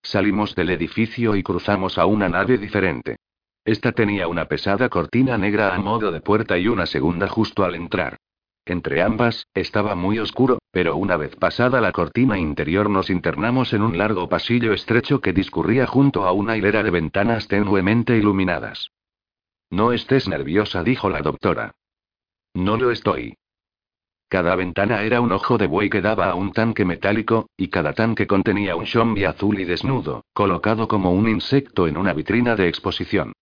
Salimos 0.02 0.54
del 0.54 0.70
edificio 0.70 1.34
y 1.34 1.42
cruzamos 1.42 1.98
a 1.98 2.06
una 2.06 2.28
nave 2.28 2.58
diferente. 2.58 3.16
Esta 3.64 3.92
tenía 3.92 4.28
una 4.28 4.44
pesada 4.44 4.88
cortina 4.88 5.38
negra 5.38 5.74
a 5.74 5.78
modo 5.78 6.12
de 6.12 6.20
puerta 6.20 6.58
y 6.58 6.68
una 6.68 6.86
segunda 6.86 7.28
justo 7.28 7.64
al 7.64 7.74
entrar. 7.74 8.18
Entre 8.66 9.02
ambas, 9.02 9.46
estaba 9.54 9.94
muy 9.94 10.18
oscuro, 10.18 10.58
pero 10.70 10.96
una 10.96 11.16
vez 11.16 11.34
pasada 11.36 11.80
la 11.80 11.92
cortina 11.92 12.38
interior 12.38 12.88
nos 12.88 13.10
internamos 13.10 13.72
en 13.72 13.82
un 13.82 13.98
largo 13.98 14.28
pasillo 14.28 14.72
estrecho 14.72 15.20
que 15.20 15.32
discurría 15.32 15.86
junto 15.86 16.24
a 16.24 16.32
una 16.32 16.56
hilera 16.56 16.82
de 16.82 16.90
ventanas 16.90 17.48
tenuemente 17.48 18.16
iluminadas. 18.16 18.90
No 19.70 19.92
estés 19.92 20.28
nerviosa, 20.28 20.82
dijo 20.82 21.10
la 21.10 21.20
doctora. 21.20 21.72
No 22.54 22.76
lo 22.76 22.90
estoy. 22.90 23.34
Cada 24.28 24.56
ventana 24.56 25.02
era 25.02 25.20
un 25.20 25.32
ojo 25.32 25.58
de 25.58 25.66
buey 25.66 25.90
que 25.90 26.00
daba 26.00 26.30
a 26.30 26.34
un 26.34 26.52
tanque 26.52 26.84
metálico, 26.84 27.48
y 27.56 27.68
cada 27.68 27.92
tanque 27.92 28.26
contenía 28.26 28.76
un 28.76 28.86
zombie 28.86 29.26
azul 29.26 29.60
y 29.60 29.64
desnudo, 29.64 30.24
colocado 30.32 30.88
como 30.88 31.12
un 31.12 31.28
insecto 31.28 31.86
en 31.86 31.96
una 31.96 32.12
vitrina 32.12 32.56
de 32.56 32.68
exposición. 32.68 33.32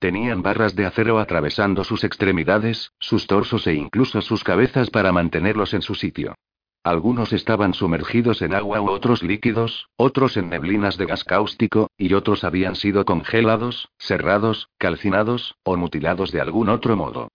Tenían 0.00 0.42
barras 0.42 0.74
de 0.74 0.86
acero 0.86 1.18
atravesando 1.18 1.84
sus 1.84 2.04
extremidades, 2.04 2.92
sus 2.98 3.26
torsos 3.26 3.66
e 3.66 3.74
incluso 3.74 4.22
sus 4.22 4.42
cabezas 4.42 4.88
para 4.90 5.12
mantenerlos 5.12 5.74
en 5.74 5.82
su 5.82 5.94
sitio. 5.94 6.34
Algunos 6.82 7.34
estaban 7.34 7.74
sumergidos 7.74 8.40
en 8.40 8.54
agua 8.54 8.80
u 8.80 8.88
otros 8.88 9.22
líquidos, 9.22 9.90
otros 9.96 10.38
en 10.38 10.48
neblinas 10.48 10.96
de 10.96 11.04
gas 11.04 11.24
cáustico, 11.24 11.90
y 11.98 12.14
otros 12.14 12.42
habían 12.42 12.74
sido 12.74 13.04
congelados, 13.04 13.90
cerrados, 13.98 14.70
calcinados, 14.78 15.56
o 15.62 15.76
mutilados 15.76 16.32
de 16.32 16.40
algún 16.40 16.70
otro 16.70 16.96
modo. 16.96 17.28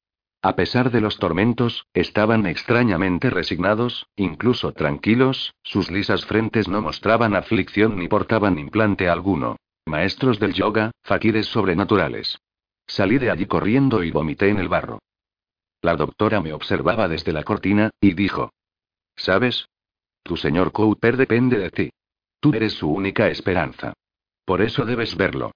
A 0.46 0.56
pesar 0.56 0.92
de 0.92 1.02
los 1.02 1.18
tormentos, 1.18 1.88
estaban 1.96 2.46
extrañamente 2.46 3.32
resignados, 3.32 4.06
incluso 4.16 4.74
tranquilos, 4.74 5.56
sus 5.64 5.90
lisas 5.90 6.24
frentes 6.28 6.68
no 6.68 6.84
mostraban 6.84 7.36
aflicción 7.36 7.98
ni 7.98 8.08
portaban 8.08 8.60
implante 8.60 9.10
alguno. 9.10 9.56
Maestros 9.88 10.40
del 10.40 10.54
yoga, 10.54 10.92
faquires 11.02 11.48
sobrenaturales. 11.48 12.38
Salí 12.86 13.18
de 13.18 13.32
allí 13.32 13.48
corriendo 13.48 14.04
y 14.04 14.12
vomité 14.12 14.50
en 14.50 14.60
el 14.60 14.70
barro. 14.70 15.00
La 15.82 15.96
doctora 15.96 16.42
me 16.42 16.54
observaba 16.54 17.08
desde 17.08 17.34
la 17.34 17.42
cortina, 17.42 17.90
y 18.00 18.14
dijo. 18.14 18.52
¿Sabes? 19.16 19.68
Tu 20.22 20.38
señor 20.38 20.72
Cooper 20.72 21.18
depende 21.18 21.58
de 21.58 21.72
ti. 21.72 21.90
Tú 22.40 22.54
eres 22.54 22.74
su 22.74 22.88
única 22.88 23.30
esperanza. 23.30 23.94
Por 24.46 24.62
eso 24.62 24.86
debes 24.86 25.18
verlo. 25.18 25.54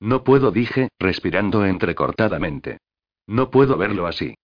No 0.00 0.24
puedo, 0.24 0.50
dije, 0.50 0.88
respirando 0.98 1.64
entrecortadamente. 1.64 2.78
No 3.30 3.48
puedo 3.48 3.76
verlo 3.76 4.08
así. 4.08 4.34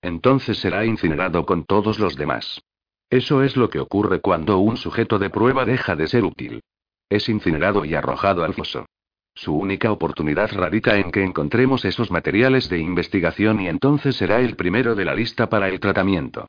Entonces 0.00 0.58
será 0.58 0.84
incinerado 0.84 1.44
con 1.44 1.64
todos 1.64 1.98
los 1.98 2.14
demás. 2.14 2.62
Eso 3.10 3.42
es 3.42 3.56
lo 3.56 3.70
que 3.70 3.80
ocurre 3.80 4.20
cuando 4.20 4.58
un 4.58 4.76
sujeto 4.76 5.18
de 5.18 5.30
prueba 5.30 5.64
deja 5.64 5.96
de 5.96 6.06
ser 6.06 6.22
útil. 6.24 6.62
es 7.08 7.28
incinerado 7.28 7.84
y 7.84 7.96
arrojado 7.96 8.44
al 8.44 8.54
foso. 8.54 8.86
Su 9.34 9.56
única 9.56 9.90
oportunidad 9.90 10.52
radica 10.52 10.96
en 10.96 11.10
que 11.10 11.24
encontremos 11.24 11.84
esos 11.84 12.12
materiales 12.12 12.68
de 12.68 12.78
investigación 12.78 13.60
y 13.60 13.66
entonces 13.66 14.14
será 14.14 14.40
el 14.40 14.54
primero 14.54 14.94
de 14.94 15.04
la 15.04 15.14
lista 15.16 15.48
para 15.48 15.68
el 15.68 15.80
tratamiento. 15.80 16.46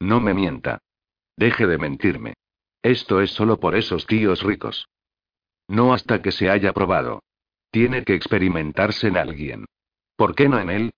No 0.00 0.20
me 0.20 0.34
mienta. 0.34 0.80
Deje 1.34 1.66
de 1.66 1.78
mentirme. 1.78 2.34
Esto 2.82 3.22
es 3.22 3.30
solo 3.30 3.58
por 3.58 3.74
esos 3.74 4.06
tíos 4.06 4.42
ricos. 4.42 4.86
No 5.66 5.94
hasta 5.94 6.20
que 6.20 6.30
se 6.30 6.50
haya 6.50 6.74
probado. 6.74 7.22
Tiene 7.70 8.04
que 8.04 8.14
experimentarse 8.14 9.08
en 9.08 9.16
alguien. 9.16 9.64
¿Por 10.16 10.34
qué 10.34 10.48
no 10.48 10.60
en 10.60 10.70
él? 10.70 10.90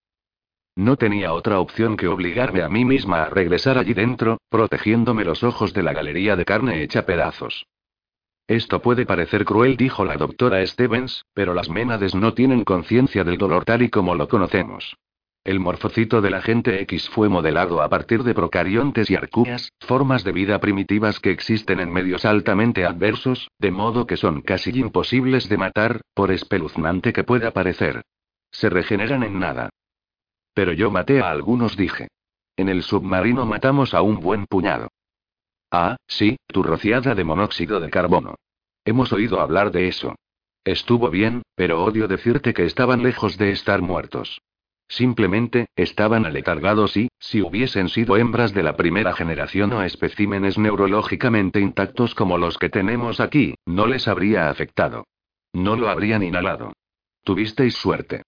No 0.77 0.97
tenía 0.97 1.33
otra 1.33 1.59
opción 1.59 1.97
que 1.97 2.07
obligarme 2.07 2.63
a 2.63 2.69
mí 2.69 2.85
misma 2.85 3.23
a 3.23 3.31
regresar 3.31 3.79
allí 3.79 3.95
dentro, 3.95 4.39
protegiéndome 4.51 5.25
los 5.25 5.43
ojos 5.43 5.73
de 5.73 5.83
la 5.83 5.95
galería 5.95 6.37
de 6.37 6.45
carne 6.45 6.83
hecha 6.83 7.07
pedazos. 7.07 7.65
Esto 8.47 8.83
puede 8.83 9.07
parecer 9.07 9.45
cruel, 9.45 9.77
dijo 9.77 10.05
la 10.05 10.17
doctora 10.17 10.65
Stevens, 10.67 11.25
pero 11.33 11.55
las 11.55 11.71
ménades 11.71 12.15
no 12.15 12.35
tienen 12.35 12.63
conciencia 12.63 13.25
del 13.25 13.39
dolor 13.39 13.65
tal 13.65 13.83
y 13.83 13.89
como 13.89 14.15
lo 14.15 14.29
conocemos. 14.29 14.97
El 15.45 15.61
morfocito 15.61 16.21
del 16.21 16.35
agente 16.35 16.83
X 16.83 17.09
fue 17.09 17.29
modelado 17.29 17.81
a 17.81 17.89
partir 17.89 18.23
de 18.23 18.35
procariontes 18.35 19.11
y 19.11 19.15
arcúas, 19.15 19.73
formas 19.81 20.25
de 20.25 20.33
vida 20.33 20.61
primitivas 20.61 21.21
que 21.21 21.31
existen 21.31 21.81
en 21.81 21.93
medios 21.93 22.25
altamente 22.25 22.85
adversos, 22.85 23.49
de 23.59 23.71
modo 23.71 24.07
que 24.07 24.17
son 24.17 24.43
casi 24.43 24.71
imposibles 24.79 25.49
de 25.49 25.57
matar, 25.57 26.01
por 26.15 26.33
espeluznante 26.33 27.13
que 27.13 27.25
pueda 27.25 27.53
parecer. 27.53 28.03
Se 28.51 28.69
regeneran 28.71 29.23
en 29.23 29.39
nada. 29.39 29.71
Pero 30.55 30.73
yo 30.73 30.91
maté 30.91 31.21
a 31.21 31.31
algunos, 31.31 31.77
dije. 31.77 32.09
En 32.57 32.69
el 32.69 32.83
submarino 32.83 33.45
matamos 33.45 33.93
a 33.93 34.03
un 34.03 34.21
buen 34.21 34.47
puñado. 34.47 34.89
Ah, 35.71 35.97
sí, 36.07 36.37
tu 36.47 36.63
rociada 36.63 37.15
de 37.15 37.25
monóxido 37.25 37.81
de 37.81 37.91
carbono. 37.91 38.37
Hemos 38.85 39.13
oído 39.13 39.41
hablar 39.41 39.71
de 39.73 39.89
eso. 39.89 40.15
Estuvo 40.65 41.11
bien, 41.11 41.43
pero 41.55 41.85
odio 41.85 42.09
decirte 42.09 42.55
que 42.55 42.65
estaban 42.65 43.03
lejos 43.03 43.37
de 43.37 43.51
estar 43.51 43.83
muertos. 43.83 44.41
Simplemente, 44.89 45.67
estaban 45.75 46.25
aletargados 46.25 46.97
y, 46.97 47.09
si 47.19 47.43
hubiesen 47.43 47.89
sido 47.89 48.17
hembras 48.17 48.55
de 48.55 48.63
la 48.63 48.77
primera 48.77 49.13
generación 49.13 49.73
o 49.73 49.83
especímenes 49.83 50.59
neurológicamente 50.59 51.61
intactos 51.61 52.15
como 52.15 52.39
los 52.39 52.57
que 52.59 52.69
tenemos 52.69 53.21
aquí, 53.21 53.55
no 53.67 53.87
les 53.87 54.07
habría 54.07 54.49
afectado. 54.49 55.05
No 55.53 55.77
lo 55.77 55.89
habrían 55.89 56.23
inhalado. 56.23 56.73
Tuvisteis 57.25 57.75
suerte. 57.75 58.23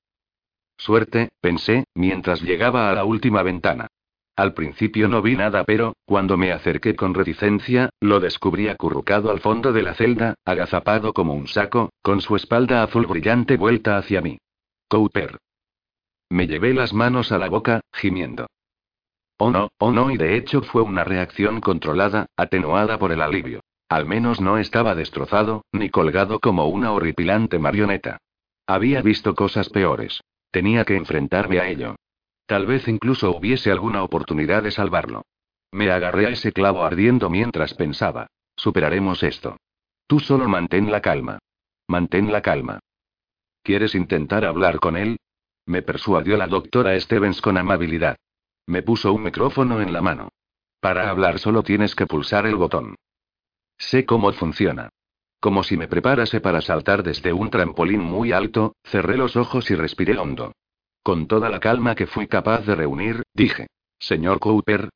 Suerte, 0.78 1.28
pensé, 1.40 1.84
mientras 1.94 2.40
llegaba 2.40 2.88
a 2.88 2.94
la 2.94 3.04
última 3.04 3.42
ventana. 3.42 3.88
Al 4.36 4.54
principio 4.54 5.08
no 5.08 5.20
vi 5.20 5.34
nada, 5.34 5.64
pero, 5.64 5.94
cuando 6.04 6.36
me 6.36 6.52
acerqué 6.52 6.94
con 6.94 7.12
reticencia, 7.12 7.90
lo 8.00 8.20
descubrí 8.20 8.68
acurrucado 8.68 9.32
al 9.32 9.40
fondo 9.40 9.72
de 9.72 9.82
la 9.82 9.94
celda, 9.94 10.34
agazapado 10.44 11.12
como 11.12 11.34
un 11.34 11.48
saco, 11.48 11.90
con 12.02 12.20
su 12.20 12.36
espalda 12.36 12.84
azul 12.84 13.06
brillante 13.06 13.56
vuelta 13.56 13.98
hacia 13.98 14.20
mí. 14.20 14.38
Cooper. 14.88 15.38
Me 16.30 16.46
llevé 16.46 16.72
las 16.72 16.92
manos 16.92 17.32
a 17.32 17.38
la 17.38 17.48
boca, 17.48 17.80
gimiendo. 17.92 18.46
Oh 19.38 19.50
no, 19.50 19.70
oh 19.78 19.90
no, 19.90 20.12
y 20.12 20.16
de 20.16 20.36
hecho 20.36 20.62
fue 20.62 20.82
una 20.82 21.02
reacción 21.02 21.60
controlada, 21.60 22.26
atenuada 22.36 22.98
por 22.98 23.10
el 23.10 23.20
alivio. 23.20 23.60
Al 23.88 24.06
menos 24.06 24.40
no 24.40 24.58
estaba 24.58 24.94
destrozado, 24.94 25.64
ni 25.72 25.90
colgado 25.90 26.38
como 26.38 26.68
una 26.68 26.92
horripilante 26.92 27.58
marioneta. 27.58 28.18
Había 28.68 29.02
visto 29.02 29.34
cosas 29.34 29.68
peores. 29.68 30.20
Tenía 30.50 30.84
que 30.84 30.96
enfrentarme 30.96 31.58
a 31.60 31.68
ello. 31.68 31.96
Tal 32.46 32.66
vez 32.66 32.88
incluso 32.88 33.36
hubiese 33.36 33.70
alguna 33.70 34.02
oportunidad 34.02 34.62
de 34.62 34.70
salvarlo. 34.70 35.22
Me 35.70 35.90
agarré 35.90 36.26
a 36.26 36.30
ese 36.30 36.52
clavo 36.52 36.82
ardiendo 36.84 37.28
mientras 37.28 37.74
pensaba. 37.74 38.26
Superaremos 38.56 39.22
esto. 39.22 39.58
Tú 40.06 40.20
solo 40.20 40.48
mantén 40.48 40.90
la 40.90 41.02
calma. 41.02 41.38
Mantén 41.86 42.32
la 42.32 42.40
calma. 42.40 42.80
¿Quieres 43.62 43.94
intentar 43.94 44.46
hablar 44.46 44.80
con 44.80 44.96
él? 44.96 45.18
Me 45.66 45.82
persuadió 45.82 46.38
la 46.38 46.46
doctora 46.46 46.98
Stevens 46.98 47.42
con 47.42 47.58
amabilidad. 47.58 48.16
Me 48.66 48.82
puso 48.82 49.12
un 49.12 49.22
micrófono 49.22 49.82
en 49.82 49.92
la 49.92 50.00
mano. 50.00 50.30
Para 50.80 51.10
hablar 51.10 51.38
solo 51.38 51.62
tienes 51.62 51.94
que 51.94 52.06
pulsar 52.06 52.46
el 52.46 52.56
botón. 52.56 52.94
Sé 53.76 54.06
cómo 54.06 54.32
funciona. 54.32 54.88
Como 55.40 55.62
si 55.62 55.76
me 55.76 55.86
preparase 55.86 56.40
para 56.40 56.60
saltar 56.60 57.02
desde 57.02 57.32
un 57.32 57.50
trampolín 57.50 58.00
muy 58.00 58.32
alto, 58.32 58.74
cerré 58.84 59.16
los 59.16 59.36
ojos 59.36 59.70
y 59.70 59.74
respiré 59.74 60.18
hondo. 60.18 60.52
Con 61.02 61.26
toda 61.26 61.48
la 61.48 61.60
calma 61.60 61.94
que 61.94 62.06
fui 62.06 62.26
capaz 62.26 62.66
de 62.66 62.74
reunir, 62.74 63.22
dije. 63.34 63.68
Señor 63.98 64.40
Cooper. 64.40 64.90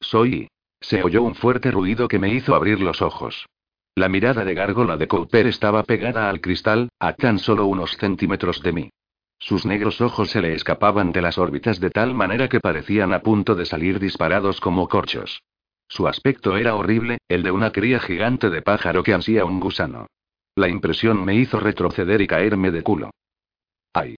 Soy. 0.00 0.48
Se 0.80 1.02
oyó 1.02 1.22
un 1.22 1.34
fuerte 1.34 1.70
ruido 1.70 2.08
que 2.08 2.18
me 2.18 2.32
hizo 2.32 2.54
abrir 2.54 2.80
los 2.80 3.02
ojos. 3.02 3.46
La 3.94 4.08
mirada 4.08 4.44
de 4.44 4.54
gárgola 4.54 4.96
de 4.96 5.08
Cooper 5.08 5.46
estaba 5.46 5.82
pegada 5.82 6.30
al 6.30 6.40
cristal, 6.40 6.88
a 6.98 7.12
tan 7.12 7.38
solo 7.38 7.66
unos 7.66 7.96
centímetros 7.96 8.62
de 8.62 8.72
mí. 8.72 8.90
Sus 9.38 9.66
negros 9.66 10.00
ojos 10.00 10.30
se 10.30 10.40
le 10.40 10.54
escapaban 10.54 11.12
de 11.12 11.22
las 11.22 11.36
órbitas 11.36 11.80
de 11.80 11.90
tal 11.90 12.14
manera 12.14 12.48
que 12.48 12.60
parecían 12.60 13.12
a 13.12 13.20
punto 13.20 13.54
de 13.54 13.66
salir 13.66 13.98
disparados 13.98 14.60
como 14.60 14.88
corchos. 14.88 15.42
Su 15.90 16.06
aspecto 16.06 16.56
era 16.56 16.76
horrible, 16.76 17.18
el 17.28 17.42
de 17.42 17.50
una 17.50 17.72
cría 17.72 17.98
gigante 17.98 18.48
de 18.48 18.62
pájaro 18.62 19.02
que 19.02 19.12
ansía 19.12 19.44
un 19.44 19.58
gusano. 19.58 20.06
La 20.54 20.68
impresión 20.68 21.24
me 21.24 21.34
hizo 21.34 21.58
retroceder 21.58 22.20
y 22.20 22.28
caerme 22.28 22.70
de 22.70 22.82
culo. 22.82 23.10
¡Ay! 23.92 24.14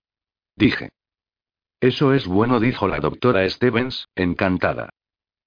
Dije. 0.55 0.91
Eso 1.81 2.13
es 2.13 2.27
bueno, 2.27 2.61
dijo 2.61 2.89
la 2.89 3.01
doctora 3.01 3.49
Stevens, 3.49 4.07
encantada. 4.15 4.91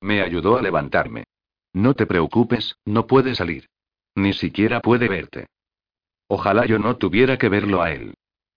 Me 0.02 0.24
ayudó 0.24 0.58
a 0.58 0.64
levantarme. 0.64 1.26
No 1.74 1.94
te 1.94 2.08
preocupes, 2.08 2.76
no 2.86 3.06
puede 3.06 3.36
salir. 3.36 3.68
Ni 4.16 4.34
siquiera 4.34 4.82
puede 4.82 5.08
verte. 5.08 5.46
Ojalá 6.28 6.66
yo 6.66 6.80
no 6.80 6.98
tuviera 6.98 7.38
que 7.38 7.50
verlo 7.50 7.84
a 7.84 7.92
él. 7.92 8.16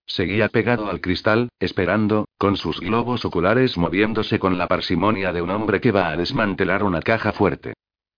Seguía 0.08 0.48
pegado 0.48 0.88
al 0.88 1.02
cristal, 1.02 1.50
esperando, 1.60 2.26
con 2.38 2.56
sus 2.56 2.80
globos 2.80 3.26
oculares 3.26 3.76
moviéndose 3.76 4.38
con 4.38 4.56
la 4.56 4.66
parsimonia 4.66 5.32
de 5.34 5.42
un 5.42 5.50
hombre 5.50 5.82
que 5.82 5.92
va 5.92 6.08
a 6.08 6.16
desmantelar 6.16 6.82
una 6.82 7.02
caja 7.02 7.32
fuerte. 7.32 7.74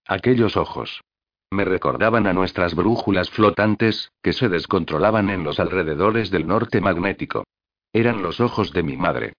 Aquellos 0.07 0.57
ojos. 0.57 1.03
Me 1.51 1.65
recordaban 1.65 2.29
a 2.29 2.33
nuestras 2.33 2.77
brújulas 2.77 3.29
flotantes, 3.29 4.13
que 4.23 4.33
se 4.33 4.49
descontrolaban 4.49 5.31
en 5.31 5.43
los 5.43 5.59
alrededores 5.59 6.31
del 6.31 6.47
norte 6.47 6.81
magnético. 6.81 7.45
Eran 7.93 8.23
los 8.23 8.41
ojos 8.41 8.73
de 8.73 8.85
mi 8.85 8.97
madre. 8.97 9.33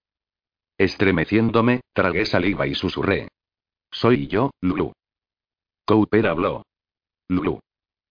Estremeciéndome, 0.76 1.80
tragué 1.94 2.26
saliva 2.26 2.66
y 2.66 2.74
susurré. 2.74 3.28
Soy 3.90 4.26
yo, 4.26 4.50
Lulu. 4.60 4.92
Cooper 5.86 6.26
habló. 6.26 6.66
Lulu. 7.28 7.60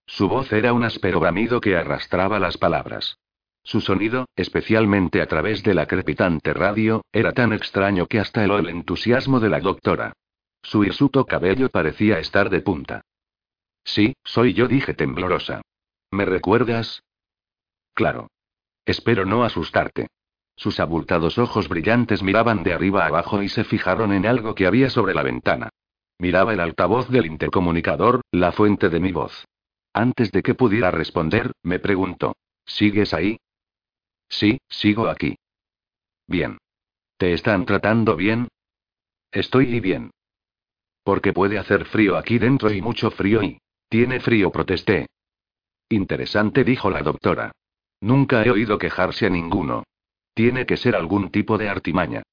Su 0.08 0.28
voz 0.28 0.52
era 0.52 0.74
un 0.74 0.84
áspero 0.84 1.20
bramido 1.20 1.62
que 1.62 1.76
arrastraba 1.76 2.40
las 2.40 2.58
palabras. 2.58 3.18
Su 3.64 3.80
sonido, 3.82 4.28
especialmente 4.36 5.22
a 5.22 5.28
través 5.28 5.64
de 5.64 5.74
la 5.74 5.86
crepitante 5.86 6.54
radio, 6.54 7.04
era 7.12 7.32
tan 7.32 7.54
extraño 7.54 8.08
que 8.08 8.20
hasta 8.20 8.44
heló 8.44 8.58
el 8.58 8.70
entusiasmo 8.70 9.40
de 9.40 9.50
la 9.50 9.60
doctora. 9.60 10.14
Su 10.64 10.84
hirsuto 10.84 11.26
cabello 11.26 11.70
parecía 11.70 12.20
estar 12.20 12.50
de 12.50 12.62
punta. 12.62 13.02
Sí, 13.84 14.16
soy 14.24 14.54
yo, 14.54 14.68
dije 14.68 14.94
temblorosa. 14.94 15.62
¿Me 16.12 16.26
recuerdas? 16.26 17.04
Claro. 17.94 18.28
Espero 18.86 19.26
no 19.26 19.44
asustarte. 19.44 20.08
Sus 20.56 20.80
abultados 20.80 21.38
ojos 21.38 21.70
brillantes 21.70 22.22
miraban 22.22 22.64
de 22.64 22.74
arriba 22.74 23.06
abajo 23.06 23.42
y 23.42 23.50
se 23.50 23.64
fijaron 23.64 24.14
en 24.14 24.26
algo 24.26 24.54
que 24.54 24.68
había 24.68 24.90
sobre 24.90 25.14
la 25.14 25.24
ventana. 25.24 25.70
Miraba 26.20 26.54
el 26.54 26.60
altavoz 26.60 27.10
del 27.10 27.26
intercomunicador, 27.26 28.22
la 28.32 28.52
fuente 28.52 28.90
de 28.90 29.00
mi 29.00 29.12
voz. 29.12 29.46
Antes 29.94 30.32
de 30.32 30.44
que 30.44 30.54
pudiera 30.54 30.92
responder, 30.92 31.52
me 31.64 31.80
preguntó, 31.80 32.36
¿sigues 32.66 33.14
ahí? 33.14 33.40
Sí, 34.32 34.60
sigo 34.70 35.08
aquí. 35.08 35.36
Bien. 36.26 36.58
¿Te 37.18 37.34
están 37.34 37.66
tratando 37.66 38.16
bien? 38.16 38.48
Estoy 39.32 39.80
bien. 39.80 40.10
Porque 41.04 41.34
puede 41.34 41.60
hacer 41.60 41.86
frío 41.86 42.18
aquí 42.18 42.40
dentro 42.40 42.72
y 42.72 42.82
mucho 42.82 43.12
frío 43.12 43.44
y... 43.44 43.60
Tiene 43.90 44.22
frío, 44.22 44.52
protesté. 44.52 45.08
Interesante, 45.90 46.64
dijo 46.64 46.90
la 46.90 47.02
doctora. 47.02 47.52
Nunca 48.00 48.44
he 48.44 48.50
oído 48.50 48.78
quejarse 48.78 49.26
a 49.26 49.30
ninguno. 49.30 49.84
Tiene 50.34 50.66
que 50.66 50.78
ser 50.78 50.96
algún 50.96 51.30
tipo 51.30 51.58
de 51.58 51.68
artimaña. 51.68 52.24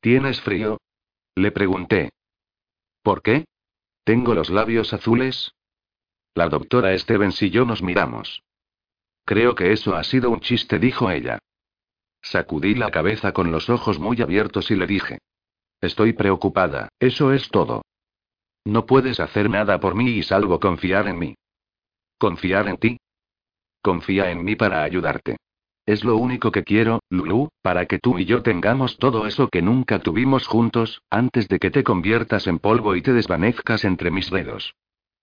¿Tienes 0.00 0.42
frío? 0.42 0.78
Le 1.34 1.50
pregunté. 1.52 2.10
¿Por 3.02 3.22
qué? 3.22 3.46
¿Tengo 4.04 4.34
los 4.34 4.50
labios 4.50 4.92
azules? 4.92 5.52
La 6.34 6.50
doctora 6.50 6.96
Stevens 6.98 7.40
y 7.42 7.48
yo 7.48 7.64
nos 7.64 7.82
miramos. 7.82 8.42
Creo 9.24 9.54
que 9.54 9.72
eso 9.72 9.94
ha 9.96 10.04
sido 10.04 10.30
un 10.30 10.40
chiste, 10.40 10.78
dijo 10.78 11.10
ella. 11.10 11.38
Sacudí 12.22 12.74
la 12.74 12.90
cabeza 12.90 13.32
con 13.32 13.50
los 13.50 13.68
ojos 13.70 13.98
muy 13.98 14.20
abiertos 14.20 14.70
y 14.70 14.76
le 14.76 14.86
dije. 14.86 15.18
Estoy 15.80 16.12
preocupada, 16.12 16.88
eso 16.98 17.32
es 17.32 17.48
todo. 17.50 17.82
No 18.64 18.86
puedes 18.86 19.20
hacer 19.20 19.50
nada 19.50 19.78
por 19.80 19.94
mí 19.94 20.10
y 20.10 20.22
salvo 20.22 20.58
confiar 20.58 21.06
en 21.08 21.18
mí. 21.18 21.34
¿Confiar 22.18 22.68
en 22.68 22.76
ti? 22.78 22.96
Confía 23.82 24.30
en 24.30 24.42
mí 24.42 24.56
para 24.56 24.82
ayudarte. 24.82 25.36
Es 25.86 26.02
lo 26.02 26.16
único 26.16 26.50
que 26.50 26.64
quiero, 26.64 27.00
Lulu, 27.10 27.50
para 27.60 27.84
que 27.84 27.98
tú 27.98 28.18
y 28.18 28.24
yo 28.24 28.42
tengamos 28.42 28.96
todo 28.96 29.26
eso 29.26 29.48
que 29.48 29.60
nunca 29.60 29.98
tuvimos 29.98 30.46
juntos, 30.46 31.02
antes 31.10 31.48
de 31.48 31.58
que 31.58 31.70
te 31.70 31.84
conviertas 31.84 32.46
en 32.46 32.58
polvo 32.58 32.96
y 32.96 33.02
te 33.02 33.12
desvanezcas 33.12 33.84
entre 33.84 34.10
mis 34.10 34.30
dedos. 34.30 34.74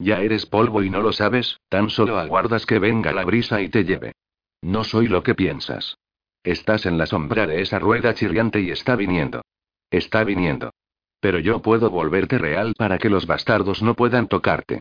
Ya 0.01 0.19
eres 0.21 0.47
polvo 0.47 0.81
y 0.81 0.89
no 0.89 1.03
lo 1.03 1.13
sabes, 1.13 1.59
tan 1.69 1.91
solo 1.91 2.17
aguardas 2.17 2.65
que 2.65 2.79
venga 2.79 3.11
la 3.11 3.23
brisa 3.23 3.61
y 3.61 3.69
te 3.69 3.83
lleve. 3.83 4.13
No 4.59 4.83
soy 4.83 5.07
lo 5.07 5.21
que 5.21 5.35
piensas. 5.35 5.95
Estás 6.43 6.87
en 6.87 6.97
la 6.97 7.05
sombra 7.05 7.45
de 7.45 7.61
esa 7.61 7.77
rueda 7.77 8.15
chirriante 8.15 8.61
y 8.61 8.71
está 8.71 8.95
viniendo. 8.95 9.43
Está 9.91 10.23
viniendo. 10.23 10.71
Pero 11.19 11.37
yo 11.37 11.61
puedo 11.61 11.91
volverte 11.91 12.39
real 12.39 12.73
para 12.75 12.97
que 12.97 13.11
los 13.11 13.27
bastardos 13.27 13.83
no 13.83 13.93
puedan 13.93 14.27
tocarte. 14.27 14.79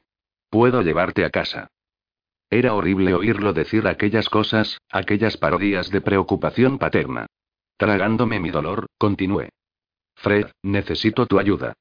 Puedo 0.48 0.80
llevarte 0.80 1.26
a 1.26 1.30
casa. 1.30 1.68
Era 2.48 2.72
horrible 2.72 3.12
oírlo 3.12 3.52
decir 3.52 3.86
aquellas 3.86 4.30
cosas, 4.30 4.78
aquellas 4.90 5.36
parodias 5.36 5.90
de 5.90 6.00
preocupación 6.00 6.78
paterna. 6.78 7.26
Tragándome 7.76 8.40
mi 8.40 8.48
dolor, 8.48 8.86
continué. 8.96 9.50
Fred, 10.14 10.46
necesito 10.62 11.26
tu 11.26 11.38
ayuda. 11.38 11.74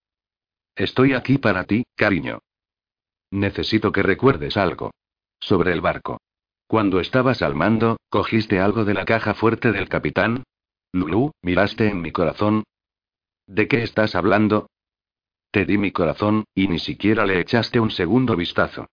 Estoy 0.76 1.14
aquí 1.14 1.38
para 1.38 1.64
ti, 1.64 1.86
cariño. 1.96 2.40
Necesito 3.32 3.92
que 3.92 4.04
recuerdes 4.04 4.58
algo. 4.58 4.92
Sobre 5.40 5.72
el 5.74 5.82
barco. 5.82 6.20
Cuando 6.68 7.00
estabas 7.00 7.42
al 7.42 7.56
mando, 7.56 7.98
¿cogiste 8.10 8.60
algo 8.60 8.86
de 8.86 8.94
la 8.94 9.06
caja 9.06 9.34
fuerte 9.34 9.72
del 9.72 9.90
capitán? 9.90 10.44
Lulu, 10.92 11.32
miraste 11.42 11.88
en 11.88 12.02
mi 12.02 12.12
corazón. 12.12 12.64
¿De 13.48 13.68
qué 13.68 13.84
estás 13.84 14.16
hablando? 14.16 14.70
Te 15.52 15.66
di 15.66 15.78
mi 15.78 15.92
corazón, 15.92 16.46
y 16.54 16.68
ni 16.68 16.80
siquiera 16.80 17.26
le 17.26 17.40
echaste 17.40 17.80
un 17.80 17.90
segundo 17.90 18.36
vistazo. 18.36 18.88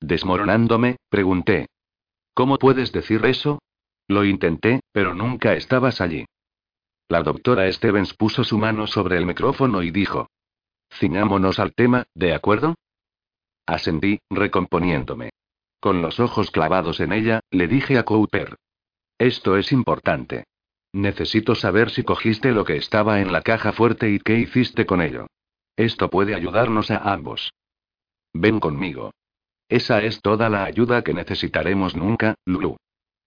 Desmoronándome, 0.00 0.96
pregunté. 1.08 1.68
¿Cómo 2.34 2.58
puedes 2.58 2.92
decir 2.92 3.24
eso? 3.24 3.60
Lo 4.08 4.24
intenté, 4.24 4.80
pero 4.92 5.14
nunca 5.14 5.54
estabas 5.54 6.00
allí. 6.00 6.26
La 7.08 7.22
doctora 7.22 7.70
Stevens 7.72 8.14
puso 8.14 8.44
su 8.44 8.58
mano 8.58 8.86
sobre 8.86 9.16
el 9.16 9.26
micrófono 9.26 9.82
y 9.82 9.90
dijo. 9.90 10.28
Ciñámonos 10.92 11.58
al 11.58 11.74
tema, 11.74 12.04
¿de 12.14 12.34
acuerdo? 12.34 12.74
Ascendí, 13.70 14.18
recomponiéndome. 14.28 15.30
Con 15.78 16.02
los 16.02 16.18
ojos 16.18 16.50
clavados 16.50 16.98
en 16.98 17.12
ella, 17.12 17.38
le 17.52 17.68
dije 17.68 17.98
a 17.98 18.02
Cooper. 18.02 18.56
Esto 19.16 19.56
es 19.56 19.70
importante. 19.70 20.44
Necesito 20.92 21.54
saber 21.54 21.90
si 21.90 22.02
cogiste 22.02 22.50
lo 22.50 22.64
que 22.64 22.76
estaba 22.76 23.20
en 23.20 23.32
la 23.32 23.42
caja 23.42 23.72
fuerte 23.72 24.10
y 24.10 24.18
qué 24.18 24.40
hiciste 24.40 24.86
con 24.86 25.00
ello. 25.00 25.28
Esto 25.76 26.10
puede 26.10 26.34
ayudarnos 26.34 26.90
a 26.90 27.12
ambos. 27.12 27.52
Ven 28.34 28.58
conmigo. 28.58 29.12
Esa 29.68 30.02
es 30.02 30.20
toda 30.20 30.48
la 30.48 30.64
ayuda 30.64 31.02
que 31.02 31.14
necesitaremos 31.14 31.94
nunca, 31.94 32.34
Lulu. 32.44 32.76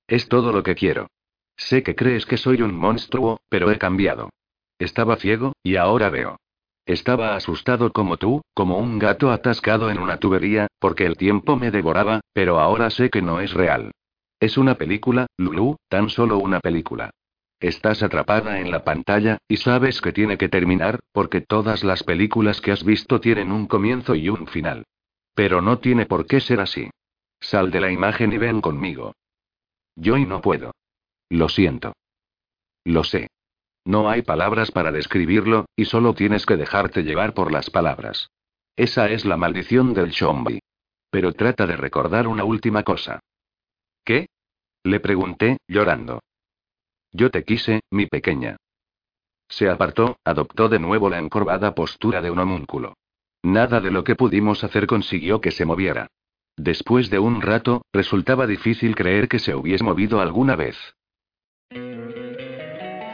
Es 0.07 0.27
todo 0.27 0.51
lo 0.51 0.61
que 0.61 0.75
quiero. 0.75 1.07
Sé 1.55 1.83
que 1.83 1.95
crees 1.95 2.25
que 2.25 2.35
soy 2.35 2.61
un 2.61 2.75
monstruo, 2.75 3.39
pero 3.47 3.71
he 3.71 3.77
cambiado. 3.77 4.29
Estaba 4.77 5.15
ciego, 5.15 5.53
y 5.63 5.77
ahora 5.77 6.09
veo. 6.09 6.35
Estaba 6.85 7.35
asustado 7.35 7.91
como 7.93 8.17
tú, 8.17 8.41
como 8.53 8.77
un 8.77 8.99
gato 8.99 9.31
atascado 9.31 9.89
en 9.89 9.99
una 9.99 10.17
tubería, 10.17 10.67
porque 10.79 11.05
el 11.05 11.15
tiempo 11.15 11.55
me 11.55 11.71
devoraba, 11.71 12.21
pero 12.33 12.59
ahora 12.59 12.89
sé 12.89 13.09
que 13.09 13.21
no 13.21 13.39
es 13.39 13.53
real. 13.53 13.91
Es 14.39 14.57
una 14.57 14.75
película, 14.75 15.27
Lulu, 15.37 15.77
tan 15.87 16.09
solo 16.09 16.37
una 16.37 16.59
película. 16.59 17.11
Estás 17.61 18.03
atrapada 18.03 18.59
en 18.59 18.71
la 18.71 18.83
pantalla, 18.83 19.37
y 19.47 19.55
sabes 19.55 20.01
que 20.01 20.11
tiene 20.11 20.37
que 20.37 20.49
terminar, 20.49 20.99
porque 21.13 21.39
todas 21.39 21.85
las 21.85 22.03
películas 22.03 22.59
que 22.59 22.73
has 22.73 22.83
visto 22.83 23.21
tienen 23.21 23.53
un 23.53 23.67
comienzo 23.67 24.15
y 24.15 24.27
un 24.27 24.47
final. 24.47 24.83
Pero 25.33 25.61
no 25.61 25.79
tiene 25.79 26.05
por 26.05 26.27
qué 26.27 26.41
ser 26.41 26.59
así. 26.59 26.89
Sal 27.39 27.71
de 27.71 27.79
la 27.79 27.91
imagen 27.91 28.33
y 28.33 28.37
ven 28.37 28.59
conmigo. 28.59 29.13
Yo 29.95 30.17
y 30.17 30.25
no 30.25 30.41
puedo. 30.41 30.73
Lo 31.29 31.47
siento. 31.47 31.93
Lo 32.83 33.05
sé. 33.05 33.29
No 33.85 34.09
hay 34.09 34.21
palabras 34.21 34.71
para 34.71 34.91
describirlo, 34.91 35.65
y 35.75 35.85
solo 35.85 36.13
tienes 36.13 36.45
que 36.45 36.55
dejarte 36.55 37.03
llevar 37.03 37.33
por 37.33 37.51
las 37.51 37.69
palabras. 37.69 38.29
Esa 38.75 39.09
es 39.09 39.25
la 39.25 39.37
maldición 39.37 39.93
del 39.93 40.09
Shombi. 40.09 40.59
Pero 41.09 41.33
trata 41.33 41.67
de 41.67 41.77
recordar 41.77 42.27
una 42.27 42.43
última 42.43 42.83
cosa. 42.83 43.19
¿Qué? 44.03 44.27
Le 44.83 44.99
pregunté, 44.99 45.57
llorando. 45.67 46.21
Yo 47.11 47.29
te 47.29 47.43
quise, 47.43 47.81
mi 47.91 48.07
pequeña. 48.07 48.57
Se 49.47 49.69
apartó, 49.69 50.17
adoptó 50.23 50.69
de 50.69 50.79
nuevo 50.79 51.09
la 51.09 51.19
encorvada 51.19 51.75
postura 51.75 52.21
de 52.21 52.31
un 52.31 52.39
homúnculo. 52.39 52.95
Nada 53.43 53.79
de 53.81 53.91
lo 53.91 54.03
que 54.03 54.15
pudimos 54.15 54.63
hacer 54.63 54.87
consiguió 54.87 55.41
que 55.41 55.51
se 55.51 55.65
moviera. 55.65 56.07
Después 56.55 57.09
de 57.09 57.19
un 57.19 57.41
rato, 57.41 57.83
resultaba 57.91 58.47
difícil 58.47 58.95
creer 58.95 59.27
que 59.27 59.39
se 59.39 59.53
hubiese 59.53 59.83
movido 59.83 60.21
alguna 60.21 60.55
vez. 60.55 60.77